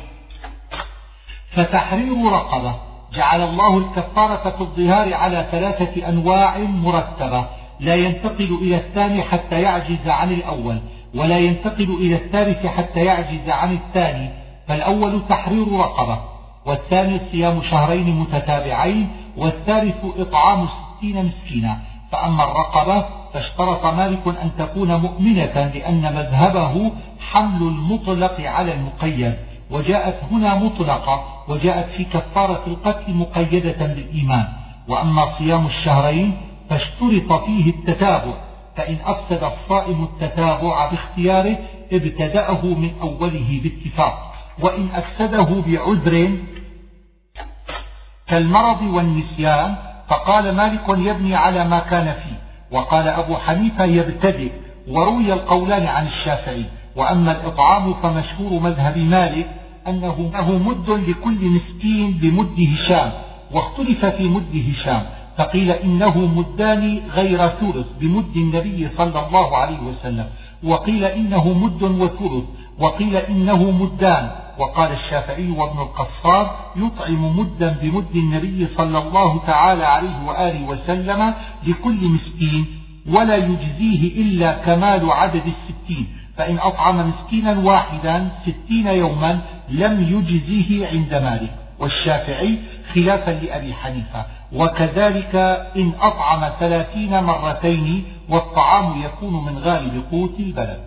فتحرير 1.51 2.31
رقبة 2.31 2.75
جعل 3.13 3.41
الله 3.41 3.77
الكفارة 3.77 4.49
في 4.49 4.61
الظهار 4.61 5.13
على 5.13 5.47
ثلاثة 5.51 6.09
أنواع 6.09 6.57
مرتبة. 6.57 7.45
لا 7.79 7.95
ينتقل 7.95 8.57
إلى 8.61 8.75
الثاني 8.75 9.23
حتى 9.23 9.61
يعجز 9.61 10.07
عن 10.07 10.31
الأول 10.31 10.79
ولا 11.15 11.37
ينتقل 11.37 11.97
إلى 11.99 12.15
الثالث 12.15 12.65
حتى 12.65 13.05
يعجز 13.05 13.49
عن 13.49 13.73
الثاني. 13.73 14.29
فالأول 14.67 15.21
تحرير 15.29 15.71
رقبة 15.71 16.19
والثاني 16.65 17.19
صيام 17.31 17.61
شهرين 17.61 18.19
متتابعين 18.19 19.09
والثالث 19.37 20.05
إطعام 20.17 20.67
ستين 20.67 21.25
مسكينا. 21.25 21.77
فأما 22.11 22.43
الرقبة 22.43 23.05
فاشترط 23.33 23.85
مالك 23.85 24.27
أن 24.27 24.51
تكون 24.57 24.95
مؤمنة 24.95 25.71
لأن 25.75 26.01
مذهبه 26.01 26.91
حمل 27.19 27.67
المطلق 27.67 28.41
على 28.41 28.73
المقيد 28.73 29.33
وجاءت 29.71 30.15
هنا 30.31 30.55
مطلقة 30.55 31.43
وجاءت 31.47 31.89
في 31.89 32.03
كفارة 32.03 32.63
القتل 32.67 33.13
مقيدة 33.13 33.85
بالإيمان. 33.85 34.47
وأما 34.87 35.37
صيام 35.37 35.65
الشهرين 35.65 36.37
فاشترط 36.69 37.43
فيه 37.43 37.69
التتابع 37.69 38.33
فإن 38.75 38.97
أفسد 39.05 39.43
الصائم 39.43 40.03
التتابع 40.03 40.89
باختياره 40.89 41.57
ابتدأه 41.93 42.65
من 42.65 42.91
أوله 43.01 43.61
باتفاق. 43.63 44.33
وإن 44.59 44.89
أفسده 44.93 45.63
بعذر 45.67 46.37
كالمرض 48.27 48.81
والنسيان 48.81 49.75
فقال 50.07 50.55
مالك 50.55 50.89
يبني 50.89 51.35
على 51.35 51.63
ما 51.67 51.79
كان 51.79 52.13
فيه. 52.13 52.46
وقال 52.71 53.07
أبو 53.07 53.35
حنيفة 53.35 53.83
يبتدئ 53.83 54.51
وروي 54.87 55.33
القولان 55.33 55.85
عن 55.85 56.05
الشافعي. 56.05 56.65
وأما 56.95 57.31
الإطعام 57.31 57.93
فمشهور 57.93 58.61
مذهب 58.61 58.97
مالك 58.97 59.47
أنه 59.87 60.31
مد 60.65 60.89
لكل 60.89 61.45
مسكين 61.49 62.11
بمد 62.11 62.67
هشام 62.73 63.11
واختلف 63.51 64.05
في 64.05 64.23
مد 64.23 64.63
هشام 64.71 65.03
فقيل 65.37 65.71
إنه 65.71 66.17
مدان 66.17 67.01
غير 67.15 67.47
ثلث 67.47 67.87
بمد 67.99 68.35
النبي 68.35 68.89
صلى 68.97 69.27
الله 69.27 69.57
عليه 69.57 69.79
وسلم 69.79 70.25
وقيل 70.63 71.05
إنه 71.05 71.53
مد 71.53 71.83
وثلث 71.83 72.43
وقيل 72.79 73.15
إنه 73.15 73.71
مدان. 73.71 74.31
وقال 74.59 74.91
الشافعي 74.91 75.49
وابن 75.49 75.79
القصار 75.79 76.55
يطعم 76.75 77.39
مدا 77.39 77.77
بمد 77.81 78.15
النبي 78.15 78.67
صلى 78.77 78.97
الله 78.97 79.45
تعالى 79.47 79.85
عليه 79.85 80.25
وآله 80.27 80.67
وسلم 80.67 81.33
لكل 81.67 82.07
مسكين 82.07 82.65
ولا 83.09 83.35
يجزيه 83.35 84.21
إلا 84.21 84.53
كمال 84.53 85.11
عدد 85.11 85.43
الستين 85.45 86.07
فإن 86.37 86.57
أطعم 86.57 87.09
مسكينا 87.09 87.59
واحدا 87.59 88.29
ستين 88.41 88.87
يوما 88.87 89.39
لم 89.69 90.03
يجزه 90.03 90.87
عند 90.87 91.13
مالك. 91.13 91.51
والشافعي 91.79 92.57
خلافا 92.93 93.31
لأبي 93.31 93.73
حنيفة 93.73 94.25
وكذلك 94.53 95.35
إن 95.75 95.91
أطعم 96.01 96.49
ثلاثين 96.59 97.23
مرتين 97.23 98.03
والطعام 98.29 99.01
يكون 99.01 99.45
من 99.45 99.57
غالب 99.57 100.03
قوت 100.11 100.39
البلد. 100.39 100.86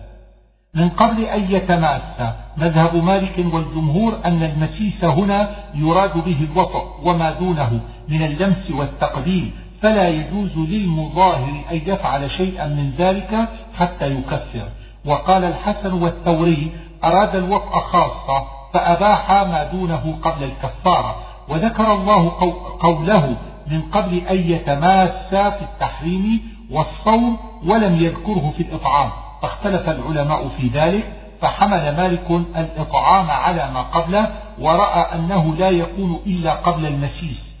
من 0.75 0.89
قبل 0.89 1.23
أن 1.23 1.51
يتماس. 1.51 2.33
مذهب 2.57 2.95
مالك 2.95 3.45
والجمهور 3.53 4.19
أن 4.25 4.43
المسيس 4.43 5.03
هنا 5.03 5.49
يراد 5.75 6.23
به 6.23 6.47
الوطأ 6.51 6.83
وما 7.03 7.31
دونه 7.31 7.79
من 8.09 8.23
اللمس 8.23 8.71
والتقديم 8.71 9.51
فلا 9.81 10.09
يجوز 10.09 10.57
للمظاهر 10.57 11.63
أن 11.71 11.81
يفعل 11.85 12.31
شيئا 12.31 12.67
من 12.67 12.91
ذلك 12.97 13.49
حتى 13.75 14.11
يكفر. 14.11 14.67
وقال 15.05 15.43
الحسن 15.43 15.93
والثوري 15.93 16.71
أراد 17.03 17.35
الوطأ 17.35 17.79
خاصة 17.79 18.47
فأباح 18.73 19.31
ما 19.31 19.63
دونه 19.63 20.17
قبل 20.21 20.43
الكفارة. 20.43 21.15
وذكر 21.49 21.93
الله 21.93 22.31
قوله 22.79 23.35
من 23.67 23.81
قبل 23.81 24.17
أن 24.17 24.37
يتماسا 24.51 25.49
في 25.49 25.61
التحريم 25.61 26.41
والصوم 26.71 27.37
ولم 27.65 27.95
يذكره 27.95 28.53
في 28.57 28.63
الإطعام. 28.63 29.09
فاختلف 29.41 29.89
العلماء 29.89 30.47
في 30.57 30.67
ذلك 30.67 31.13
فحمل 31.41 31.95
مالك 31.95 32.31
الإطعام 32.55 33.31
على 33.31 33.71
ما 33.73 33.81
قبله 33.81 34.31
ورأى 34.59 35.15
أنه 35.15 35.55
لا 35.55 35.69
يكون 35.69 36.19
إلا 36.25 36.53
قبل 36.53 36.85
المسيس 36.85 37.51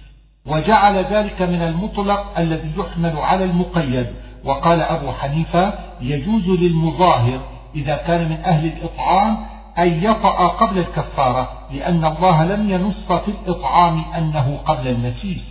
وجعل 0.45 0.97
ذلك 0.97 1.41
من 1.41 1.61
المطلق 1.61 2.39
الذي 2.39 2.71
يحمل 2.77 3.17
على 3.17 3.43
المقيد. 3.43 4.07
وقال 4.43 4.81
أبو 4.81 5.11
حنيفة 5.11 5.73
يجوز 6.01 6.47
للمظاهر 6.47 7.39
إذا 7.75 7.95
كان 7.95 8.29
من 8.29 8.37
أهل 8.45 8.65
الإطعام 8.65 9.37
أن 9.79 10.03
يطأ 10.03 10.47
قبل 10.47 10.77
الكفارة 10.77 11.49
لأن 11.71 12.05
الله 12.05 12.45
لم 12.45 12.69
ينص 12.69 13.11
في 13.11 13.31
الإطعام 13.31 14.03
أنه 14.17 14.59
قبل 14.65 14.87
المسيس 14.87 15.50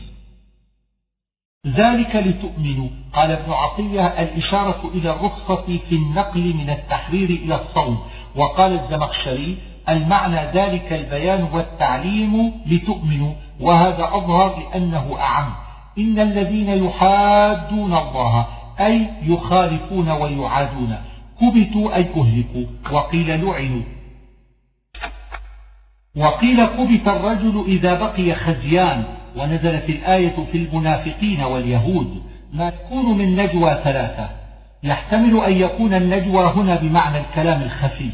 ذلك 1.66 2.16
لتؤمنوا. 2.16 2.88
قال 3.12 3.30
ابن 3.30 3.52
عطية 3.52 4.06
الإشارة 4.06 4.90
إلى 4.94 5.10
الرخصة 5.10 5.78
في 5.88 5.94
النقل 5.94 6.54
من 6.54 6.70
التحرير 6.70 7.30
إلى 7.30 7.54
الصوم. 7.54 7.98
وقال 8.36 8.80
الزمخشري 8.80 9.58
المعنى 9.88 10.36
ذلك 10.36 10.92
البيان 10.92 11.42
والتعليم 11.42 12.52
لتؤمنوا. 12.66 13.32
وهذا 13.60 14.04
أظهر 14.04 14.58
لأنه 14.58 15.16
أعم. 15.20 15.52
إن 15.98 16.18
الذين 16.18 16.84
يحادون 16.84 17.94
الله 17.94 18.46
أي 18.80 19.10
يخالفون 19.22 20.10
ويعادون 20.10 20.96
كبتوا 21.40 21.96
أي 21.96 22.06
أهلكوا. 22.16 22.66
وقيل 22.92 23.44
لعنوا. 23.44 23.82
وقيل 26.16 26.66
كبت 26.66 27.08
الرجل 27.08 27.64
إذا 27.66 27.94
بقي 27.94 28.34
خزيان. 28.34 29.19
ونزلت 29.36 29.88
الآية 29.88 30.36
في 30.52 30.58
المنافقين 30.58 31.42
واليهود 31.42 32.22
ما 32.52 32.68
يكون 32.68 33.18
من 33.18 33.36
نجوى 33.36 33.80
ثلاثة. 33.84 34.28
يحتمل 34.82 35.44
أن 35.44 35.52
يكون 35.52 35.94
النجوى 35.94 36.52
هنا 36.56 36.76
بمعنى 36.76 37.18
الكلام 37.18 37.62
الخفي 37.62 38.10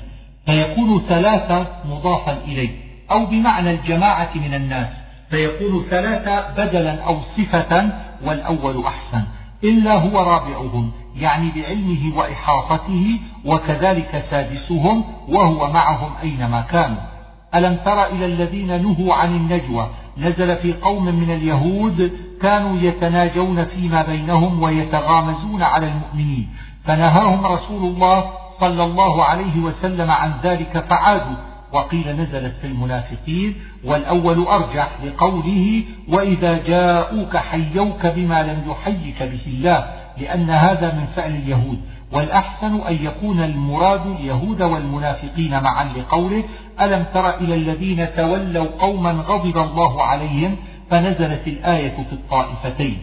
فيكون 0.47 1.03
ثلاثة 1.09 1.67
مضافا 1.91 2.39
إليه 2.45 2.71
أو 3.11 3.27
بمعنى 3.27 3.71
الجماعة 3.71 4.31
من 4.35 4.55
الناس 4.55 4.89
فيكون 5.31 5.85
ثلاثة 5.91 6.51
بدلا 6.65 7.03
أو 7.03 7.19
صفة 7.37 7.91
والأول 8.25 8.85
أحسن 8.85 9.25
إلا 9.65 9.93
هو 9.93 10.21
رابعهم 10.21 10.93
يعني 11.17 11.51
بعلمه 11.57 12.17
وإحاطته 12.17 13.19
وكذلك 13.45 14.25
سادسهم 14.31 15.05
وهو 15.29 15.73
معهم 15.73 16.11
أينما 16.23 16.61
كانوا. 16.61 17.01
ألم 17.55 17.77
تر 17.85 18.07
إلى 18.07 18.27
الذين 18.27 18.83
نهوا 18.83 19.15
عن 19.15 19.37
النجوى؟ 19.37 19.91
نزل 20.19 20.57
في 20.57 20.73
قوم 20.73 21.05
من 21.05 21.31
اليهود 21.31 22.13
كانوا 22.43 22.79
يتناجون 22.79 23.65
فيما 23.65 24.03
بينهم 24.03 24.63
ويتغامزون 24.63 25.63
على 25.63 25.87
المؤمنين. 25.87 26.49
فنهاهم 26.85 27.47
رسول 27.47 27.83
الله 27.83 28.25
صلى 28.61 28.85
الله 28.85 29.25
عليه 29.25 29.61
وسلم 29.61 30.11
عن 30.11 30.33
ذلك 30.43 30.85
فعادوا 30.91 31.37
وقيل 31.73 32.17
نزلت 32.17 32.55
في 32.61 32.67
المنافقين. 32.67 33.55
والأول 33.85 34.47
أرجح 34.47 34.89
لقوله 35.05 35.85
وإذا 36.09 36.59
جاءوك 36.67 37.37
حيوك 37.37 38.07
بما 38.07 38.43
لم 38.43 38.71
يحيك 38.71 39.23
به 39.23 39.47
الله 39.47 39.87
لأن 40.19 40.51
هذا 40.51 40.95
من 40.95 41.07
فعل 41.17 41.31
اليهود. 41.31 41.81
والأحسن 42.17 42.81
أن 42.81 42.95
يكون 42.95 43.41
المراد 43.41 44.07
اليهود 44.07 44.63
والمنافقين 44.63 45.63
معا 45.63 45.85
لقوله 45.85 46.45
ألم 46.81 47.05
تر 47.15 47.39
إلى 47.39 47.55
الذين 47.55 48.15
تولوا 48.17 48.67
قوما 48.79 49.11
غضب 49.11 49.59
الله 49.59 50.03
عليهم 50.03 50.57
فنزلت 50.91 51.47
الآية 51.47 51.97
في 51.97 52.13
الطائفتين. 52.13 52.99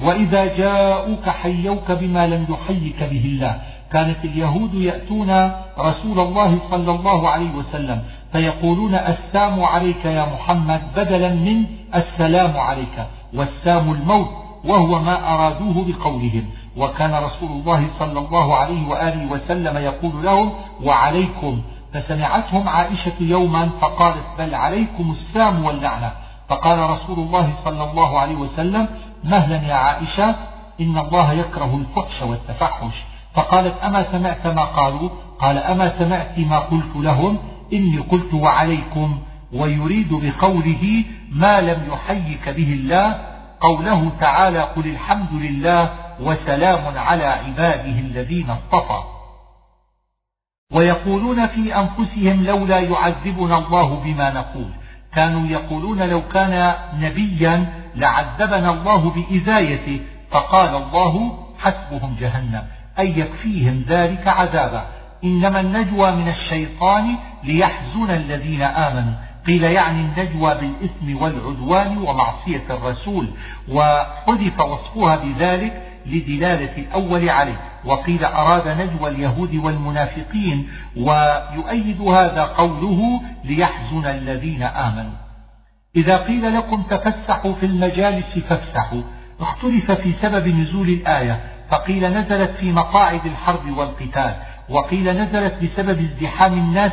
وإذا 0.00 0.56
جاءوك 0.56 1.28
حيوك 1.28 1.92
بما 1.92 2.26
لم 2.26 2.46
يحيك 2.50 3.02
به 3.02 3.24
الله. 3.24 3.60
كانت 3.92 4.24
اليهود 4.24 4.74
يأتون 4.74 5.30
رسول 5.78 6.20
الله 6.20 6.58
صلى 6.70 6.90
الله 6.90 7.28
عليه 7.28 7.50
وسلم 7.54 8.02
فيقولون 8.32 8.94
السام 8.94 9.62
عليك 9.62 10.04
يا 10.04 10.26
محمد 10.34 10.80
بدلا 10.96 11.34
من 11.34 11.64
السلام 11.94 12.56
عليك 12.56 13.06
والسام 13.34 13.92
الموت 13.92 14.28
وهو 14.64 14.98
ما 14.98 15.34
أرادوه 15.34 15.86
بقولهم. 15.88 16.44
وكان 16.76 17.14
رسول 17.14 17.50
الله 17.50 17.86
صلى 17.98 18.18
الله 18.18 18.56
عليه 18.56 18.88
وآله 18.88 19.32
وسلم 19.32 19.76
يقول 19.76 20.24
لهم 20.24 20.52
وعليكم. 20.82 21.62
فسمعتهم 21.92 22.68
عائشة 22.68 23.12
يوما 23.20 23.70
فقالت 23.80 24.26
بل 24.38 24.54
عليكم 24.54 25.10
السام 25.12 25.64
واللعنة. 25.64 26.12
فقال 26.48 26.90
رسول 26.90 27.18
الله 27.18 27.52
صلى 27.64 27.90
الله 27.90 28.18
عليه 28.18 28.34
وسلم 28.34 28.88
مهلا 29.24 29.62
يا 29.62 29.74
عائشة 29.74 30.34
إن 30.80 30.98
الله 30.98 31.32
يكره 31.32 31.76
الفحش 31.76 32.22
والتفحش. 32.22 33.04
فقالت 33.34 33.74
أما 33.84 34.12
سمعت 34.12 34.46
ما 34.46 34.64
قالوا؟ 34.64 35.08
قال 35.40 35.58
أما 35.58 35.98
سمعت 35.98 36.38
ما 36.38 36.58
قلت 36.58 36.96
لهم 36.96 37.38
إني 37.72 37.98
قلت 37.98 38.34
وعليكم 38.34 39.18
ويريد 39.52 40.08
بقوله 40.12 41.04
ما 41.32 41.60
لم 41.60 41.88
يحيك 41.92 42.48
به 42.48 42.72
الله 42.72 43.20
قوله 43.60 44.10
تعالى 44.20 44.60
قل 44.60 44.86
الحمد 44.86 45.32
لله 45.32 45.90
وسلام 46.20 46.98
على 46.98 47.24
عباده 47.24 47.98
الذين 47.98 48.50
اصطفى. 48.50 49.02
ويقولون 50.72 51.46
في 51.46 51.76
أنفسهم 51.76 52.44
لولا 52.44 52.80
يعذبنا 52.80 53.58
الله 53.58 53.94
بما 53.94 54.30
نقول. 54.30 54.70
كانوا 55.14 55.48
يقولون 55.48 56.02
لو 56.02 56.22
كان 56.28 56.74
نبيا 57.00 57.72
لعذبنا 57.96 58.70
الله 58.70 59.10
بإذايته 59.10 60.00
فقال 60.30 60.74
الله 60.82 61.38
حسبهم 61.58 62.16
جهنم. 62.20 62.62
أي 62.98 63.18
يكفيهم 63.18 63.84
ذلك 63.88 64.28
عذابا. 64.28 64.86
إنما 65.24 65.60
النجوى 65.60 66.12
من 66.12 66.28
الشيطان 66.28 67.16
ليحزن 67.44 68.10
الذين 68.10 68.62
آمنوا. 68.62 69.14
قيل 69.46 69.64
يعني 69.64 70.00
النجوى 70.00 70.54
بالإثم 70.54 71.22
والعدوان 71.22 71.98
ومعصية 71.98 72.64
الرسول. 72.70 73.30
وحذف 73.68 74.60
وصفها 74.60 75.16
بذلك 75.16 75.82
لدلالة 76.06 76.76
الأول 76.78 77.30
عليه. 77.30 77.60
وقيل 77.84 78.24
أراد 78.24 78.68
نجوى 78.68 79.10
اليهود 79.10 79.54
والمنافقين 79.54 80.68
ويؤيد 80.96 82.00
هذا 82.00 82.42
قوله 82.42 83.20
ليحزن 83.44 84.06
الذين 84.06 84.62
آمنوا. 84.62 85.16
إذا 85.96 86.16
قيل 86.16 86.54
لكم 86.54 86.82
تفسحوا 86.82 87.52
في 87.52 87.66
المجالس 87.66 88.38
فافسحوا. 88.38 89.02
اختلف 89.40 89.90
في 89.90 90.12
سبب 90.22 90.48
نزول 90.48 90.88
الآية 90.88 91.40
فقيل 91.70 92.12
نزلت 92.12 92.50
في 92.50 92.72
مقاعد 92.72 93.26
الحرب 93.26 93.76
والقتال 93.76 94.34
وقيل 94.68 95.22
نزلت 95.22 95.54
بسبب 95.62 96.00
ازدحام 96.00 96.52
الناس 96.52 96.92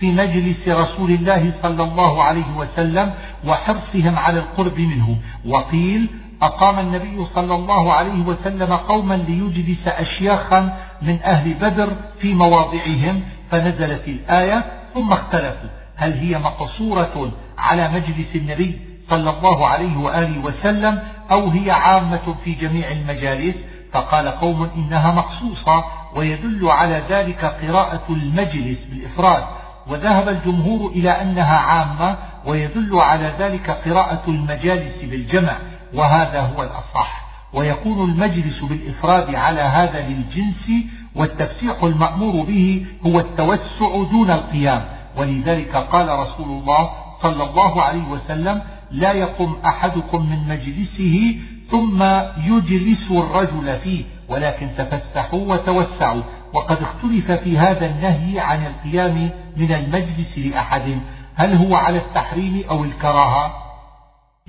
في 0.00 0.12
مجلس 0.12 0.68
رسول 0.68 1.10
الله 1.10 1.52
صلى 1.62 1.82
الله 1.82 2.22
عليه 2.22 2.56
وسلم 2.56 3.12
وحرصهم 3.46 4.18
على 4.18 4.38
القرب 4.38 4.78
منه. 4.78 5.16
وقيل 5.46 6.08
أقام 6.42 6.78
النبي 6.78 7.24
صلى 7.34 7.54
الله 7.54 7.92
عليه 7.92 8.22
وسلم 8.22 8.72
قوما 8.72 9.14
ليجلس 9.14 9.88
أشياخا 9.88 10.76
من 11.02 11.22
أهل 11.22 11.54
بدر 11.54 11.92
في 12.20 12.34
مواضعهم 12.34 13.22
فنزلت 13.50 14.08
الآية 14.08 14.64
ثم 14.94 15.12
اختلفوا. 15.12 15.68
هل 15.96 16.12
هي 16.12 16.38
مقصورة 16.38 17.32
على 17.58 17.88
مجلس 17.88 18.36
النبي 18.36 18.78
صلى 19.10 19.30
الله 19.30 19.66
عليه 19.66 19.96
وآله 19.96 20.44
وسلم 20.44 21.02
أو 21.30 21.48
هي 21.48 21.70
عامة 21.70 22.34
في 22.44 22.52
جميع 22.52 22.90
المجالس؟ 22.90 23.54
فقال 23.92 24.28
قوم 24.28 24.70
إنها 24.76 25.12
مخصوصة 25.12 25.84
ويدل 26.16 26.68
على 26.68 27.02
ذلك 27.10 27.44
قراءة 27.44 28.04
المجلس 28.10 28.78
بالإفراد. 28.90 29.44
وذهب 29.86 30.28
الجمهور 30.28 30.90
إلى 30.90 31.10
أنها 31.10 31.56
عامة 31.58 32.16
ويدل 32.46 32.98
على 32.98 33.32
ذلك 33.38 33.70
قراءة 33.70 34.22
المجالس 34.28 35.02
بالجمع. 35.02 35.52
وهذا 35.94 36.40
هو 36.40 36.62
الأصح. 36.62 37.30
ويكون 37.52 38.10
المجلس 38.10 38.60
بالإفراد 38.60 39.34
على 39.34 39.60
هذا 39.60 40.08
للجنس 40.08 40.84
والتفسيح 41.14 41.82
المأمور 41.82 42.44
به 42.44 42.86
هو 43.06 43.20
التوسع 43.20 44.02
دون 44.10 44.30
القيام. 44.30 44.84
ولذلك 45.16 45.76
قال 45.76 46.18
رسول 46.18 46.48
الله 46.48 46.90
صلى 47.22 47.44
الله 47.44 47.82
عليه 47.82 48.08
وسلم 48.08 48.62
لا 48.90 49.12
يقم 49.12 49.56
أحدكم 49.64 50.30
من 50.30 50.48
مجلسه 50.48 51.36
ثم 51.70 52.02
يجلس 52.44 53.10
الرجل 53.10 53.78
فيه 53.78 54.04
ولكن 54.28 54.68
تفسحوا 54.78 55.54
وتوسعوا. 55.54 56.22
وقد 56.52 56.78
اختلف 56.82 57.32
في 57.32 57.58
هذا 57.58 57.86
النهي 57.86 58.40
عن 58.40 58.66
القيام 58.66 59.30
من 59.56 59.72
المجلس 59.72 60.38
لأحد. 60.38 61.00
هل 61.34 61.56
هو 61.56 61.74
على 61.74 61.98
التحريم 61.98 62.64
أو 62.70 62.84
الكراهة؟ 62.84 63.69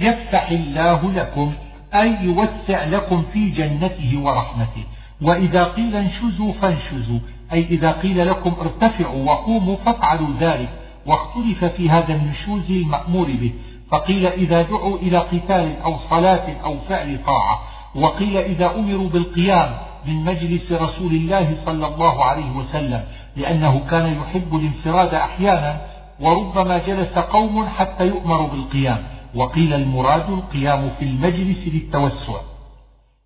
يفتح 0.01 0.49
الله 0.49 1.11
لكم 1.11 1.53
أي 1.93 2.17
يوسع 2.21 2.83
لكم 2.83 3.23
في 3.33 3.49
جنته 3.49 4.19
ورحمته. 4.23 4.83
وإذا 5.21 5.63
قيل 5.63 5.95
انشزوا 5.95 6.53
فانشزوا. 6.53 7.19
أي 7.53 7.65
إذا 7.69 7.91
قيل 7.91 8.27
لكم 8.27 8.53
ارتفعوا 8.61 9.25
وقوموا 9.25 9.75
فافعلوا 9.75 10.29
ذلك. 10.39 10.69
واختلف 11.05 11.65
في 11.65 11.89
هذا 11.89 12.13
النشوز 12.13 12.71
المأمور 12.71 13.25
به. 13.25 13.51
فقيل 13.91 14.27
إذا 14.27 14.61
دعوا 14.61 14.97
إلى 14.97 15.17
قتال 15.17 15.81
أو 15.83 15.95
صلاة 16.09 16.55
أو 16.63 16.75
فعل 16.89 17.19
طاعة. 17.25 17.59
وقيل 17.95 18.37
إذا 18.37 18.75
أمروا 18.75 19.09
بالقيام 19.09 19.77
من 20.05 20.15
مجلس 20.25 20.71
رسول 20.71 21.11
الله 21.11 21.57
صلى 21.65 21.87
الله 21.87 22.25
عليه 22.25 22.51
وسلم. 22.51 23.03
لأنه 23.35 23.81
كان 23.89 24.21
يحب 24.21 24.55
الانفراد 24.55 25.13
أحيانا. 25.13 25.81
وربما 26.19 26.77
جلس 26.77 27.17
قوم 27.17 27.65
حتى 27.65 28.07
يؤمر 28.07 28.41
بالقيام. 28.41 29.03
وقيل 29.35 29.73
المراد 29.73 30.29
القيام 30.29 30.89
في 30.99 31.05
المجلس 31.05 31.67
للتوسع. 31.67 32.41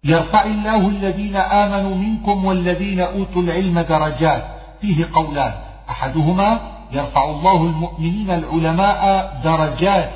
يرفع 0.04 0.44
الله 0.44 0.88
الذين 0.88 1.36
آمنوا 1.36 1.96
منكم 1.96 2.46
والذين 2.46 3.00
أوتوا 3.00 3.42
العلم 3.42 3.80
درجات. 3.80 4.46
فيه 4.82 5.06
قولان. 5.14 5.54
أحدهما 5.90 6.60
يرفع 6.92 7.30
الله 7.30 7.64
المؤمنين 7.64 8.30
العلماء 8.32 9.32
درجات 9.44 10.14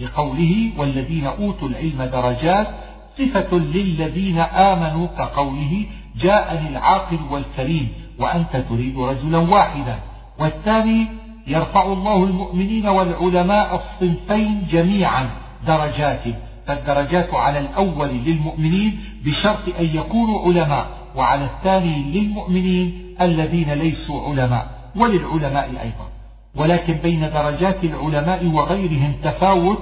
لقوله 0.00 0.70
والذين 0.78 1.26
أوتوا 1.26 1.68
العلم 1.68 2.02
درجات. 2.02 2.66
صفة 3.18 3.56
للذين 3.56 4.38
آمنوا 4.38 5.06
كقوله 5.18 5.86
جاءني 6.16 6.68
العاقل 6.68 7.18
والكريم 7.30 7.88
وأنت 8.18 8.56
تريد 8.70 8.98
رجلا 8.98 9.38
واحدا. 9.38 9.98
والثاني 10.38 11.06
يرفع 11.46 11.84
الله 11.84 12.24
المؤمنين 12.24 12.86
والعلماء 12.86 13.74
الصنفين 13.74 14.66
جميعا 14.70 15.30
درجات 15.66 16.22
فالدرجات 16.66 17.34
على 17.34 17.58
الأول 17.58 18.08
للمؤمنين 18.08 19.00
بشرط 19.24 19.68
أن 19.80 19.84
يكونوا 19.84 20.46
علماء 20.46 20.86
وعلى 21.16 21.44
الثاني 21.44 22.02
للمؤمنين 22.02 23.16
الذين 23.20 23.72
ليسوا 23.72 24.28
علماء 24.28 24.66
وللعلماء 24.96 25.66
أيضا. 25.82 26.08
ولكن 26.56 26.92
بين 26.92 27.20
درجات 27.20 27.84
العلماء 27.84 28.46
وغيرهم 28.46 29.14
تفاوت 29.22 29.78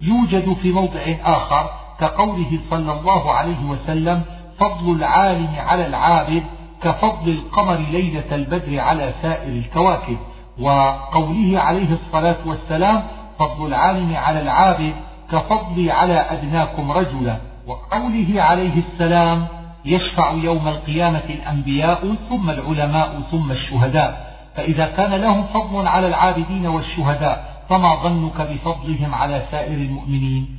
يوجد 0.00 0.52
في 0.62 0.72
موضع 0.72 1.00
آخر 1.24 1.70
كقوله 2.00 2.58
صلى 2.70 2.92
الله 3.00 3.32
عليه 3.32 3.64
وسلم 3.64 4.22
فضل 4.58 4.96
العالم 4.96 5.48
على 5.58 5.86
العابد 5.86 6.42
كفضل 6.82 7.28
القمر 7.30 7.76
ليلة 7.76 8.34
البدر 8.34 8.80
على 8.80 9.12
سائر 9.22 9.52
الكواكب. 9.52 10.16
وقوله 10.60 11.60
عليه 11.60 11.88
الصلاة 11.92 12.36
والسلام 12.46 13.02
فضل 13.38 13.66
العالم 13.66 14.16
على 14.16 14.40
العابد 14.40 14.94
كفضلي 15.32 15.90
على 15.90 16.14
أدناكم 16.14 16.92
رجلا. 16.92 17.36
وقوله 17.66 18.42
عليه 18.42 18.72
السلام 18.78 19.46
يشفع 19.84 20.30
يوم 20.30 20.68
القيامة 20.68 21.22
الأنبياء 21.30 22.14
ثم 22.28 22.50
العلماء 22.50 23.20
ثم 23.30 23.50
الشهداء. 23.50 24.28
فإذا 24.54 24.86
كان 24.86 25.14
لهم 25.14 25.44
فضل 25.54 25.86
على 25.86 26.06
العابدين 26.06 26.66
والشهداء 26.66 27.64
فما 27.68 27.94
ظنك 27.94 28.40
بفضلهم 28.40 29.14
على 29.14 29.42
سائر 29.50 29.74
المؤمنين؟ 29.74 30.58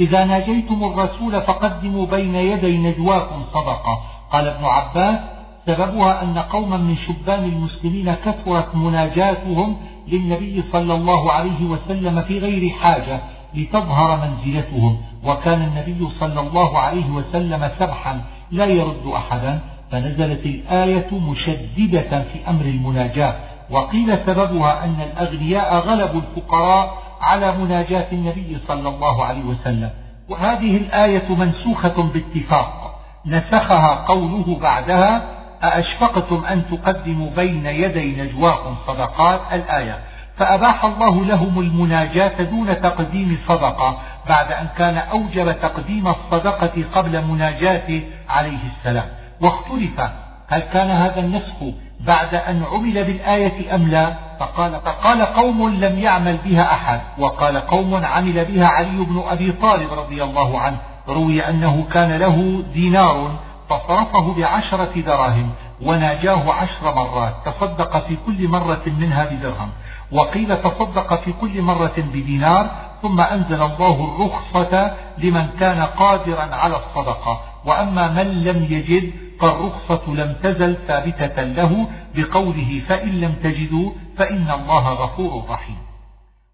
إذا 0.00 0.24
ناجيتم 0.24 0.84
الرسول 0.84 1.40
فقدموا 1.40 2.06
بين 2.06 2.34
يدي 2.34 2.78
نجواكم 2.78 3.44
صدقة. 3.54 4.02
قال 4.32 4.46
ابن 4.46 4.64
عباس 4.64 5.18
سببها 5.66 6.22
أن 6.22 6.38
قوما 6.38 6.76
من 6.76 6.96
شبان 6.96 7.44
المسلمين 7.44 8.14
كثرت 8.14 8.74
مناجاتهم 8.74 9.76
للنبي 10.08 10.64
صلى 10.72 10.94
الله 10.94 11.32
عليه 11.32 11.64
وسلم 11.64 12.22
في 12.22 12.38
غير 12.38 12.70
حاجة 12.70 13.20
لتظهر 13.54 14.20
منزلتهم. 14.20 15.00
وكان 15.24 15.62
النبي 15.62 16.08
صلى 16.20 16.40
الله 16.40 16.78
عليه 16.78 17.10
وسلم 17.10 17.70
سبحا 17.78 18.20
لا 18.50 18.64
يرد 18.64 19.06
أحدا 19.06 19.60
فنزلت 19.90 20.46
الآية 20.46 21.08
مشددة 21.12 22.22
في 22.22 22.48
أمر 22.48 22.64
المناجاة. 22.64 23.34
وقيل 23.70 24.18
سببها 24.26 24.84
أن 24.84 25.00
الأغنياء 25.00 25.74
غلبوا 25.76 26.20
الفقراء 26.20 27.02
على 27.20 27.58
مناجاة 27.58 28.06
النبي 28.12 28.58
صلى 28.68 28.88
الله 28.88 29.24
عليه 29.24 29.44
وسلم. 29.44 29.90
وهذه 30.28 30.76
الآية 30.76 31.34
منسوخة 31.34 32.02
باتفاق. 32.02 32.98
نسخها 33.26 33.94
قوله 33.94 34.58
بعدها 34.62 35.22
أأشفقتم 35.64 36.44
أن 36.44 36.62
تقدموا 36.70 37.30
بين 37.36 37.66
يدي 37.66 38.22
نجواكم 38.22 38.74
صدقات 38.86 39.40
الآية. 39.52 39.98
فأباح 40.36 40.84
الله 40.84 41.24
لهم 41.24 41.60
المناجاة 41.60 42.42
دون 42.42 42.80
تقديم 42.80 43.38
الصدقة 43.42 43.98
بعد 44.28 44.52
أن 44.52 44.68
كان 44.78 44.96
أوجب 44.96 45.52
تقديم 45.60 46.08
الصدقة 46.08 46.84
قبل 46.94 47.24
مناجاته 47.24 48.02
عليه 48.28 48.58
السلام. 48.76 49.06
واختلف 49.40 50.00
هل 50.48 50.60
كان 50.60 50.90
هذا 50.90 51.20
النسخ 51.20 51.54
بعد 52.00 52.34
أن 52.34 52.62
عمل 52.72 53.04
بالآية 53.04 53.74
أم 53.74 53.88
لا؟ 53.88 54.14
فقال, 54.40 54.80
فقال 54.80 55.22
قوم 55.22 55.68
لم 55.68 55.98
يعمل 55.98 56.36
بها 56.44 56.62
أحد. 56.62 57.00
وقال 57.18 57.56
قوم 57.56 58.04
عمل 58.04 58.44
بها 58.44 58.66
علي 58.66 59.04
بن 59.04 59.22
أبي 59.28 59.52
طالب 59.52 59.92
رضي 59.92 60.24
الله 60.24 60.60
عنه. 60.60 60.76
روي 61.08 61.48
أنه 61.48 61.84
كان 61.92 62.12
له 62.12 62.64
دينار 62.74 63.30
فصرفه 63.72 64.34
بعشرة 64.34 65.00
دراهم 65.00 65.50
وناجاه 65.82 66.52
عشر 66.52 66.94
مرات 66.94 67.34
تصدق 67.44 68.06
في 68.06 68.16
كل 68.26 68.48
مرة 68.48 68.82
منها 68.86 69.24
بدرهم. 69.24 69.68
وقيل 70.12 70.56
تصدق 70.62 71.20
في 71.20 71.32
كل 71.32 71.62
مرة 71.62 71.94
بدينار 71.96 72.70
ثم 73.02 73.20
أنزل 73.20 73.62
الله 73.62 74.04
الرخصة 74.04 74.94
لمن 75.18 75.46
كان 75.60 75.80
قادرا 75.82 76.54
على 76.54 76.76
الصدقة. 76.76 77.40
وأما 77.64 78.08
من 78.08 78.44
لم 78.44 78.64
يجد 78.70 79.12
فالرخصة 79.40 80.02
لم 80.08 80.36
تزل 80.42 80.76
ثابتة 80.88 81.42
له 81.42 81.86
بقوله 82.14 82.82
فإن 82.88 83.08
لم 83.08 83.32
تجدوا 83.32 83.90
فإن 84.16 84.50
الله 84.50 84.88
غفور 84.88 85.44
رحيم. 85.48 85.78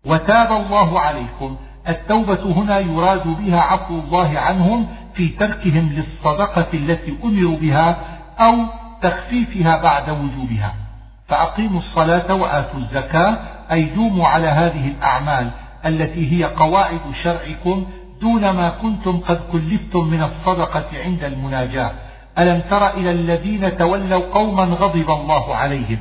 وتاب 0.06 0.52
الله 0.52 1.00
عليكم. 1.00 1.56
التوبة 1.88 2.52
هنا 2.52 2.78
يراد 2.78 3.28
بها 3.28 3.60
عفو 3.60 3.98
الله 3.98 4.38
عنهم 4.38 4.86
في 5.18 5.28
تركهم 5.28 5.92
للصدقة 5.92 6.66
التي 6.74 7.14
أمروا 7.24 7.56
بها 7.56 7.96
أو 8.38 8.54
تخفيفها 9.02 9.82
بعد 9.82 10.10
وجوبها. 10.10 10.74
فأقيموا 11.28 11.80
الصلاة 11.80 12.34
وآتوا 12.34 12.80
الزكاة 12.80 13.38
أي 13.72 13.82
دوموا 13.82 14.28
على 14.28 14.46
هذه 14.46 14.88
الأعمال 14.88 15.50
التي 15.86 16.32
هي 16.32 16.44
قواعد 16.44 17.00
شرعكم 17.22 17.86
دون 18.20 18.50
ما 18.50 18.68
كنتم 18.68 19.20
قد 19.20 19.40
كلفتم 19.52 20.04
من 20.04 20.22
الصدقة 20.22 20.86
عند 21.04 21.24
المناجاة. 21.24 21.90
ألم 22.38 22.62
تر 22.70 22.90
إلى 22.90 23.10
الذين 23.10 23.76
تولوا 23.76 24.34
قوما 24.34 24.64
غضب 24.64 25.10
الله 25.10 25.54
عليهم؟ 25.54 25.98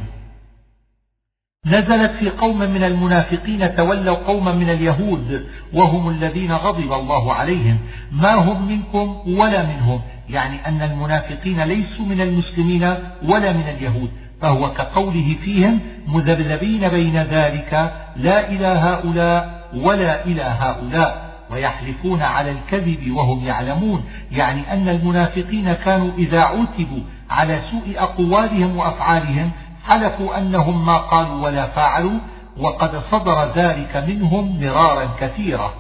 نزلت 1.68 2.12
في 2.12 2.30
قوم 2.30 2.60
من 2.60 2.84
المنافقين 2.84 3.76
تولوا 3.76 4.16
قوما 4.16 4.54
من 4.54 4.70
اليهود 4.70 5.48
وهم 5.74 6.10
الذين 6.10 6.52
غضب 6.52 6.94
الله 6.94 7.34
عليهم. 7.34 7.78
ما 8.12 8.34
هم 8.34 8.68
منكم 8.68 9.18
ولا 9.28 9.66
منهم؟ 9.66 10.02
يعني 10.30 10.68
أن 10.68 10.82
المنافقين 10.82 11.64
ليسوا 11.64 12.06
من 12.06 12.22
المسلمين 12.22 12.84
ولا 13.24 13.54
من 13.54 13.64
اليهود. 13.78 14.12
فهو 14.42 14.74
كقوله 14.74 15.36
فيهم 15.44 15.80
مذبذبين 16.08 16.88
بين 16.88 17.18
ذلك 17.18 17.94
لا 18.18 18.50
إلى 18.50 18.68
هؤلاء 18.68 19.68
ولا 19.76 20.26
إلى 20.26 20.42
هؤلاء 20.42 21.28
ويحلفون 21.52 22.22
على 22.22 22.52
الكذب 22.52 23.12
وهم 23.12 23.46
يعلمون. 23.46 24.04
يعني 24.32 24.74
أن 24.74 24.90
المنافقين 24.90 25.74
كانوا 25.74 26.12
إذا 26.18 26.42
عتبوا 26.42 27.02
على 27.30 27.60
سوء 27.72 27.94
أقوالهم 27.98 28.78
وأفعالهم 28.78 29.52
حلفوا 29.88 30.38
أنهم 30.38 30.86
ما 30.86 30.98
قالوا 30.98 31.46
ولا 31.46 31.68
فعلوا 31.68 32.20
وقد 32.58 33.02
صدر 33.12 33.52
ذلك 33.56 33.98
منهم 34.08 34.60
مرارا 34.62 35.10
كثيرا 35.20 35.74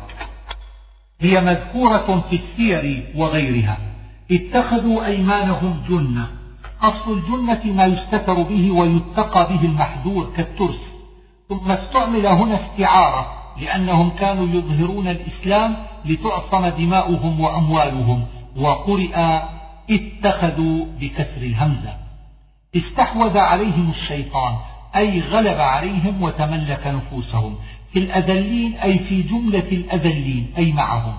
هي 1.22 1.42
مذكورة 1.42 2.24
في 2.30 2.36
السير 2.36 3.04
وغيرها. 3.16 3.78
اتخذوا 4.32 5.06
أيمانهم 5.06 5.82
جنة. 5.90 6.28
أصل 6.82 7.12
الجنة 7.12 7.74
ما 7.74 7.86
يستتر 7.86 8.34
به 8.34 8.72
ويتقى 8.72 9.54
به 9.54 9.66
المحذور 9.66 10.32
كالترس. 10.38 10.80
ثم 11.50 11.72
استعمل 11.72 12.28
هنا 12.28 12.60
استعارة 12.66 13.28
لأنهم 13.62 14.10
كانوا 14.10 14.48
يظهرون 14.48 15.08
الإسلام 15.08 15.76
لتعصم 16.06 16.68
دماؤهم 16.68 17.40
وأموالهم 17.40 18.26
وقرئ 18.58 19.40
اتخذوا 19.90 20.86
بكسر 21.00 21.42
الهمزة. 21.42 22.07
استحوذ 22.76 23.38
عليهم 23.38 23.90
الشيطان 23.90 24.56
أي 24.96 25.20
غلب 25.20 25.60
عليهم 25.60 26.24
وتملك 26.24 26.88
نفوسهم. 26.88 27.56
في 27.94 28.00
الأذلين 28.00 28.78
أي 28.78 29.00
في 29.00 29.22
جملة 29.22 29.68
الأذلين 29.72 30.54
أي 30.58 30.74
معهم. 30.74 31.14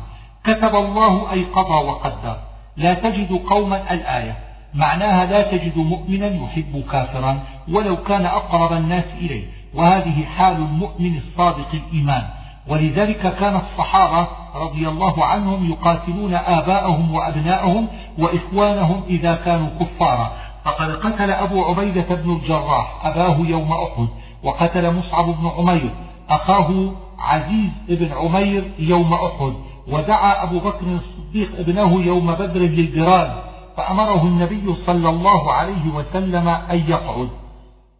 كتب 0.45 0.77
الله 0.77 1.33
أي 1.33 1.45
قضى 1.45 1.87
وقدر. 1.87 2.37
لا 2.77 2.95
تجد 2.95 3.33
قوما 3.33 3.93
الآية. 3.95 4.37
معناها 4.75 5.27
لا 5.27 5.43
تجد 5.43 5.79
مؤمنا 5.79 6.27
يحب 6.27 6.85
كافرا 6.91 7.41
ولو 7.73 7.97
كان 7.97 8.27
أقرب 8.27 8.73
الناس 8.73 9.05
إليه. 9.21 9.45
وهذه 9.75 10.25
حال 10.25 10.57
المؤمن 10.57 11.17
الصادق 11.19 11.69
الإيمان. 11.75 12.23
ولذلك 12.69 13.35
كان 13.39 13.57
الصحابة 13.57 14.29
رضي 14.55 14.89
الله 14.89 15.25
عنهم 15.25 15.71
يقاتلون 15.71 16.35
آباءهم 16.35 17.15
وأبناءهم 17.15 17.89
وإخوانهم 18.19 19.03
إذا 19.09 19.35
كانوا 19.35 19.69
كفارا. 19.81 20.33
فقد 20.69 20.91
قتل 20.91 21.31
أبو 21.31 21.65
عبيدة 21.65 22.15
بن 22.15 22.31
الجراح 22.33 23.07
أباه 23.07 23.39
يوم 23.39 23.73
أحد 23.73 24.09
وقتل 24.43 24.95
مصعب 24.95 25.25
بن 25.25 25.51
عمير 25.59 25.91
أخاه 26.31 26.93
عزيز 27.19 27.71
بن 27.89 28.13
عمير 28.13 28.71
يوم 28.79 29.15
أحد 29.15 29.53
ودعا 29.89 30.43
أبو 30.43 30.59
بكر 30.59 30.87
الصديق 30.87 31.59
ابنه 31.59 32.03
يوم 32.03 32.35
بدر 32.35 32.61
للجراد 32.61 33.31
فأمره 33.77 34.23
النبي 34.23 34.75
صلى 34.87 35.09
الله 35.09 35.53
عليه 35.53 35.95
وسلم 35.95 36.49
أن 36.49 36.85
يقعد. 36.89 37.29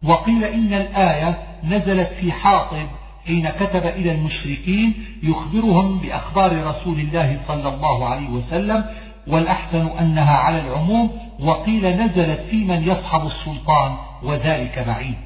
وقيل 0.03 0.43
إن 0.43 0.73
الآية 0.73 1.37
نزلت 1.63 2.09
في 2.19 2.31
حاطب 2.31 2.87
حين 3.27 3.49
كتب 3.49 3.85
إلى 3.85 4.11
المشركين 4.11 4.93
يخبرهم 5.23 5.97
بأخبار 5.99 6.67
رسول 6.67 6.99
الله 6.99 7.39
صلى 7.47 7.69
الله 7.69 8.05
عليه 8.07 8.29
وسلم 8.29 8.85
والأحسن 9.27 9.87
أنها 9.99 10.37
على 10.37 10.61
العموم 10.61 11.28
وقيل 11.41 11.97
نزلت 11.97 12.39
في 12.39 12.63
من 12.63 12.83
يصحب 12.83 13.25
السلطان 13.25 13.97
وذلك 14.23 14.79
بعيد. 14.79 15.17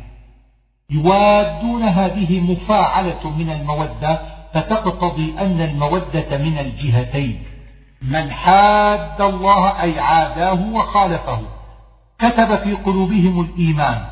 يوادون 0.89 1.83
هذه 1.83 2.39
مفاعلة 2.39 3.29
من 3.29 3.49
المودة 3.49 4.19
فتقتضي 4.53 5.33
أن 5.39 5.61
المودة 5.61 6.37
من 6.37 6.57
الجهتين. 6.57 7.43
من 8.01 8.31
حاد 8.31 9.21
الله 9.21 9.81
أي 9.81 9.99
عاداه 9.99 10.73
وخالفه 10.73 11.39
كتب 12.19 12.55
في 12.55 12.73
قلوبهم 12.73 13.41
الإيمان. 13.41 14.05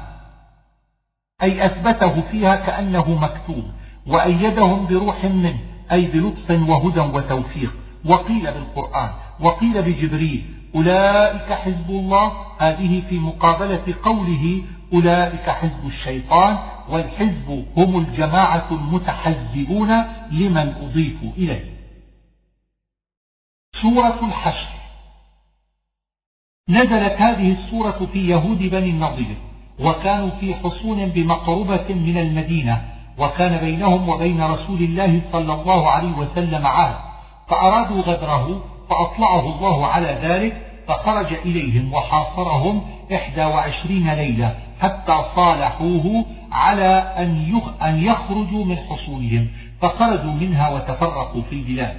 أي 1.44 1.66
أثبته 1.66 2.22
فيها 2.22 2.56
كأنه 2.56 3.10
مكتوب 3.10 3.64
وأيدهم 4.08 4.86
بروح 4.86 5.26
منه 5.26 5.58
أي 5.92 6.06
بلطف 6.06 6.70
وهدى 6.70 7.00
وتوفيق. 7.00 7.74
وقيل 8.06 8.52
بالقرآن 8.52 9.10
وقيل 9.40 9.82
بجبريل 9.82 10.61
أولئك 10.76 11.54
حزب 11.54 11.90
الله. 11.90 12.32
هذه 12.60 13.04
في 13.10 13.20
مقابلة 13.20 13.96
قوله 14.04 14.64
أولئك 14.94 15.50
حزب 15.50 15.86
الشيطان 15.86 16.58
والحزب 16.90 17.66
هم 17.78 18.00
الجماعة 18.00 18.68
المتحزبون 18.72 19.92
لمن 20.32 20.74
أضيفوا 20.84 21.32
إليه. 21.38 21.72
سورة 23.82 24.20
الحشر. 24.28 24.82
نزلت 26.70 27.22
هذه 27.22 27.52
السورة 27.52 28.08
في 28.14 28.28
يهود 28.28 28.58
بني 28.58 28.90
النضير 28.90 29.38
وكانوا 29.80 30.30
في 30.30 30.56
حصون 30.56 31.06
بمقربة 31.06 31.94
من 31.94 32.18
المدينة 32.18 32.82
وكان 33.18 33.58
بينهم 33.58 34.10
وبين 34.10 34.44
رسول 34.44 34.80
الله 34.80 35.22
صلى 35.32 35.54
الله 35.54 35.90
عليه 35.90 36.12
وسلم 36.18 36.68
عهد 36.68 36.96
فأرادوا 37.48 38.02
غدره 38.02 38.64
فأطلعه 38.92 39.56
الله 39.56 39.88
على 39.88 40.18
ذلك 40.22 40.58
فخرج 40.88 41.34
إليهم 41.34 41.94
وحاصرهم 41.94 42.82
إحدى 43.14 43.46
وعشرين 43.46 44.14
ليلة 44.14 44.56
حتى 44.82 45.26
صالحوه 45.36 46.26
على 46.52 47.14
أن 47.82 48.04
يخرجوا 48.04 48.66
من 48.66 48.78
حصونهم 48.78 49.48
فخرجوا 49.82 50.32
منها 50.32 50.70
وتفرقوا 50.70 51.42
في 51.50 51.56
البلاد. 51.56 51.98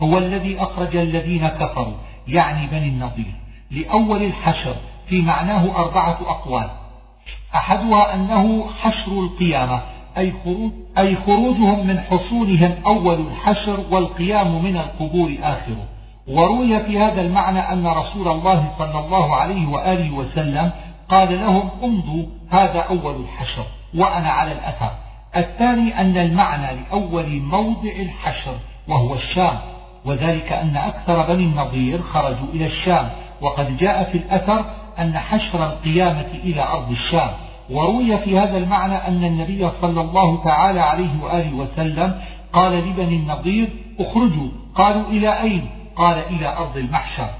هو 0.00 0.18
الذي 0.18 0.62
أخرج 0.62 0.96
الذين 0.96 1.48
كفروا 1.48 1.94
يعني 2.28 2.66
بني 2.66 2.88
النضير 2.88 3.34
لأول 3.70 4.22
الحشر 4.22 4.74
في 5.06 5.22
معناه 5.22 5.76
أربعة 5.76 6.18
أقوال. 6.26 6.70
أحدها 7.54 8.14
أنه 8.14 8.66
حشر 8.82 9.12
القيامة 9.12 9.80
أي, 10.18 10.32
خروج 10.44 10.72
أي 10.98 11.16
خروجهم 11.16 11.86
من 11.86 12.00
حصونهم 12.00 12.74
أول 12.86 13.20
الحشر 13.20 13.84
والقيام 13.90 14.64
من 14.64 14.76
القبور 14.76 15.34
آخره. 15.42 15.89
وروي 16.28 16.80
في 16.80 16.98
هذا 16.98 17.20
المعنى 17.20 17.58
أن 17.58 17.86
رسول 17.86 18.28
الله 18.28 18.72
صلى 18.78 18.98
الله 18.98 19.36
عليه 19.36 19.66
وآله 19.66 20.14
وسلم 20.14 20.70
قال 21.08 21.40
لهم 21.40 21.70
امضوا 21.84 22.26
هذا 22.50 22.80
أول 22.80 23.14
الحشر 23.20 23.64
وأنا 23.94 24.30
على 24.30 24.52
الأثر. 24.52 24.90
الثاني 25.36 26.00
أن 26.00 26.16
المعنى 26.16 26.80
لأول 26.80 27.40
موضع 27.40 27.90
الحشر 28.00 28.54
وهو 28.88 29.14
الشام 29.14 29.58
وذلك 30.04 30.52
أن 30.52 30.76
أكثر 30.76 31.26
بني 31.34 31.44
النضير 31.44 32.02
خرجوا 32.02 32.48
إلى 32.54 32.66
الشام 32.66 33.10
وقد 33.40 33.76
جاء 33.76 34.10
في 34.12 34.18
الأثر 34.18 34.64
أن 34.98 35.18
حشر 35.18 35.64
القيامة 35.64 36.28
إلى 36.44 36.62
أرض 36.62 36.90
الشام. 36.90 37.30
وروي 37.70 38.18
في 38.18 38.38
هذا 38.38 38.56
المعنى 38.56 38.94
أن 38.94 39.24
النبي 39.24 39.70
صلى 39.80 40.00
الله 40.00 40.44
تعالى 40.44 40.80
عليه 40.80 41.22
وآله 41.22 41.54
وسلم 41.54 42.20
قال 42.52 42.72
لبني 42.72 43.16
النضير 43.16 43.68
اخرجوا. 44.00 44.48
قالوا 44.74 45.06
إلى 45.10 45.40
أين؟ 45.42 45.79
قال 46.00 46.18
إلى 46.18 46.56
أرض 46.56 46.76
المحشر 46.76 47.30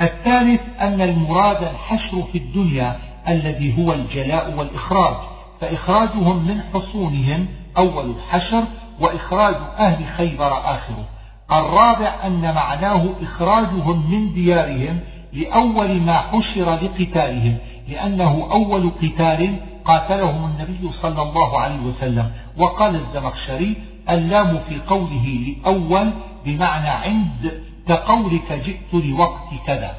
الثالث 0.00 0.60
أن 0.80 1.00
المراد 1.00 1.62
الحشر 1.62 2.22
في 2.32 2.38
الدنيا 2.38 2.96
الذي 3.28 3.78
هو 3.78 3.92
الجلاء 3.92 4.54
والإخراج 4.58 5.16
فإخراجهم 5.60 6.46
من 6.46 6.60
حصونهم 6.74 7.46
أول 7.78 8.10
الحشر 8.10 8.64
وإخراج 9.00 9.54
أهل 9.78 10.06
خيبر 10.06 10.52
آخره. 10.58 11.04
الرابع 11.52 12.14
أن 12.24 12.54
معناه 12.54 13.08
إخراجهم 13.22 14.10
من 14.10 14.32
ديارهم 14.32 15.00
لأول 15.32 16.00
ما 16.00 16.18
حشر 16.18 16.74
لقتالهم 16.74 17.56
لأنه 17.88 18.48
أول 18.52 18.90
قتال 19.02 19.56
قاتلهم 19.84 20.44
النبي 20.44 20.92
صلى 20.92 21.22
الله 21.22 21.58
عليه 21.58 21.80
وسلم. 21.80 22.30
وقال 22.56 22.94
الزمخشري 22.94 23.76
اللام 24.10 24.58
في 24.58 24.80
قوله 24.86 25.54
لأول 25.64 26.10
بمعنى 26.44 26.88
عند 26.88 27.62
كقولك 27.88 28.52
جئت 28.52 29.04
لوقت 29.04 29.48
كذا. 29.66 29.94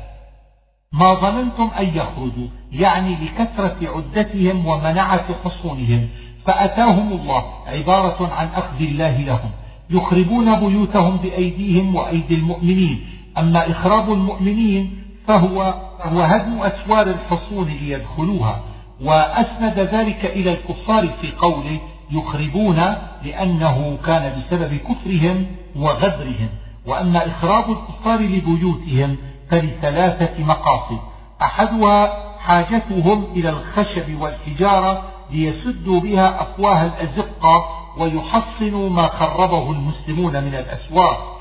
ما 0.94 1.14
ظننتم 1.14 1.70
أن 1.80 1.88
يخرجوا 1.88 2.48
يعني 2.72 3.16
لكثرة 3.16 3.78
عدتهم 3.82 4.66
ومنعة 4.66 5.26
حصونهم 5.44 6.08
فأتاهم 6.46 7.12
الله 7.12 7.44
عبارة 7.68 8.34
عن 8.34 8.48
أخذ 8.48 8.82
الله 8.82 9.18
لهم. 9.18 9.52
يخربون 9.90 10.60
بيوتهم 10.60 11.18
بأيديهم 11.18 11.96
وأيدي 11.96 12.36
المؤمنين. 12.36 13.06
أما 13.38 13.72
إخراب 13.72 14.12
المؤمنين 14.12 15.04
فهو 15.28 15.74
هو 16.02 16.22
هدم 16.22 16.60
أسوار 16.62 17.08
الحصون 17.08 17.68
ليدخلوها. 17.68 18.62
وأسند 19.04 19.80
ذلك 19.80 20.26
إلى 20.26 20.52
الكفار 20.52 21.08
في 21.08 21.32
قوله 21.32 21.80
يخربون 22.12 22.96
لأنه 23.24 23.98
كان 24.06 24.40
بسبب 24.40 24.76
كفرهم 24.76 25.46
وغدرهم. 25.76 26.50
وأما 26.88 27.28
إخراج 27.28 27.64
الكفار 27.70 28.20
لبيوتهم 28.20 29.18
فلثلاثة 29.50 30.44
مقاصد. 30.44 31.00
أحدها 31.42 32.28
حاجتهم 32.40 33.26
إلى 33.36 33.50
الخشب 33.50 34.22
والحجارة 34.22 35.04
ليسدوا 35.32 36.00
بها 36.00 36.42
أفواه 36.42 36.86
الأزقة 36.86 37.66
ويحصنوا 37.98 38.90
ما 38.90 39.08
خربه 39.08 39.72
المسلمون 39.72 40.44
من 40.44 40.56
الأسواق. 40.56 41.40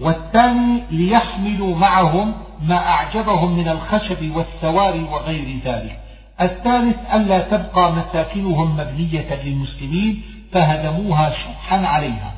والثاني 0.00 0.82
ليحملوا 0.90 1.76
معهم 1.76 2.32
ما 2.62 2.88
أعجبهم 2.88 3.56
من 3.56 3.68
الخشب 3.68 4.36
والسواري 4.36 5.02
وغير 5.02 5.60
ذلك. 5.64 6.00
الثالث 6.40 6.96
ألا 7.14 7.38
تبقى 7.38 7.92
مساكنهم 7.92 8.76
مبنية 8.76 9.42
للمسلمين 9.44 10.22
فهدموها 10.52 11.30
شحا 11.30 11.86
عليها. 11.86 12.35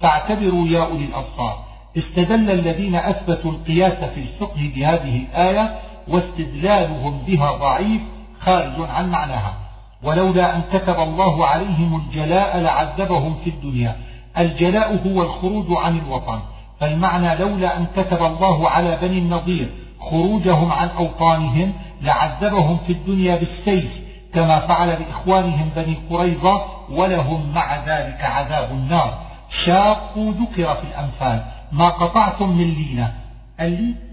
فاعتبروا 0.00 0.68
يا 0.68 0.84
أولي 0.84 1.04
الأبصار. 1.04 1.58
استدل 1.98 2.50
الذين 2.50 2.94
أثبتوا 2.94 3.50
القياس 3.50 4.04
في 4.04 4.20
الفقه 4.20 4.72
بهذه 4.76 5.22
الآية 5.22 5.74
واستدلالهم 6.08 7.18
بها 7.26 7.52
ضعيف 7.52 8.02
خارج 8.40 8.90
عن 8.90 9.10
معناها. 9.10 9.54
ولولا 10.02 10.56
أن 10.56 10.62
كتب 10.72 11.00
الله 11.00 11.46
عليهم 11.46 11.96
الجلاء 11.96 12.58
لعذبهم 12.58 13.34
في 13.44 13.50
الدنيا. 13.50 13.96
الجلاء 14.38 15.00
هو 15.06 15.22
الخروج 15.22 15.66
عن 15.70 15.98
الوطن. 15.98 16.40
فالمعنى 16.80 17.34
لولا 17.34 17.76
أن 17.76 17.86
كتب 17.96 18.22
الله 18.22 18.70
على 18.70 18.98
بني 19.02 19.18
النضير 19.18 19.68
خروجهم 20.00 20.72
عن 20.72 20.88
أوطانهم 20.88 21.72
لعذبهم 22.02 22.78
في 22.86 22.92
الدنيا 22.92 23.36
بالسيف 23.36 23.90
كما 24.34 24.60
فعل 24.60 24.96
بإخوانهم 24.96 25.70
بني 25.76 25.96
قريظة 26.10 26.64
ولهم 26.90 27.52
مع 27.54 27.76
ذلك 27.76 28.20
عذاب 28.20 28.70
النار. 28.70 29.27
شاقوا 29.50 30.32
ذكر 30.32 30.74
في 30.74 30.82
الأمثال 30.90 31.44
ما 31.72 31.88
قطعتم 31.88 32.56
من 32.56 32.74
لينة. 32.74 33.12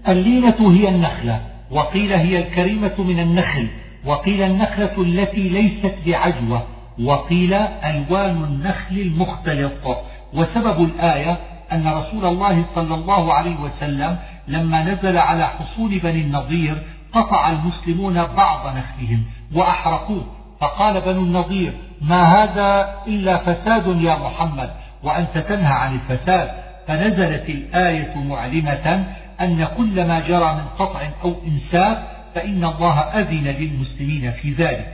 اللينة 0.08 0.72
هي 0.72 0.88
النخلة 0.88 1.40
وقيل 1.70 2.12
هي 2.12 2.38
الكريمة 2.38 2.94
من 2.98 3.20
النخل 3.20 3.68
وقيل 4.04 4.42
النخلة 4.42 4.94
التي 4.98 5.48
ليست 5.48 5.94
بعجوة 6.06 6.62
وقيل 7.04 7.54
ألوان 7.54 8.44
النخل 8.44 8.96
المختلط. 8.98 9.96
وسبب 10.34 10.84
الآية 10.84 11.38
أن 11.72 11.88
رسول 11.88 12.24
الله 12.24 12.64
صلى 12.74 12.94
الله 12.94 13.34
عليه 13.34 13.56
وسلم 13.60 14.18
لما 14.48 14.84
نزل 14.84 15.18
على 15.18 15.46
حصول 15.46 15.98
بني 15.98 16.20
النضير 16.20 16.82
قطع 17.12 17.50
المسلمون 17.50 18.26
بعض 18.26 18.76
نخلهم 18.76 19.22
وأحرقوه. 19.54 20.24
فقال 20.60 21.00
بنو 21.00 21.20
النضير 21.20 21.72
ما 22.00 22.22
هذا 22.22 22.94
إلا 23.06 23.38
فساد 23.38 24.02
يا 24.02 24.18
محمد؟ 24.18 24.70
وأنت 25.02 25.38
تنهى 25.38 25.72
عن 25.72 25.94
الفساد 25.94 26.50
فنزلت 26.86 27.48
الآية 27.48 28.16
معلمة 28.16 29.06
أن 29.40 29.68
كل 29.76 30.06
ما 30.06 30.20
جرى 30.20 30.54
من 30.54 30.64
قطع 30.78 31.00
أو 31.24 31.34
إمساك 31.46 32.02
فإن 32.34 32.64
الله 32.64 33.00
أذن 33.00 33.44
للمسلمين 33.44 34.32
في 34.32 34.52
ذلك. 34.52 34.92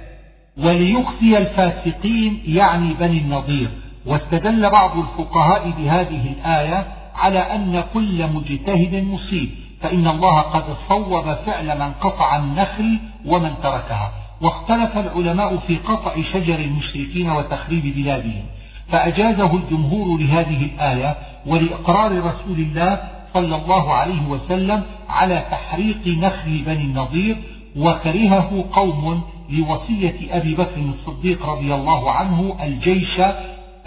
وليخفي 0.58 1.38
الفاسقين 1.38 2.42
يعني 2.46 2.94
بني 2.94 3.18
النضير. 3.18 3.68
واستدل 4.06 4.70
بعض 4.70 4.98
الفقهاء 4.98 5.70
بهذه 5.70 6.32
الآية 6.32 6.86
على 7.14 7.38
أن 7.38 7.84
كل 7.94 8.26
مجتهد 8.26 9.04
مصيب 9.04 9.50
فإن 9.80 10.08
الله 10.08 10.40
قد 10.40 10.76
صوب 10.88 11.34
فعل 11.34 11.78
من 11.78 11.92
قطع 11.92 12.36
النخل 12.36 12.98
ومن 13.26 13.54
تركها. 13.62 14.12
واختلف 14.40 14.98
العلماء 14.98 15.56
في 15.56 15.76
قطع 15.76 16.22
شجر 16.32 16.58
المشركين 16.58 17.30
وتخريب 17.30 17.94
بلادهم. 17.96 18.44
فأجازه 18.92 19.56
الجمهور 19.56 20.20
لهذه 20.20 20.64
الآية 20.64 21.16
ولإقرار 21.46 22.12
رسول 22.12 22.58
الله 22.58 23.00
صلى 23.34 23.56
الله 23.56 23.92
عليه 23.92 24.26
وسلم 24.28 24.82
على 25.08 25.44
تحريق 25.50 26.06
نخل 26.06 26.62
بني 26.66 26.82
النضير 26.82 27.36
وكرهه 27.76 28.64
قوم 28.72 29.22
لوصية 29.50 30.14
أبي 30.30 30.54
بكر 30.54 30.80
الصديق 30.80 31.46
رضي 31.46 31.74
الله 31.74 32.10
عنه 32.10 32.56
الجيش 32.62 33.20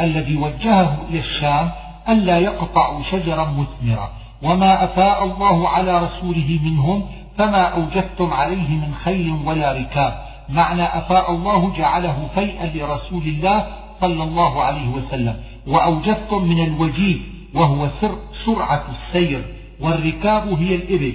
الذي 0.02 0.38
وجهه 0.38 0.98
إلى 1.10 1.20
الشام 1.20 1.72
ألا 2.10 2.40
يقطعوا 2.40 3.04
شجرا 3.04 3.46
مثمرا. 3.46 4.10
وما 4.44 4.84
أفاء 4.84 5.24
الله 5.24 5.70
على 5.70 6.04
رسوله 6.04 6.60
منهم 6.64 7.04
فما 7.38 7.64
أوجدتم 7.64 8.34
عليه 8.34 8.70
من 8.70 8.94
خيل 9.04 9.36
ولا 9.46 9.74
ركاب. 9.74 10.26
معنى 10.50 10.84
أفاء 10.84 11.32
الله 11.32 11.74
جعله 11.78 12.28
فيئا 12.36 12.72
لرسول 12.76 13.24
الله 13.24 13.68
صلى 14.02 14.24
الله 14.24 14.64
عليه 14.64 14.90
وسلم 14.90 15.36
وأوجدتم 15.68 16.44
من 16.44 16.64
الوجيه 16.64 17.18
وهو 17.54 17.90
سر 18.02 18.18
سرعة 18.46 18.86
السير 18.90 19.46
والركاب 19.82 20.54
هي 20.62 20.76
الإبل. 20.76 21.14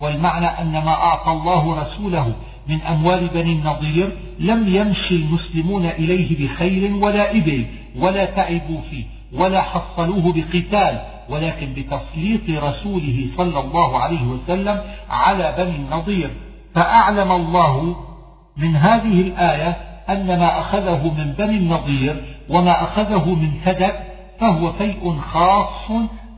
والمعنى 0.00 0.46
أن 0.46 0.72
ما 0.72 0.90
أعطى 0.90 1.32
الله 1.32 1.82
رسوله 1.82 2.34
من 2.68 2.80
أموال 2.80 3.28
بني 3.34 3.52
النضير 3.52 4.16
لم 4.38 4.74
يمشي 4.74 5.14
المسلمون 5.16 5.86
إليه 5.86 6.46
بخير 6.46 6.94
ولا 6.94 7.30
إبل 7.36 7.66
ولا 7.96 8.24
تعبوا 8.24 8.80
فيه 8.90 9.04
ولا 9.32 9.62
حصلوه 9.62 10.32
بقتال 10.32 11.00
ولكن 11.28 11.72
بتسليط 11.72 12.62
رسوله 12.64 13.26
صلى 13.36 13.60
الله 13.60 13.98
عليه 13.98 14.22
وسلم 14.22 14.82
على 15.10 15.54
بني 15.58 15.76
النضير. 15.76 16.30
فأعلم 16.74 17.32
الله 17.32 17.96
من 18.56 18.76
هذه 18.76 19.20
الآية 19.20 19.76
أن 20.10 20.26
ما 20.26 20.60
أخذه 20.60 21.14
من 21.18 21.32
بني 21.38 21.56
النضير 21.56 22.24
وما 22.48 22.82
أخذه 22.82 23.34
من 23.34 23.50
فدك 23.64 23.94
فهو 24.40 24.72
فيء 24.72 25.18
خاص 25.32 25.90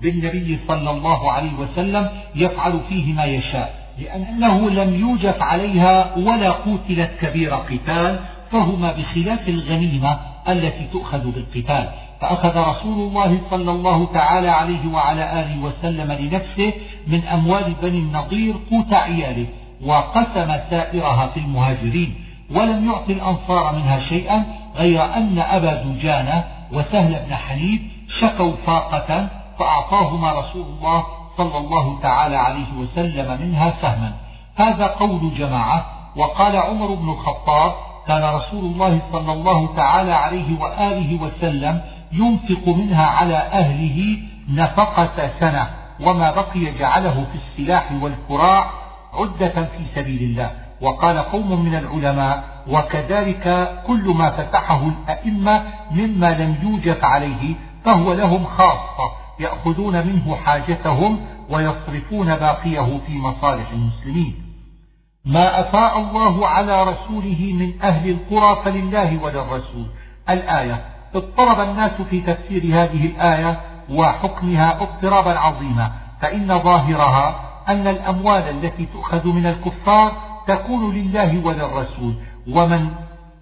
بالنبي 0.02 0.58
صلى 0.68 0.90
الله 0.90 1.32
عليه 1.32 1.52
وسلم 1.58 2.08
يفعل 2.34 2.80
فيه 2.88 3.12
ما 3.12 3.24
يشاء. 3.24 3.74
لأنه 3.98 4.70
لم 4.70 5.00
يوجف 5.00 5.42
عليها 5.42 6.16
ولا 6.16 6.50
قتلت 6.50 7.10
كبير 7.20 7.54
قتال 7.54 8.20
فهما 8.50 8.92
بخلاف 8.92 9.48
الغنيمة 9.48 10.18
التي 10.48 10.88
تؤخذ 10.92 11.30
بالقتال. 11.30 11.88
فأخذ 12.20 12.56
رسول 12.56 13.08
الله 13.08 13.40
صلى 13.50 13.70
الله 13.70 14.12
تعالى 14.12 14.48
عليه 14.48 14.92
وعلى 14.92 15.40
آله 15.40 15.62
وسلم 15.62 16.12
لنفسه 16.12 16.72
من 17.06 17.24
أموال 17.24 17.74
بني 17.82 17.98
النضير 17.98 18.54
قوت 18.70 18.92
عياله 18.92 19.46
وقسم 19.84 20.56
سائرها 20.70 21.26
في 21.26 21.40
المهاجرين. 21.40 22.14
ولم 22.54 22.90
يعطي 22.90 23.12
الأنصار 23.12 23.72
منها 23.74 23.98
شيئا 23.98 24.44
غير 24.76 25.04
أن 25.04 25.38
أبا 25.38 25.74
دجانة 25.74 26.44
وسهل 26.72 27.24
بن 27.26 27.34
حنيف 27.34 27.80
شكوا 28.08 28.52
فاقة 28.66 29.28
فأعطاهما 29.58 30.32
رسول 30.32 30.66
الله 30.76 31.04
صلى 31.36 31.58
الله 31.58 32.00
تعالى 32.02 32.36
عليه 32.36 32.72
وسلم 32.78 33.40
منها 33.40 33.74
سهما. 33.82 34.12
هذا 34.56 34.86
قول 34.86 35.34
جماعة. 35.34 35.86
وقال 36.16 36.56
عمر 36.56 36.94
بن 36.94 37.08
الخطاب 37.08 37.72
كان 38.06 38.24
رسول 38.24 38.64
الله 38.64 39.00
صلى 39.12 39.32
الله 39.32 39.74
تعالى 39.76 40.12
عليه 40.12 40.60
وآله 40.60 41.22
وسلم 41.22 41.80
ينفق 42.12 42.68
منها 42.68 43.06
على 43.06 43.36
أهله 43.36 44.18
نفقة 44.48 45.30
سنة 45.40 45.70
وما 46.00 46.30
بقي 46.30 46.78
جعله 46.78 47.24
في 47.32 47.34
السلاح 47.34 47.92
والكراع 48.02 48.70
عدة 49.14 49.48
في 49.48 49.84
سبيل 49.94 50.22
الله. 50.22 50.61
وقال 50.82 51.18
قوم 51.18 51.64
من 51.64 51.74
العلماء 51.74 52.44
وكذلك 52.68 53.74
كل 53.86 54.04
ما 54.04 54.30
فتحه 54.30 54.88
الأئمة 54.88 55.62
مما 55.90 56.30
لم 56.30 56.56
يوجد 56.62 57.04
عليه 57.04 57.54
فهو 57.84 58.12
لهم 58.12 58.44
خاصة 58.44 59.12
يأخذون 59.40 60.06
منه 60.06 60.36
حاجتهم 60.36 61.20
ويصرفون 61.50 62.36
باقيه 62.36 63.00
في 63.06 63.12
مصالح 63.12 63.70
المسلمين. 63.70 64.34
ما 65.24 65.60
أفاء 65.60 65.98
الله 65.98 66.46
على 66.46 66.82
رسوله 66.84 67.52
من 67.52 67.82
أهل 67.82 68.10
القرى 68.10 68.62
فلله 68.64 69.22
وللرسول. 69.22 69.86
الآية 70.30 70.84
اضطرب 71.14 71.60
الناس 71.60 72.02
في 72.10 72.20
تفسير 72.20 72.62
هذه 72.62 73.06
الآية 73.06 73.60
وحكمها 73.90 74.82
اضطرابا 74.82 75.38
عظيما 75.38 75.92
فإن 76.20 76.58
ظاهرها 76.58 77.40
أن 77.68 77.86
الأموال 77.88 78.42
التي 78.48 78.86
تؤخذ 78.86 79.28
من 79.28 79.46
الكفار 79.46 80.31
تكون 80.46 80.94
لله 80.94 81.46
وللرسول 81.46 82.14
ومن 82.50 82.90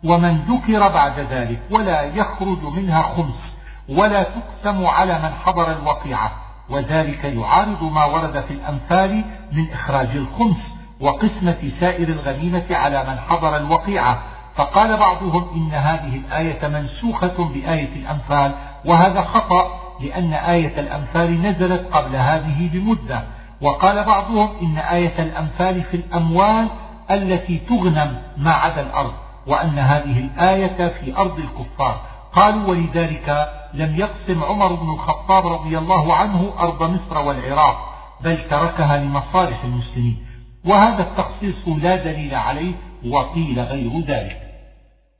ومن 0.04 0.38
ذكر 0.38 0.88
بعد 0.88 1.20
ذلك 1.30 1.60
ولا 1.70 2.02
يخرج 2.02 2.62
منها 2.62 3.02
خمس 3.02 3.50
ولا 3.88 4.22
تقسم 4.22 4.86
على 4.86 5.18
من 5.18 5.30
حضر 5.44 5.72
الوقيعة 5.72 6.32
وذلك 6.70 7.24
يعارض 7.24 7.82
ما 7.82 8.04
ورد 8.04 8.44
في 8.48 8.54
الأمثال 8.54 9.24
من 9.52 9.72
إخراج 9.72 10.08
الخمس 10.16 10.56
وقسمة 11.00 11.72
سائر 11.80 12.08
الغنيمة 12.08 12.64
على 12.70 13.04
من 13.04 13.18
حضر 13.18 13.56
الوقيعة. 13.56 14.18
فقال 14.56 14.96
بعضهم 14.96 15.46
إن 15.54 15.74
هذه 15.74 16.16
الآية 16.16 16.68
منسوخة 16.68 17.44
بآية 17.54 17.96
الأنفال 17.96 18.52
وهذا 18.84 19.22
خطأ 19.22 19.80
لأن 20.00 20.32
آية 20.32 20.80
الأنفال 20.80 21.42
نزلت 21.42 21.86
قبل 21.92 22.16
هذه 22.16 22.70
بمدة. 22.72 23.22
وقال 23.60 24.04
بعضهم 24.04 24.48
إن 24.62 24.78
آية 24.78 25.22
الأنفال 25.22 25.82
في 25.82 25.96
الأموال 25.96 26.68
التي 27.10 27.58
تغنم 27.58 28.22
ما 28.36 28.50
عدا 28.50 28.80
الأرض 28.80 29.12
وأن 29.46 29.78
هذه 29.78 30.18
الآية 30.18 30.88
في 30.88 31.16
أرض 31.16 31.38
الكفار. 31.38 32.00
قالوا 32.32 32.68
ولذلك 32.68 33.48
لم 33.74 33.96
يقسم 33.96 34.44
عمر 34.44 34.74
بن 34.74 34.90
الخطاب 34.90 35.46
رضي 35.46 35.78
الله 35.78 36.14
عنه 36.14 36.52
أرض 36.58 36.82
مصر 36.82 37.18
والعراق 37.18 37.94
بل 38.20 38.38
تركها 38.50 38.96
لمصالح 38.96 39.64
المسلمين. 39.64 40.26
وهذا 40.64 41.02
التخصيص 41.02 41.68
لا 41.82 41.96
دليل 41.96 42.34
عليه 42.34 42.72
وقيل 43.06 43.60
غير 43.60 44.00
ذلك. 44.00 44.40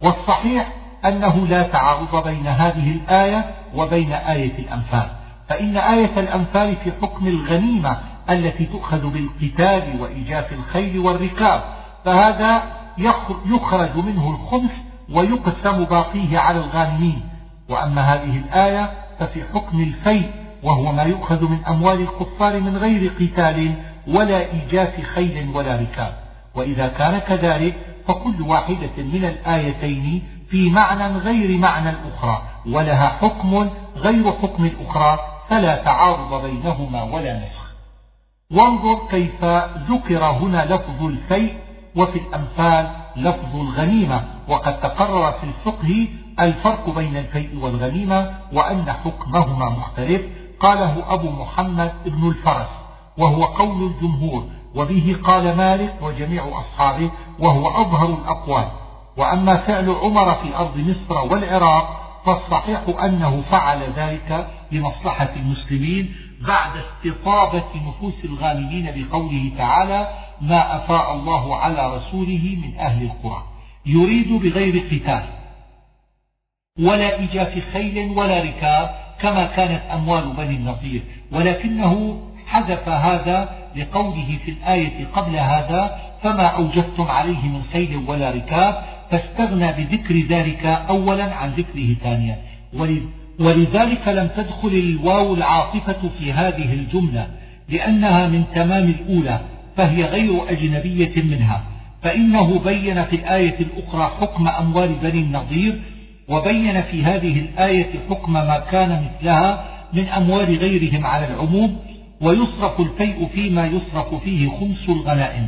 والصحيح 0.03 0.73
أنه 1.05 1.47
لا 1.47 1.63
تعارض 1.63 2.29
بين 2.29 2.47
هذه 2.47 2.91
الآية 2.91 3.55
وبين 3.75 4.13
آية 4.13 4.59
الأنفال. 4.59 5.11
فإن 5.49 5.77
آية 5.77 6.21
الأنفال 6.21 6.77
في 6.77 6.93
حكم 7.03 7.27
الغنيمة 7.27 7.99
التي 8.31 8.67
تؤخذ 8.67 9.11
بالقتال 9.11 10.01
وإيجاف 10.01 10.53
الخيل 10.53 10.99
والركاب 10.99 11.63
فهذا 12.05 12.63
يخرج 13.47 13.97
منه 13.97 14.31
الخمس 14.31 14.71
ويقسم 15.13 15.85
باقيه 15.85 16.39
على 16.39 16.59
الغانمين. 16.59 17.21
وأما 17.69 18.01
هذه 18.01 18.37
الآية 18.37 18.91
ففي 19.19 19.45
حكم 19.55 19.81
الفيء 19.81 20.31
وهو 20.63 20.93
ما 20.93 21.03
يؤخذ 21.03 21.49
من 21.49 21.65
أموال 21.69 22.01
الكفار 22.01 22.61
من 22.61 22.77
غير 22.77 23.11
قتال 23.21 23.75
ولا 24.09 24.53
إيجاف 24.53 25.01
خيل 25.01 25.51
ولا 25.55 25.77
ركاب. 25.77 26.15
وإذا 26.55 26.89
كان 26.89 27.19
كذلك 27.19 27.75
فكل 28.09 28.43
واحدة 28.43 28.97
من 28.99 29.25
الآيتين 29.25 30.23
في 30.51 30.71
معنى 30.71 31.19
غير 31.19 31.59
معنى 31.59 31.91
الأخرى 31.91 32.43
ولها 32.67 33.09
حكم 33.09 33.71
غير 33.97 34.33
حكم 34.33 34.65
الأخرى 34.65 35.19
فلا 35.49 35.77
تعارض 35.77 36.45
بينهما 36.45 37.03
ولا 37.03 37.39
نسخ. 37.39 37.71
وانظر 38.51 38.99
كيف 39.11 39.45
ذكر 39.91 40.25
هنا 40.25 40.75
لفظ 40.75 41.03
الفيء 41.03 41.55
وفي 41.97 42.19
الأمثال 42.19 42.91
لفظ 43.17 43.57
الغنيمة 43.57 44.25
وقد 44.49 44.81
تقرر 44.81 45.33
في 45.33 45.45
الفقه 45.45 46.09
الفرق 46.41 46.91
بين 46.91 47.17
الفيء 47.17 47.59
والغنيمة 47.63 48.35
وأن 48.53 48.93
حكمهما 48.93 49.69
مختلف. 49.69 50.23
قاله 50.61 51.15
أبو 51.15 51.31
محمد 51.31 51.93
بن 52.07 52.29
الفرس 52.29 52.69
وهو 53.19 53.45
قول 53.45 53.83
الجمهور 53.83 54.45
وبه 54.75 55.17
قال 55.25 55.57
مالك 55.57 55.95
وجميع 56.03 56.61
أصحابه 56.61 57.11
وهو 57.39 57.69
أظهر 57.69 58.07
الأقوال. 58.07 58.69
وأما 59.17 59.57
فعل 59.57 59.91
عمر 59.91 60.35
في 60.35 60.57
أرض 60.57 60.77
مصر 60.77 61.33
والعراق 61.33 62.01
فالصحيح 62.27 62.81
أنه 63.05 63.43
فعل 63.51 63.83
ذلك 63.97 64.49
لمصلحة 64.73 65.29
المسلمين 65.37 66.15
بعد 66.41 66.71
استطابة 66.77 67.65
نفوس 67.89 68.15
الغانمين 68.25 68.93
بقوله 68.97 69.53
تعالى 69.59 70.09
ما 70.41 70.77
أفاء 70.77 71.15
الله 71.15 71.57
على 71.57 71.97
رسوله 71.97 72.57
من 72.65 72.79
أهل 72.79 73.03
القرى. 73.03 73.43
يريد 73.87 74.33
بغير 74.33 74.83
قتال. 74.93 75.25
ولا 76.81 77.23
إجاف 77.23 77.59
خيل 77.73 77.99
ولا 77.99 78.43
ركاب 78.43 78.91
كما 79.21 79.47
كانت 79.47 79.83
أموال 79.93 80.33
بني 80.33 80.57
النضير. 80.57 81.03
ولكنه 81.33 82.21
حذف 82.47 82.89
هذا 82.89 83.49
لقوله 83.77 84.39
في 84.45 84.51
الآية 84.51 85.07
قبل 85.13 85.37
هذا 85.37 86.01
فما 86.23 86.47
أوجدتم 86.47 87.03
عليه 87.03 87.43
من 87.43 87.63
خيل 87.73 87.97
ولا 88.07 88.31
ركاب 88.31 88.83
فاستغنى 89.11 89.73
بذكر 89.73 90.21
ذلك 90.27 90.67
أولا 90.67 91.35
عن 91.35 91.51
ذكره 91.51 91.95
ثانيا. 92.03 92.39
ولذلك 93.41 94.09
لم 94.09 94.29
تدخل 94.37 94.69
الواو 94.69 95.35
العاطفة 95.35 96.09
في 96.19 96.33
هذه 96.33 96.75
الجملة 96.75 97.29
لأنها 97.69 98.29
من 98.29 98.45
تمام 98.55 98.89
الأولى. 98.89 99.41
فهي 99.81 100.05
غير 100.05 100.51
أجنبية 100.51 101.23
منها 101.23 101.63
فإنه 102.03 102.59
بين 102.59 103.05
في 103.05 103.17
الآية 103.17 103.57
الأخرى 103.61 104.11
حكم 104.21 104.49
أموال 104.49 104.95
بني 105.03 105.21
النضير 105.21 105.81
وبين 106.29 106.83
في 106.83 107.05
هذه 107.05 107.39
الآية 107.39 107.91
حكم 108.11 108.33
ما 108.33 108.59
كان 108.71 109.05
مثلها 109.05 109.65
من 109.93 110.09
أموال 110.09 110.59
غيرهم 110.59 111.07
على 111.07 111.27
العموم 111.27 111.77
ويصرف 112.21 112.81
الفيء 112.81 113.29
فيما 113.35 113.67
يصرف 113.67 114.15
فيه 114.15 114.49
خمس 114.49 114.89
الغنائم 114.89 115.47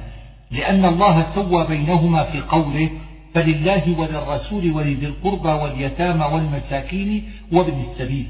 لأن 0.51 0.85
الله 0.85 1.27
سوى 1.35 1.67
بينهما 1.67 2.25
في 2.25 2.41
قوله 2.41 2.91
فلله 3.35 3.99
وللرسول 3.99 4.73
ولذي 4.73 5.07
القربى 5.07 5.49
واليتامى 5.49 6.25
والمساكين 6.25 7.25
وابن 7.53 7.85
السبيل 7.91 8.27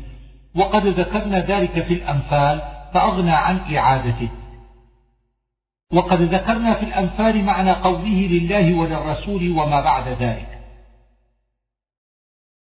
وقد 0.54 0.86
ذكرنا 0.86 1.38
ذلك 1.38 1.82
في 1.82 1.94
الأنفال 1.94 2.60
فأغنى 2.94 3.30
عن 3.30 3.58
إعادته. 3.76 4.28
وقد 5.92 6.22
ذكرنا 6.22 6.74
في 6.74 6.82
الأنفال 6.82 7.44
معنى 7.44 7.72
قوله 7.72 8.28
لله 8.30 8.74
وللرسول 8.74 9.50
وما 9.50 9.80
بعد 9.80 10.08
ذلك. 10.08 10.48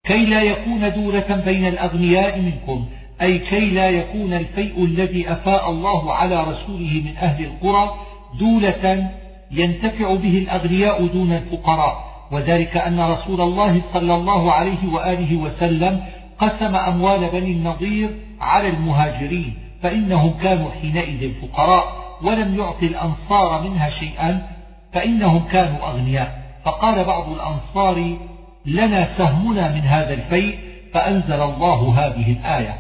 كي 0.07 0.27
لا 0.27 0.43
يكون 0.43 0.93
دولة 0.93 1.43
بين 1.45 1.67
الأغنياء 1.67 2.41
منكم 2.41 2.87
أي 3.23 3.39
كي 3.39 3.71
لا 3.71 3.91
يكون 3.91 4.33
الفيء 4.33 4.85
الذي 4.85 5.33
أفاء 5.33 5.71
الله 5.71 6.15
على 6.15 6.45
رسوله 6.45 7.03
من 7.05 7.17
أهل 7.17 7.45
القرى 7.45 7.95
دولة 8.39 9.11
ينتفع 9.51 10.15
به 10.15 10.39
الأغنياء 10.39 11.07
دون 11.07 11.33
الفقراء. 11.33 12.15
وذلك 12.33 12.77
أن 12.77 13.01
رسول 13.01 13.41
الله 13.41 13.83
صلى 13.93 14.15
الله 14.15 14.53
عليه 14.53 14.93
وآله 14.93 15.37
وسلم 15.37 16.05
قسم 16.39 16.77
أموال 16.77 17.29
بني 17.29 17.53
النضير 17.53 18.11
على 18.41 18.69
المهاجرين 18.69 19.55
فإنهم 19.83 20.31
كانوا 20.43 20.71
حينئذ 20.71 21.33
فقراء 21.43 22.04
ولم 22.23 22.59
يعطي 22.59 22.87
الأنصار 22.87 23.63
منها 23.63 23.91
شيئا 23.91 24.47
فإنهم 24.93 25.45
كانوا 25.45 25.89
أغنياء. 25.89 26.45
فقال 26.65 27.05
بعض 27.05 27.29
الأنصار 27.29 28.17
لنا 28.67 29.09
سهمنا 29.19 29.75
من 29.75 29.81
هذا 29.81 30.15
الفيء 30.15 30.59
فأنزل 30.95 31.43
الله 31.43 31.95
هذه 31.99 32.33
الآية 32.33 32.75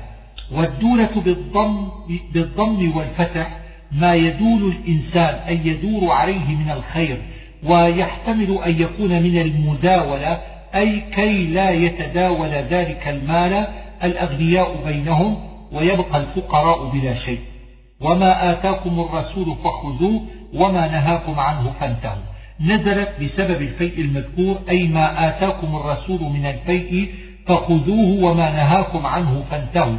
والدولة 0.53 1.11
بالضم, 1.25 1.89
بالضم 2.33 2.97
والفتح 2.97 3.57
ما 3.93 4.15
يدول 4.15 4.63
الإنسان 4.73 5.35
أي 5.35 5.61
يدور 5.65 6.13
عليه 6.13 6.49
من 6.57 6.71
الخير 6.71 7.19
ويحتمل 7.65 8.59
أن 8.67 8.83
يكون 8.83 9.23
من 9.23 9.39
المداولة 9.41 10.41
أي 10.75 11.01
كي 11.01 11.47
لا 11.47 11.71
يتداول 11.71 12.49
ذلك 12.49 13.09
المال 13.09 13.67
الأغنياء 14.05 14.77
بينهم 14.85 15.37
ويبقى 15.73 16.21
الفقراء 16.21 16.89
بلا 16.89 17.15
شيء. 17.15 17.39
وما 18.01 18.51
آتاكم 18.51 19.01
الرسول 19.01 19.57
فخذوه 19.65 20.21
وما 20.55 20.89
نهاكم 20.89 21.41
عنه 21.41 21.73
فانتهوا. 21.81 22.23
نزلت 22.61 23.09
بسبب 23.23 23.63
الفيء 23.63 24.01
المذكور 24.01 24.57
أي 24.69 24.89
ما 24.89 25.29
آتاكم 25.29 25.77
الرسول 25.77 26.21
من 26.23 26.47
الفيء 26.47 27.15
فخذوه 27.47 28.25
وما 28.25 28.51
نهاكم 28.51 29.07
عنه 29.07 29.45
فانتهوا. 29.51 29.99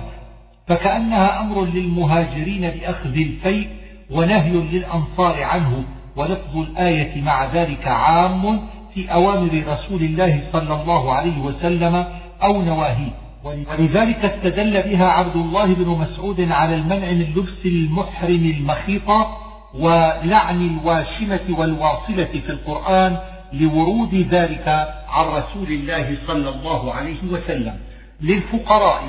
فكأنها 0.68 1.42
أمر 1.42 1.66
للمهاجرين 1.66 2.62
بأخذ 2.70 3.14
الفيء 3.16 3.68
ونهي 4.12 4.52
للأنصار 4.52 5.44
عنه. 5.44 5.84
ولفظ 6.16 6.58
الآية 6.58 7.22
مع 7.22 7.46
ذلك 7.46 7.88
عام 7.88 8.60
في 8.94 9.14
أوامر 9.14 9.64
رسول 9.68 10.04
الله 10.04 10.44
صلى 10.54 10.82
الله 10.82 11.14
عليه 11.14 11.40
وسلم 11.40 12.06
أو 12.44 12.62
نواهيه. 12.62 13.25
ولذلك 13.46 14.26
استدل 14.26 14.82
بها 14.82 15.06
عبد 15.06 15.36
الله 15.36 15.66
بن 15.66 15.88
مسعود 15.88 16.52
على 16.52 16.76
المنع 16.76 17.12
من 17.12 17.34
لبس 17.36 17.66
المحرم 17.66 18.54
المخيطة 18.58 19.38
ولعن 19.74 20.68
الواشمة 20.68 21.42
والواصلة 21.50 22.26
في 22.26 22.50
القرآن 22.50 23.18
لورود 23.54 24.16
ذلك 24.16 24.68
عن 25.10 25.26
رسول 25.26 25.68
الله 25.68 26.18
صلى 26.28 26.50
الله 26.50 26.94
عليه 26.94 27.24
وسلم. 27.32 27.76
للفقراء 28.22 29.02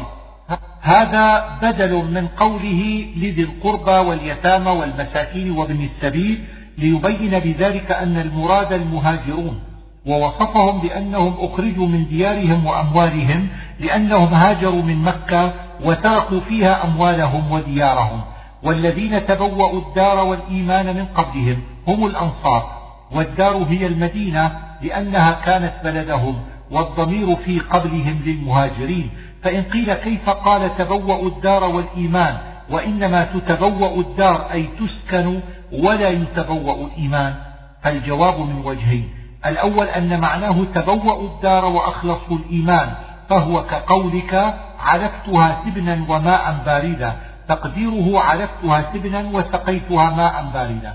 هذا 0.80 1.58
بدل 1.62 1.92
من 1.94 2.28
قوله 2.28 3.06
لذي 3.16 3.42
القربى 3.42 4.08
واليتامى 4.08 4.70
والمساكين 4.70 5.50
وابن 5.50 5.84
السبيل 5.84 6.44
ليبين 6.78 7.38
بذلك 7.38 7.92
أن 7.92 8.16
المراد 8.16 8.72
المهاجرون. 8.72 9.60
ووصفهم 10.06 10.80
بأنهم 10.80 11.34
أخرجوا 11.38 11.86
من 11.86 12.06
ديارهم 12.08 12.66
وأموالهم 12.66 13.48
لأنهم 13.80 14.34
هاجروا 14.34 14.82
من 14.82 15.02
مكة 15.02 15.52
وتركوا 15.84 16.40
فيها 16.40 16.84
أموالهم 16.84 17.52
وديارهم. 17.52 18.20
والذين 18.62 19.26
تبوأوا 19.26 19.80
الدار 19.80 20.24
والإيمان 20.24 20.86
من 20.96 21.04
قبلهم 21.04 21.58
هم 21.88 22.06
الأنصار. 22.06 22.76
والدار 23.12 23.56
هي 23.68 23.86
المدينة 23.86 24.52
لأنها 24.82 25.32
كانت 25.44 25.72
بلدهم 25.84 26.34
والضمير 26.70 27.36
في 27.36 27.58
قبلهم 27.58 28.20
للمهاجرين. 28.26 29.10
فإن 29.42 29.62
قيل 29.62 29.94
كيف 29.94 30.30
قال 30.30 30.76
تبوأوا 30.76 31.28
الدار 31.28 31.64
والإيمان 31.64 32.36
وإنما 32.70 33.24
تتبوأ 33.24 34.00
الدار 34.00 34.52
أي 34.52 34.68
تسكن 34.80 35.40
ولا 35.72 36.08
يتبوأ 36.08 36.86
الإيمان؟ 36.86 37.34
فالجواب 37.82 38.40
من 38.40 38.62
وجهين. 38.64 39.15
الأول 39.48 39.86
أن 39.86 40.20
معناه 40.20 40.64
تبوأ 40.74 41.20
الدار 41.22 41.64
وأخلصوا 41.64 42.36
الإيمان 42.36 42.92
فهو 43.28 43.64
كقولك 43.64 44.54
علفتها 44.80 45.62
سبنا 45.64 46.04
وماء 46.08 46.56
باردا 46.66 47.16
تقديره 47.48 48.20
علفتها 48.20 48.92
سبنا 48.94 49.20
وسقيتها 49.32 50.10
ماء 50.10 50.50
باردا. 50.54 50.94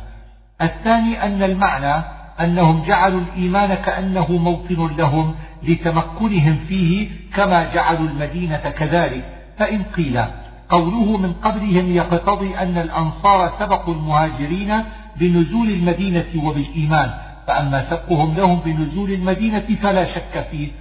الثاني 0.62 1.24
أن 1.24 1.44
المعنى 1.44 2.04
أنهم 2.40 2.84
جعلوا 2.84 3.22
الإيمان 3.22 3.74
كأنه 3.74 4.32
موطن 4.32 4.96
لهم 4.98 5.36
لتمكنهم 5.64 6.60
فيه 6.68 7.10
كما 7.36 7.74
جعلوا 7.74 8.08
المدينة 8.10 8.58
كذلك. 8.58 9.24
فإن 9.58 9.84
قيل 9.84 10.22
قوله 10.70 11.18
من 11.18 11.34
قبلهم 11.34 11.96
يقتضي 11.96 12.58
أن 12.58 12.78
الأنصار 12.78 13.52
سبقوا 13.60 13.94
المهاجرين 13.94 14.74
بنزول 15.16 15.70
المدينة 15.70 16.44
وبالإيمان. 16.44 17.12
فأما 17.52 17.90
سبقهم 17.90 18.34
لهم 18.36 18.60
بنزول 18.60 19.12
المدينة 19.12 19.68
فلا 19.82 20.06
شك 20.06 20.48
فيه 20.52 20.72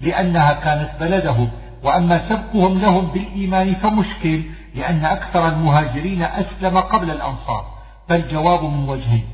لأنها 0.00 0.52
كانت 0.52 0.90
بلدهم. 1.00 1.50
وأما 1.82 2.28
سبقهم 2.28 2.78
لهم 2.78 3.06
بالإيمان 3.06 3.74
فمشكل 3.74 4.42
لأن 4.74 5.04
أكثر 5.04 5.48
المهاجرين 5.48 6.22
أسلم 6.22 6.78
قبل 6.78 7.10
الأنصار. 7.10 7.64
فالجواب 8.08 8.64
من 8.64 8.88
وجهين. 8.88 9.24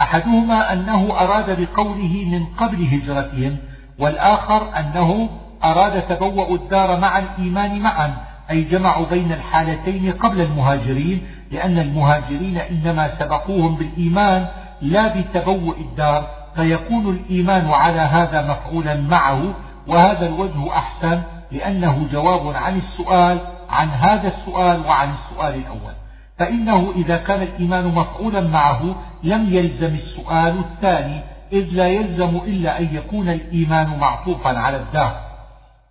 أحدهما 0.00 0.72
أنه 0.72 1.20
أراد 1.20 1.60
بقوله 1.60 2.24
من 2.24 2.46
قبل 2.46 2.84
هجرتهم 2.84 3.56
والآخر 3.98 4.78
أنه 4.78 5.28
أراد 5.64 6.02
تبوأ 6.02 6.54
الدار 6.54 7.00
مع 7.00 7.18
الإيمان 7.18 7.78
معا 7.78 8.16
أي 8.50 8.62
جمعوا 8.62 9.06
بين 9.06 9.32
الحالتين 9.32 10.12
قبل 10.12 10.40
المهاجرين 10.40 11.22
لأن 11.50 11.78
المهاجرين 11.78 12.58
إنما 12.58 13.18
سبقوهم 13.18 13.76
بالإيمان 13.76 14.46
لا 14.82 15.20
بتبوء 15.20 15.76
الدار 15.80 16.26
فيكون 16.54 17.08
الإيمان 17.08 17.70
على 17.70 18.00
هذا 18.00 18.42
مفعولا 18.42 18.94
معه 18.94 19.54
وهذا 19.86 20.26
الوجه 20.26 20.72
أحسن 20.72 21.22
لأنه 21.52 22.08
جواب 22.12 22.56
عن 22.56 22.76
السؤال 22.78 23.38
عن 23.70 23.88
هذا 23.88 24.28
السؤال 24.28 24.86
وعن 24.86 25.08
السؤال 25.10 25.54
الأول. 25.54 25.92
فإنه 26.38 26.92
إذا 26.96 27.16
كان 27.16 27.42
الإيمان 27.42 27.86
مفعولا 27.86 28.40
معه 28.40 28.94
لم 29.22 29.54
يلزم 29.54 29.94
السؤال 29.94 30.58
الثاني 30.58 31.20
إذ 31.52 31.68
لا 31.72 31.88
يلزم 31.88 32.36
إلا 32.36 32.78
أن 32.78 32.88
يكون 32.92 33.28
الإيمان 33.28 33.98
معطوفا 33.98 34.58
على 34.58 34.76
الدار. 34.76 35.20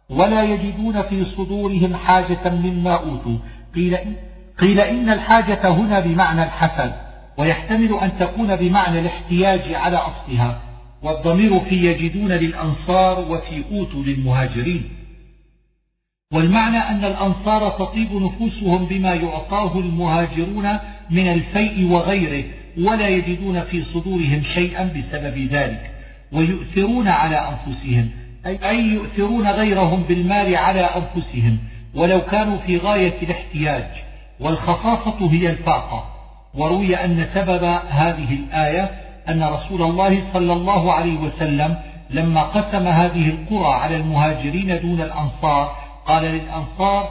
ولا 0.10 0.44
يجدون 0.44 1.02
في 1.02 1.26
صدورهم 1.26 1.96
حاجة 1.96 2.50
مما 2.50 2.94
أوتوا. 2.94 3.38
قيل, 3.76 3.98
قيل 4.60 4.80
إن 4.80 5.10
الحاجة 5.10 5.68
هنا 5.68 6.00
بمعنى 6.00 6.44
الحسد. 6.44 7.09
ويحتمل 7.38 7.94
أن 7.94 8.12
تكون 8.20 8.56
بمعنى 8.56 9.00
الاحتياج 9.00 9.74
على 9.74 9.98
أصلها 9.98 10.62
والضمير 11.04 11.60
في 11.60 11.76
يجدون 11.76 12.32
للأنصار 12.32 13.20
وفي 13.20 13.64
أوتوا 13.72 14.04
للمهاجرين. 14.04 14.84
والمعنى 16.34 16.78
أن 16.78 17.06
الأنصار 17.06 17.70
تطيب 17.70 18.14
نفوسهم 18.14 18.86
بما 18.86 19.14
يعطاه 19.14 19.80
المهاجرون 19.80 20.78
من 21.10 21.32
الفيء 21.32 21.92
وغيره 21.92 22.44
ولا 22.78 23.08
يجدون 23.08 23.64
في 23.64 23.84
صدورهم 23.84 24.44
شيئا 24.44 24.84
بسبب 24.84 25.38
ذلك 25.52 25.92
ويؤثرون 26.32 27.08
على 27.08 27.36
أنفسهم 27.36 28.10
أي 28.46 28.80
يؤثرون 28.80 29.48
غيرهم 29.48 30.04
بالمال 30.04 30.56
على 30.56 30.82
أنفسهم 30.82 31.58
ولو 31.96 32.22
كانوا 32.22 32.58
في 32.58 32.78
غاية 32.78 33.22
الاحتياج. 33.22 34.10
والخصاصة 34.40 35.32
هي 35.32 35.50
الفاقة. 35.50 36.19
وروي 36.54 36.96
أن 36.96 37.28
سبب 37.34 37.64
هذه 37.90 38.34
الآية 38.34 38.92
أن 39.30 39.44
رسول 39.44 39.82
الله 39.82 40.22
صلى 40.34 40.54
الله 40.54 40.94
عليه 40.94 41.18
وسلم 41.20 41.76
لما 42.10 42.42
قسم 42.42 42.88
هذه 42.88 43.30
القرى 43.30 43.74
على 43.74 43.96
المهاجرين 43.96 44.80
دون 44.82 45.02
الأنصار 45.02 45.76
قال 46.06 46.24
للأنصار 46.24 47.10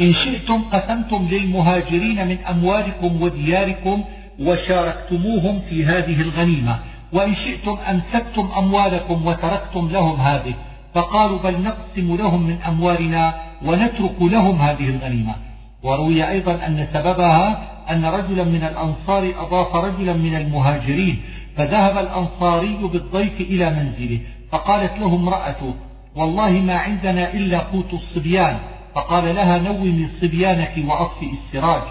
إن 0.00 0.12
شئتم 0.12 0.62
قسمتم 0.72 1.28
للمهاجرين 1.30 2.28
من 2.28 2.38
أموالكم 2.38 3.22
ودياركم 3.22 4.04
وشاركتموهم 4.40 5.60
في 5.70 5.86
هذه 5.86 6.20
الغنيمة 6.20 6.78
وإن 7.12 7.34
شئتم 7.34 7.78
أمسكتم 7.90 8.50
أموالكم 8.58 9.26
وتركتم 9.26 9.88
لهم 9.92 10.20
هذه 10.20 10.54
فقالوا 10.94 11.38
بل 11.38 11.62
نقسم 11.62 12.16
لهم 12.16 12.42
من 12.42 12.58
أموالنا 12.62 13.34
ونترك 13.64 14.16
لهم 14.20 14.56
هذه 14.56 14.88
الغنيمة. 14.88 15.34
وروي 15.82 16.28
أيضا 16.28 16.52
أن 16.52 16.86
سببها 16.92 17.70
أن 17.90 18.04
رجلا 18.04 18.44
من 18.44 18.62
الأنصار 18.62 19.32
أضاف 19.38 19.74
رجلا 19.74 20.12
من 20.12 20.36
المهاجرين 20.36 21.22
فذهب 21.56 21.98
الأنصاري 21.98 22.78
بالضيف 22.92 23.40
إلى 23.40 23.70
منزله 23.70 24.20
فقالت 24.52 24.98
له 24.98 25.14
امرأته 25.14 25.74
والله 26.16 26.50
ما 26.50 26.76
عندنا 26.78 27.34
إلا 27.34 27.58
قوت 27.58 27.92
الصبيان. 27.92 28.58
فقال 28.94 29.34
لها 29.34 29.58
نومي 29.58 30.08
صبيانك 30.20 30.72
وأطفئ 30.88 31.26
السراج 31.32 31.82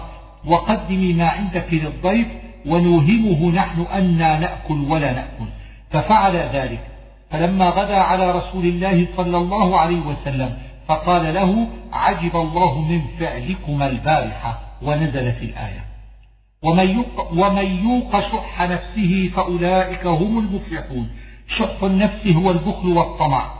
وقدمي 0.46 1.12
ما 1.12 1.28
عندك 1.28 1.66
للضيف 1.72 2.26
ونوهمه 2.66 3.50
نحن 3.50 3.80
أنا 3.92 4.38
نأكل 4.38 4.78
ولا 4.88 5.12
نأكل. 5.12 5.46
ففعل 5.90 6.36
ذلك. 6.36 6.80
فلما 7.30 7.68
غدا 7.68 7.96
على 7.96 8.30
رسول 8.32 8.64
الله 8.64 9.06
صلى 9.16 9.36
الله 9.36 9.78
عليه 9.78 10.00
وسلم 10.00 10.56
فقال 10.90 11.34
له 11.34 11.68
عجب 11.92 12.36
الله 12.36 12.78
من 12.78 13.02
فعلكما 13.20 13.86
البارحة 13.86 14.60
ونزلت 14.82 15.42
الآية. 15.42 15.84
ومن 16.62 16.88
يوق, 16.88 17.32
ومن 17.32 17.66
يوق 17.84 18.20
شح 18.20 18.62
نفسه 18.62 19.30
فأولئك 19.36 20.06
هم 20.06 20.38
المفلحون. 20.38 21.10
شح 21.58 21.82
النفس 21.82 22.26
هو 22.26 22.50
البخل 22.50 22.88
والطمع. 22.88 23.50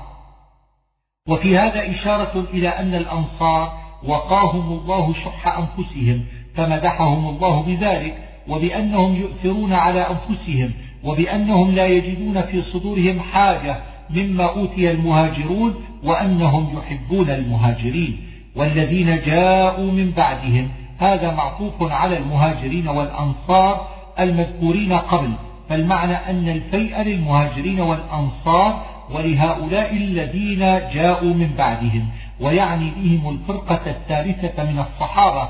وفي 1.28 1.58
هذا 1.58 1.90
إشارة 1.90 2.44
إلى 2.52 2.68
أن 2.68 2.94
الأنصار 2.94 3.72
وقاهم 4.04 4.72
الله 4.72 5.12
شح 5.12 5.58
أنفسهم 5.58 6.24
فمدحهم 6.54 7.28
الله 7.28 7.62
بذلك 7.62 8.28
وبأنهم 8.48 9.16
يؤثرون 9.16 9.72
على 9.72 10.00
أنفسهم 10.00 10.72
وبأنهم 11.04 11.70
لا 11.70 11.86
يجدون 11.86 12.42
في 12.42 12.62
صدورهم 12.62 13.20
حاجة 13.20 13.76
مما 14.14 14.44
أوتي 14.44 14.90
المهاجرون 14.90 15.74
وأنهم 16.04 16.78
يحبون 16.78 17.30
المهاجرين 17.30 18.16
والذين 18.56 19.20
جاءوا 19.26 19.92
من 19.92 20.10
بعدهم. 20.16 20.68
هذا 20.98 21.34
معطوف 21.34 21.92
على 21.92 22.16
المهاجرين 22.16 22.88
والأنصار 22.88 23.86
المذكورين 24.20 24.92
قبل. 24.92 25.32
فالمعنى 25.68 26.14
أن 26.14 26.48
الفيء 26.48 27.02
للمهاجرين 27.02 27.80
والأنصار 27.80 28.82
ولهؤلاء 29.10 29.96
الذين 29.96 30.60
جاءوا 30.94 31.34
من 31.34 31.54
بعدهم 31.58 32.08
ويعني 32.40 32.90
بهم 32.90 33.28
الفرقة 33.28 33.90
الثالثة 33.90 34.64
من 34.64 34.78
الصحابة 34.78 35.48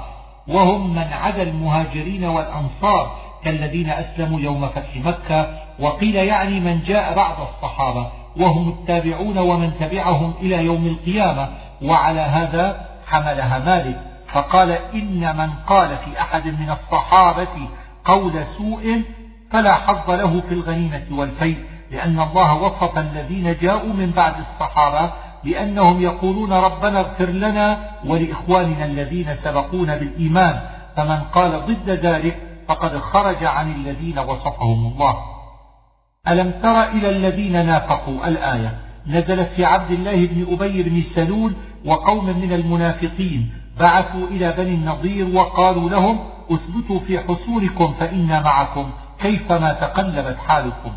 وهم 0.48 0.90
من 0.90 0.98
عدا 1.12 1.42
المهاجرين 1.42 2.24
والأنصار 2.24 3.16
كالذين 3.44 3.90
أسلموا 3.90 4.40
يوم 4.40 4.68
فتح 4.68 4.96
مكة 4.96 5.58
وقيل 5.78 6.14
يعني 6.14 6.60
من 6.60 6.80
جاء 6.86 7.14
بعد 7.16 7.34
الصحابة. 7.40 8.19
وهم 8.36 8.68
التابعون 8.68 9.38
ومن 9.38 9.72
تبعهم 9.80 10.34
إلى 10.40 10.64
يوم 10.64 10.86
القيامة 10.86 11.48
وعلى 11.82 12.20
هذا 12.20 12.86
حملها 13.06 13.58
مالك. 13.58 14.00
فقال 14.32 14.70
إن 14.70 15.36
من 15.36 15.50
قال 15.66 15.96
في 15.96 16.20
أحد 16.20 16.46
من 16.46 16.70
الصحابة 16.70 17.68
قول 18.04 18.44
سوء 18.58 19.02
فلا 19.50 19.74
حظ 19.74 20.10
له 20.10 20.40
في 20.40 20.54
الغنيمة 20.54 21.06
والفيء 21.12 21.58
لأن 21.90 22.20
الله 22.20 22.54
وصف 22.54 22.98
الذين 22.98 23.56
جاءوا 23.62 23.92
من 23.92 24.10
بعد 24.10 24.34
الصحابة 24.38 25.12
بأنهم 25.44 26.00
يقولون 26.00 26.52
ربنا 26.52 27.00
اغفر 27.00 27.30
لنا 27.30 27.78
ولإخواننا 28.06 28.84
الذين 28.84 29.36
سبقونا 29.44 29.96
بالإيمان 29.96 30.60
فمن 30.96 31.20
قال 31.20 31.66
ضد 31.66 31.90
ذلك 31.90 32.38
فقد 32.68 32.98
خرج 32.98 33.44
عن 33.44 33.72
الذين 33.72 34.18
وصفهم 34.18 34.92
الله. 34.92 35.16
ألم 36.28 36.50
تر 36.62 36.82
إلى 36.82 37.10
الذين 37.10 37.66
نافقوا 37.66 38.28
الآية 38.28 38.74
نزلت 39.06 39.48
في 39.56 39.64
عبد 39.64 39.90
الله 39.90 40.26
بن 40.26 40.46
أبي 40.52 40.82
بن 40.82 41.02
سلول 41.14 41.54
وقوم 41.84 42.24
من 42.24 42.52
المنافقين. 42.52 43.50
بعثوا 43.80 44.26
إلى 44.26 44.52
بني 44.52 44.74
النضير 44.74 45.36
وقالوا 45.36 45.90
لهم 45.90 46.18
اثبتوا 46.50 47.00
في 47.00 47.18
حصولكم 47.18 47.94
فإنا 48.00 48.40
معكم 48.40 48.90
كيفما 49.20 49.72
تقلبت 49.72 50.36
حالكم. 50.48 50.92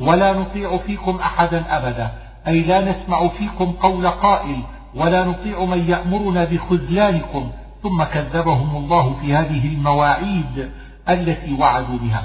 ولا 0.00 0.32
نطيع 0.32 0.78
فيكم 0.78 1.16
أحدا 1.16 1.64
أبدا 1.68 2.10
أي 2.46 2.60
لا 2.60 2.90
نسمع 2.90 3.28
فيكم 3.28 3.72
قول 3.72 4.08
قائل 4.08 4.62
ولا 4.94 5.24
نطيع 5.24 5.64
من 5.64 5.90
يأمرنا 5.90 6.44
بخذلانكم. 6.44 7.50
ثم 7.82 8.02
كذبهم 8.04 8.76
الله 8.76 9.14
في 9.20 9.34
هذه 9.34 9.66
المواعيد 9.66 10.70
التي 11.08 11.52
وعدوا 11.52 11.98
بها. 11.98 12.24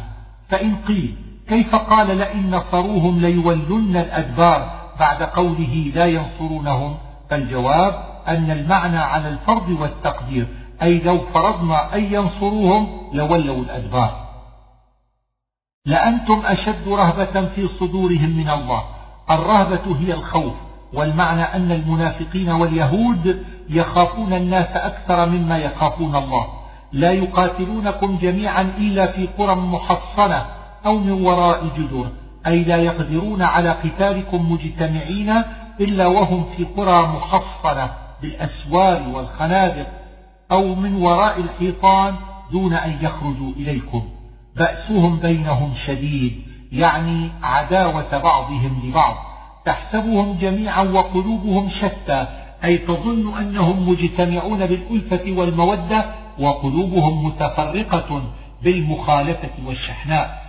فإن 0.49 0.75
قيل 0.75 1.15
كيف 1.49 1.75
قال 1.75 2.17
لئن 2.17 2.55
نصروهم 2.55 3.19
ليولن 3.19 3.97
الأدبار 3.97 4.89
بعد 4.99 5.23
قوله 5.23 5.91
لا 5.95 6.05
ينصرونهم؟ 6.05 6.97
فالجواب 7.29 7.93
أن 8.27 8.51
المعنى 8.51 8.97
على 8.97 9.29
الفرض 9.29 9.69
والتقدير 9.69 10.47
أي 10.81 10.99
لو 10.99 11.19
فرضنا 11.33 11.95
أن 11.95 12.13
ينصروهم 12.13 13.09
لولوا 13.13 13.57
الأدبار. 13.57 14.27
لأنتم 15.85 16.41
أشد 16.45 16.87
رهبة 16.87 17.45
في 17.55 17.67
صدورهم 17.67 18.29
من 18.37 18.49
الله. 18.49 18.83
الرهبة 19.29 19.97
هي 19.99 20.13
الخوف 20.13 20.53
والمعنى 20.93 21.41
أن 21.41 21.71
المنافقين 21.71 22.49
واليهود 22.49 23.45
يخافون 23.69 24.33
الناس 24.33 24.75
أكثر 24.75 25.25
مما 25.25 25.57
يخافون 25.57 26.15
الله. 26.15 26.47
لا 26.91 27.11
يقاتلونكم 27.11 28.17
جميعا 28.17 28.61
إلا 28.61 29.07
في 29.07 29.27
قرى 29.37 29.55
محصنة. 29.55 30.56
أو 30.85 30.99
من 30.99 31.11
وراء 31.11 31.67
جدر 31.77 32.07
أي 32.47 32.63
لا 32.63 32.77
يقدرون 32.77 33.41
على 33.41 33.69
قتالكم 33.69 34.51
مجتمعين 34.51 35.33
إلا 35.79 36.07
وهم 36.07 36.45
في 36.57 36.63
قرى 36.63 37.01
محصنة 37.01 37.91
بالأسوار 38.21 39.09
والخنادق 39.13 39.87
أو 40.51 40.75
من 40.75 40.95
وراء 40.95 41.39
الحيطان 41.39 42.15
دون 42.51 42.73
أن 42.73 42.97
يخرجوا 43.01 43.51
إليكم. 43.57 44.03
بأسهم 44.55 45.19
بينهم 45.19 45.73
شديد 45.85 46.41
يعني 46.71 47.29
عداوة 47.43 48.17
بعضهم 48.17 48.81
لبعض. 48.83 49.15
تحسبهم 49.65 50.37
جميعا 50.37 50.83
وقلوبهم 50.83 51.69
شتى 51.69 52.27
أي 52.63 52.77
تظن 52.77 53.37
أنهم 53.37 53.89
مجتمعون 53.89 54.65
بالألفة 54.65 55.31
والمودة 55.37 56.05
وقلوبهم 56.39 57.25
متفرقة 57.25 58.21
بالمخالفة 58.63 59.49
والشحناء. 59.65 60.46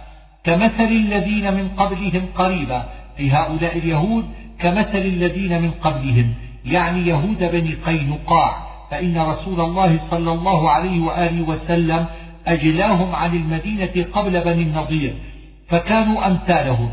كمثل 0.49 0.91
الذين 0.91 1.55
من 1.55 1.69
قبلهم 1.77 2.23
قريبا 2.35 2.83
أي 3.21 3.31
هؤلاء 3.31 3.79
اليهود 3.79 4.25
كمثل 4.59 4.99
الذين 4.99 5.63
من 5.63 5.71
قبلهم 5.71 6.35
يعني 6.65 7.07
يهود 7.07 7.39
بني 7.39 7.75
قينقاع 7.75 8.57
فإن 8.91 9.19
رسول 9.19 9.61
الله 9.61 10.01
صلى 10.11 10.33
الله 10.33 10.71
عليه 10.71 11.01
وآله 11.01 11.43
وسلم 11.43 12.07
أجلاهم 12.47 13.15
عن 13.15 13.37
المدينة 13.37 14.07
قبل 14.13 14.41
بني 14.41 14.63
النضير 14.63 15.15
فكانوا 15.69 16.27
أمثالهم. 16.27 16.91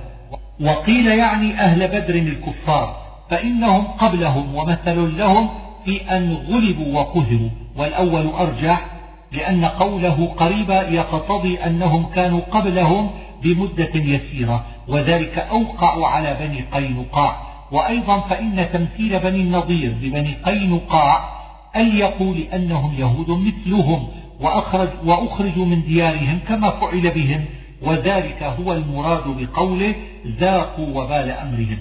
وقيل 0.61 1.07
يعني 1.07 1.59
أهل 1.59 1.87
بدر 1.87 2.15
الكفار 2.15 2.95
فإنهم 3.29 3.83
قبلهم 3.83 4.55
ومثل 4.55 5.17
لهم 5.17 5.49
في 5.85 6.01
أن 6.17 6.33
غلبوا 6.33 6.99
وقهروا 6.99 7.49
والأول 7.77 8.27
أرجح 8.27 8.85
لأن 9.31 9.65
قوله 9.65 10.33
قريبا 10.37 10.81
يقتضي 10.81 11.57
أنهم 11.57 12.05
كانوا 12.15 12.41
قبلهم 12.51 13.09
بمدة 13.43 13.91
يسيرة 13.95 14.65
وذلك 14.87 15.37
أوقع 15.37 16.07
على 16.07 16.37
بني 16.39 16.61
قينقاع. 16.61 17.55
وأيضا 17.71 18.19
فإن 18.19 18.67
تمثيل 18.73 19.19
بني 19.19 19.41
النضير 19.41 19.93
ببني 20.01 20.33
قينقاع 20.45 21.29
أن 21.75 21.97
يقول 21.97 22.37
أنهم 22.37 22.93
يهود 22.97 23.29
مثلهم 23.29 24.07
وأخرج 24.41 24.89
وأخرجوا 25.05 25.65
من 25.65 25.83
ديارهم 25.83 26.39
كما 26.47 26.69
فعل 26.69 27.09
بهم 27.09 27.45
وذلك 27.81 28.43
هو 28.43 28.73
المراد 28.73 29.23
بقوله 29.27 29.95
ذاقوا 30.39 30.87
وبال 30.87 31.29
أمرهم. 31.31 31.77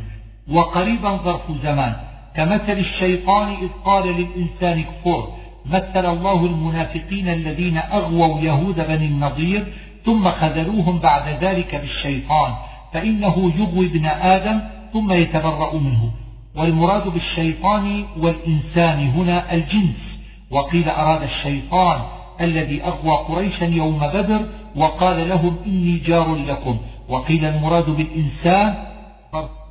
وقريبا 0.51 1.17
ظرف 1.17 1.43
زمان 1.63 1.95
كمثل 2.37 2.79
الشيطان 2.79 3.49
إذ 3.49 3.69
قال 3.85 4.07
للإنسان 4.07 4.83
كفر 4.83 5.29
مثل 5.67 6.07
الله 6.07 6.47
المنافقين 6.47 7.29
الذين 7.29 7.79
أغووا 7.79 8.41
يهود 8.41 8.87
بني 8.89 9.07
النضير 9.07 9.67
ثم 10.05 10.31
خذلوهم 10.31 10.99
بعد 10.99 11.45
ذلك 11.45 11.75
بالشيطان 11.75 12.55
فإنه 12.93 13.53
يغوي 13.57 13.87
ابن 13.87 14.07
آدم 14.07 14.61
ثم 14.93 15.13
يتبرأ 15.13 15.75
منه. 15.75 16.11
والمراد 16.57 17.09
بالشيطان 17.09 18.05
والإنسان 18.17 19.09
هنا 19.09 19.53
الجنس. 19.53 20.21
وقيل 20.51 20.89
أراد 20.89 21.23
الشيطان 21.23 22.01
الذي 22.41 22.83
أغوى 22.85 23.17
قريشا 23.17 23.65
يوم 23.65 23.99
بدر 23.99 24.47
وقال 24.77 25.29
لهم 25.29 25.57
إني 25.67 25.99
جار 25.99 26.35
لكم. 26.35 26.79
وقيل 27.09 27.45
المراد 27.45 27.91
بالإنسان 27.91 28.75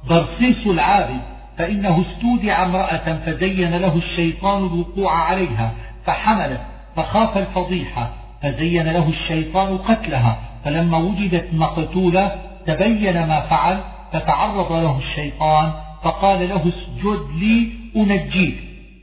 برسيس 0.09 0.67
العابد 0.67 1.21
فإنه 1.57 2.01
استودع 2.01 2.63
امرأة 2.63 3.17
فزين 3.25 3.75
له 3.75 3.95
الشيطان 3.95 4.65
الوقوع 4.65 5.15
عليها 5.15 5.71
فحملت 6.05 6.61
فخاف 6.95 7.37
الفضيحة 7.37 8.09
فزين 8.43 8.83
له 8.83 9.09
الشيطان 9.09 9.77
قتلها 9.77 10.37
فلما 10.65 10.97
وجدت 10.97 11.53
مقتولة 11.53 12.35
تبين 12.65 13.13
ما 13.13 13.39
فعل 13.39 13.79
فتعرض 14.13 14.71
له 14.71 14.97
الشيطان 14.97 15.71
فقال 16.03 16.49
له 16.49 16.67
اسجد 16.67 17.19
لي 17.39 17.69
أنجيك. 17.95 18.55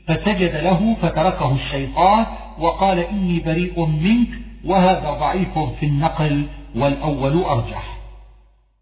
فسجد 0.07 0.55
له 0.55 0.95
فتركه 1.01 1.55
الشيطان 1.55 2.25
وقال 2.59 2.99
إني 2.99 3.39
بريء 3.39 3.85
منك 3.85 4.27
وهذا 4.65 5.11
ضعيف 5.19 5.59
في 5.79 5.85
النقل 5.85 6.45
والأول 6.75 7.43
أرجح. 7.43 7.83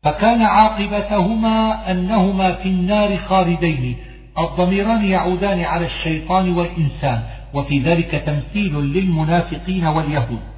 فكان 0.04 0.42
عاقبتهما 0.42 1.92
أنهما 1.92 2.54
في 2.54 2.70
النار 2.70 3.18
خالدين 3.18 3.96
الضميران 4.40 5.06
يعودان 5.06 5.62
على 5.62 5.86
الشيطان 5.86 6.58
والإنسان 6.58 7.24
وفي 7.54 7.80
ذلك 7.80 8.12
تمثيل 8.12 8.76
للمنافقين 8.76 9.86
واليهود. 9.86 10.49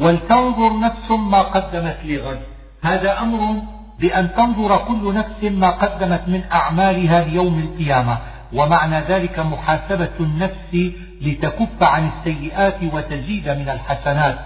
ولتنظر 0.00 0.80
نفس 0.80 1.10
ما 1.10 1.42
قدمت 1.42 1.98
لغد 2.04 2.40
هذا 2.82 3.20
أمر 3.20 3.62
بأن 4.00 4.34
تنظر 4.36 4.76
كل 4.76 5.14
نفس 5.14 5.44
ما 5.44 5.70
قدمت 5.70 6.22
من 6.28 6.42
أعمالها 6.52 7.24
ليوم 7.24 7.58
القيامة. 7.58 8.18
ومعنى 8.52 9.00
ذلك 9.00 9.38
محاسبة 9.38 10.10
النفس 10.20 10.92
لتكف 11.22 11.82
عن 11.82 12.08
السيئات 12.08 12.74
وتزيد 12.92 13.48
من 13.48 13.68
الحسنات. 13.68 14.38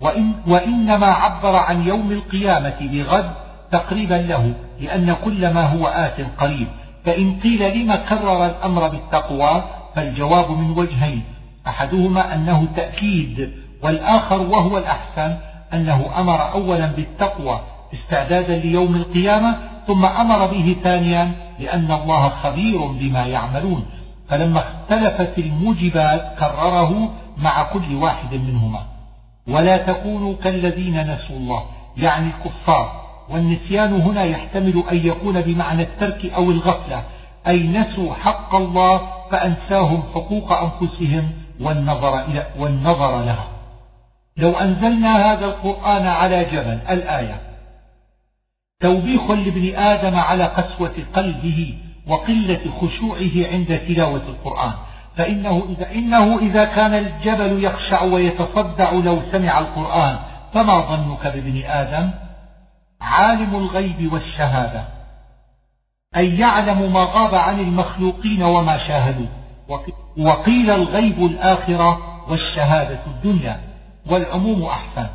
وإن 0.00 0.32
وإنما 0.46 1.06
عبر 1.06 1.56
عن 1.56 1.82
يوم 1.82 2.12
القيامة 2.12 2.76
بغد 2.80 3.30
تقريبا 3.72 4.14
له 4.14 4.54
لأن 4.80 5.16
كل 5.24 5.54
ما 5.54 5.66
هو 5.66 5.86
آت 5.86 6.20
قريب. 6.38 6.68
فإن 7.04 7.40
قيل 7.40 7.78
لما 7.78 7.96
كرر 7.96 8.46
الأمر 8.46 8.88
بالتقوى 8.88 9.64
فالجواب 9.94 10.50
من 10.50 10.70
وجهين. 10.70 11.22
أحدهما 11.66 12.34
أنه 12.34 12.68
تأكيد 12.76 13.50
والآخر 13.82 14.42
وهو 14.42 14.78
الأحسن 14.78 15.36
أنه 15.72 16.20
أمر 16.20 16.52
أولا 16.52 16.86
بالتقوى 16.86 17.60
استعدادا 17.94 18.56
ليوم 18.58 18.94
القيامة 18.94 19.58
ثم 19.86 20.04
أمر 20.04 20.46
به 20.46 20.76
ثانيا 20.84 21.32
لأن 21.58 21.92
الله 21.92 22.28
خبير 22.28 22.86
بما 22.86 23.26
يعملون. 23.26 23.86
فلما 24.28 24.60
اختلفت 24.60 25.38
الموجبات 25.38 26.38
كرره 26.38 27.10
مع 27.38 27.62
كل 27.62 27.94
واحد 27.94 28.34
منهما. 28.34 28.80
ولا 29.48 29.76
تكونوا 29.76 30.34
كالذين 30.44 31.12
نسوا 31.12 31.36
الله 31.36 31.64
يعني 31.96 32.26
الكفار. 32.26 33.00
والنسيان 33.30 34.00
هنا 34.00 34.24
يحتمل 34.24 34.84
أن 34.92 34.96
يكون 34.96 35.40
بمعنى 35.40 35.82
الترك 35.82 36.32
أو 36.34 36.50
الغفلة. 36.50 37.02
أي 37.46 37.68
نسوا 37.68 38.14
حق 38.14 38.54
الله 38.54 39.00
فأنساهم 39.30 40.02
حقوق 40.14 40.52
أنفسهم 40.52 41.30
والنظر, 41.60 42.20
إلى 42.20 42.46
والنظر 42.58 43.24
لها. 43.24 43.59
لو 44.40 44.52
أنزلنا 44.52 45.32
هذا 45.32 45.46
القرآن 45.46 46.06
على 46.06 46.44
جبل 46.44 46.78
الآية. 46.90 47.40
توبيخ 48.80 49.30
لابن 49.30 49.74
آدم 49.76 50.16
على 50.16 50.44
قسوة 50.44 50.94
قلبه 51.14 51.78
وقلة 52.06 52.60
خشوعه 52.80 53.52
عند 53.52 53.80
تلاوة 53.88 54.22
القرآن. 54.28 54.72
فإنه 55.16 55.64
إذا, 55.68 55.92
إنه 55.92 56.38
إذا 56.38 56.64
كان 56.64 56.94
الجبل 56.94 57.64
يخشع 57.64 58.02
ويتصدع 58.02 58.92
لو 58.92 59.22
سمع 59.32 59.58
القرآن 59.58 60.18
فما 60.54 60.80
ظنك 60.80 61.26
بابن 61.26 61.62
آدم؟ 61.66 62.10
عالم 63.00 63.56
الغيب 63.56 64.12
والشهادة. 64.12 64.84
أي 66.16 66.38
يعلم 66.38 66.92
ما 66.92 67.04
غاب 67.04 67.34
عن 67.34 67.60
المخلوقين 67.60 68.42
وما 68.42 68.76
شاهدوا. 68.76 69.26
وقيل 70.18 70.70
الغيب 70.70 71.24
الآخرة 71.24 71.98
والشهادة 72.30 73.00
الدنيا. 73.06 73.69
والعموم 74.10 74.62
أحسن. 74.62 75.06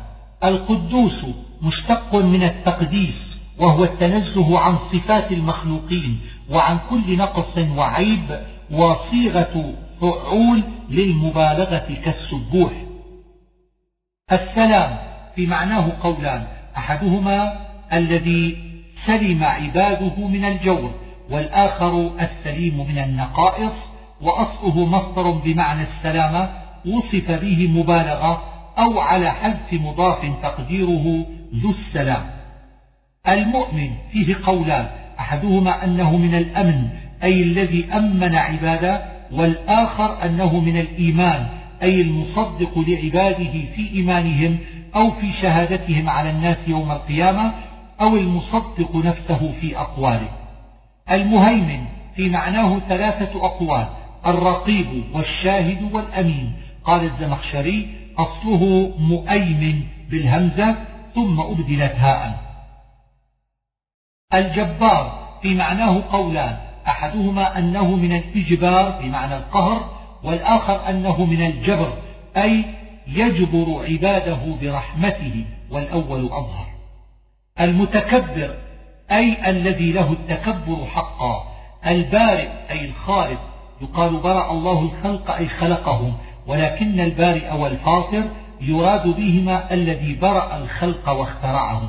القدوس 0.44 1.26
مشتق 1.62 2.14
من 2.14 2.42
التقديس 2.42 3.38
وهو 3.58 3.84
التنزه 3.84 4.58
عن 4.58 4.76
صفات 4.92 5.32
المخلوقين 5.32 6.20
وعن 6.50 6.78
كل 6.90 7.16
نقص 7.16 7.58
وعيب 7.58 8.40
وصيغة 8.70 9.74
فعول 10.00 10.62
للمبالغة 10.90 11.96
كالسبوح. 12.04 12.72
السلام 14.32 14.96
في 15.36 15.46
معناه 15.46 15.92
قولان 16.02 16.46
أحدهما 16.76 17.66
الذي 17.92 18.66
سلم 19.06 19.44
عباده 19.44 20.26
من 20.26 20.44
الجور 20.44 20.90
والآخر 21.30 22.10
السليم 22.20 22.86
من 22.88 22.98
النقائص 22.98 23.72
وأصله 24.20 24.84
مصدر 24.84 25.30
بمعنى 25.30 25.82
السلامة 25.82 26.50
وصف 26.86 27.30
به 27.30 27.68
مبالغة 27.68 28.55
أو 28.78 29.00
على 29.00 29.30
حذف 29.32 29.72
مضاف 29.72 30.42
تقديره 30.42 31.26
ذو 31.54 31.70
السلام. 31.70 32.30
المؤمن 33.28 33.90
فيه 34.12 34.36
قولان 34.44 34.86
أحدهما 35.18 35.84
أنه 35.84 36.16
من 36.16 36.34
الأمن 36.34 36.88
أي 37.22 37.42
الذي 37.42 37.84
أمن 37.92 38.34
عباده 38.34 39.02
والآخر 39.32 40.24
أنه 40.24 40.60
من 40.60 40.80
الإيمان 40.80 41.46
أي 41.82 42.00
المصدق 42.00 42.78
لعباده 42.78 43.52
في 43.76 43.90
إيمانهم 43.94 44.58
أو 44.96 45.10
في 45.10 45.32
شهادتهم 45.32 46.08
على 46.08 46.30
الناس 46.30 46.56
يوم 46.66 46.90
القيامة 46.90 47.52
أو 48.00 48.16
المصدق 48.16 48.96
نفسه 48.96 49.52
في 49.60 49.78
أقواله. 49.78 50.28
المهيمن 51.10 51.84
في 52.16 52.28
معناه 52.28 52.78
ثلاثة 52.88 53.44
أقوال 53.44 53.86
الرقيب 54.26 55.04
والشاهد 55.14 55.92
والأمين. 55.92 56.52
قال 56.84 57.04
الزمخشري 57.04 57.88
أصله 58.18 58.92
مؤيمن 58.98 59.82
بالهمزة 60.10 60.76
ثم 61.14 61.40
أبدلت 61.40 61.94
هاء 61.96 62.46
الجبار 64.34 65.26
في 65.42 65.54
معناه 65.54 66.02
قولان 66.12 66.56
أحدهما 66.86 67.58
أنه 67.58 67.96
من 67.96 68.16
الإجبار 68.16 69.02
بمعنى 69.02 69.36
القهر 69.36 69.90
والآخر 70.24 70.88
أنه 70.88 71.24
من 71.24 71.46
الجبر 71.46 71.92
أي 72.36 72.64
يجبر 73.08 73.84
عباده 73.88 74.56
برحمته 74.62 75.44
والأول 75.70 76.24
أظهر. 76.26 76.66
المتكبر 77.60 78.54
أي 79.10 79.50
الذي 79.50 79.92
له 79.92 80.12
التكبر 80.12 80.84
حقا 80.86 81.56
البارئ 81.86 82.50
أي 82.70 82.84
الخالق 82.84 83.40
يقال 83.80 84.16
برأ 84.16 84.50
الله 84.50 84.80
الخلق 84.80 85.30
أي 85.30 85.48
خلقهم 85.48 86.14
ولكن 86.46 87.00
البارئ 87.00 87.54
والفاطر 87.54 88.24
يراد 88.60 89.08
بهما 89.08 89.74
الذي 89.74 90.14
برأ 90.14 90.56
الخلق 90.56 91.08
واخترعهم 91.08 91.88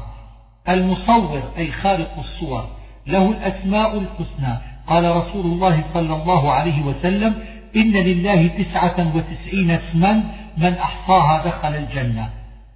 المصور 0.69 1.41
أي 1.57 1.71
خالق 1.71 2.19
الصور 2.19 2.67
له 3.07 3.29
الأسماء 3.31 3.97
الحسنى. 3.97 4.57
قال 4.87 5.15
رسول 5.15 5.45
الله 5.45 5.83
صلى 5.93 6.15
الله 6.15 6.51
عليه 6.51 6.81
وسلم 6.81 7.35
إن 7.75 7.91
لله 7.91 8.47
تسعة 8.47 9.15
وتسعين 9.15 9.71
اسما 9.71 10.23
من 10.57 10.73
أحصاها 10.73 11.45
دخل 11.45 11.75
الجنة. 11.75 12.29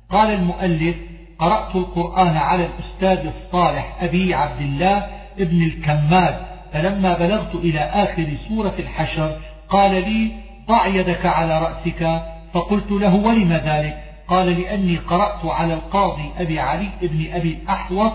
قال 0.10 0.32
المؤلف 0.32 0.96
قرأت 1.40 1.76
القرآن 1.76 2.38
على 2.38 2.66
الأستاذ 2.66 3.32
الصالح 3.36 3.98
أبي 4.02 4.34
عبد 4.34 4.62
الله 4.62 5.08
ابن 5.40 5.64
الكماد 5.64 6.36
فلما 6.74 7.18
بلغت 7.18 7.56
إلى 7.56 7.80
آخر 7.80 8.28
سورة 8.48 8.74
الحشر 8.80 9.38
قال 9.70 9.92
لي 9.92 10.32
ضع 10.68 10.88
يدك 10.88 11.26
على 11.26 11.60
رأسك 11.60 12.22
فقلت 12.54 12.92
له 12.92 13.16
ولم 13.16 13.54
ذلك؟ 13.54 13.98
قال 14.28 14.62
لأني 14.62 14.98
قرأت 14.98 15.46
على 15.46 15.74
القاضي 15.74 16.32
أبي 16.38 16.60
علي 16.60 16.90
ابن 17.04 17.26
أبي 17.34 17.58
الأحوص 17.64 18.12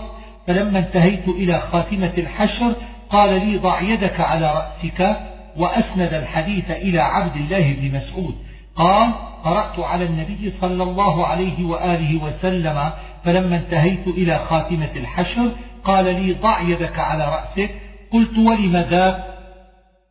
فلما 0.47 0.79
انتهيت 0.79 1.27
إلى 1.27 1.59
خاتمة 1.59 2.13
الحشر 2.17 2.73
قال 3.09 3.47
لي 3.47 3.57
ضع 3.57 3.81
يدك 3.81 4.19
على 4.19 4.53
رأسك 4.53 5.17
وأسند 5.57 6.13
الحديث 6.13 6.71
إلى 6.71 6.99
عبد 6.99 7.35
الله 7.35 7.73
بن 7.73 7.97
مسعود. 7.97 8.35
قال 8.75 9.11
قرأت 9.43 9.79
على 9.79 10.05
النبي 10.05 10.53
صلى 10.61 10.83
الله 10.83 11.27
عليه 11.27 11.65
وآله 11.65 12.23
وسلم 12.23 12.91
فلما 13.23 13.55
انتهيت 13.55 14.07
إلى 14.07 14.39
خاتمة 14.49 14.91
الحشر 14.95 15.51
قال 15.83 16.05
لي 16.05 16.33
ضع 16.33 16.61
يدك 16.61 16.99
على 16.99 17.25
رأسك. 17.25 17.71
قلت 18.13 18.37
ولم 18.37 18.77
ذاك 18.77 19.23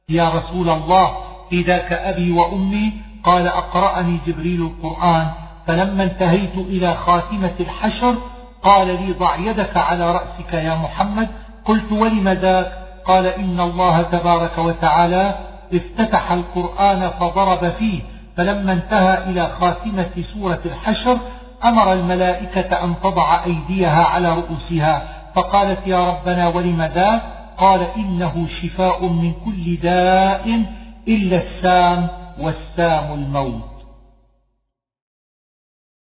يا 0.08 0.30
رسول 0.30 0.68
الله 0.68 1.16
إذاك 1.52 1.92
أبي 1.92 2.30
وأمي؟ 2.30 2.92
قال 3.24 3.46
أقرأني 3.46 4.18
جبريل 4.26 4.62
القرآن. 4.62 5.26
فلما 5.66 6.02
انتهيت 6.02 6.54
إلى 6.56 6.94
خاتمة 6.94 7.54
الحشر 7.60 8.14
قال 8.62 8.86
لي 8.86 9.12
ضع 9.12 9.36
يدك 9.36 9.76
على 9.76 10.12
رأسك 10.12 10.52
يا 10.52 10.74
محمد. 10.74 11.28
قلت 11.64 11.92
ولم 11.92 12.28
ذاك؟ 12.28 12.72
قال 13.06 13.26
إن 13.26 13.60
الله 13.60 14.02
تبارك 14.02 14.58
وتعالى 14.58 15.34
افتتح 15.74 16.32
القرآن 16.32 17.10
فضرب 17.20 17.72
فيه. 17.72 18.00
فلما 18.36 18.72
انتهى 18.72 19.30
إلى 19.30 19.48
خاتمة 19.60 20.10
سورة 20.34 20.60
الحشر 20.64 21.18
أمر 21.64 21.92
الملائكة 21.92 22.84
أن 22.84 22.94
تضع 23.02 23.44
أيديها 23.44 24.04
على 24.04 24.28
رؤوسها. 24.28 25.02
فقالت 25.34 25.86
يا 25.86 26.08
ربنا 26.10 26.48
ولم 26.48 26.82
ذاك؟ 26.82 27.22
قال 27.58 27.86
إنه 27.96 28.46
شفاء 28.48 29.06
من 29.06 29.32
كل 29.44 29.76
داء. 29.82 30.62
إلا 31.08 31.42
السام 31.42 32.08
والسام 32.40 33.14
الموت. 33.14 33.75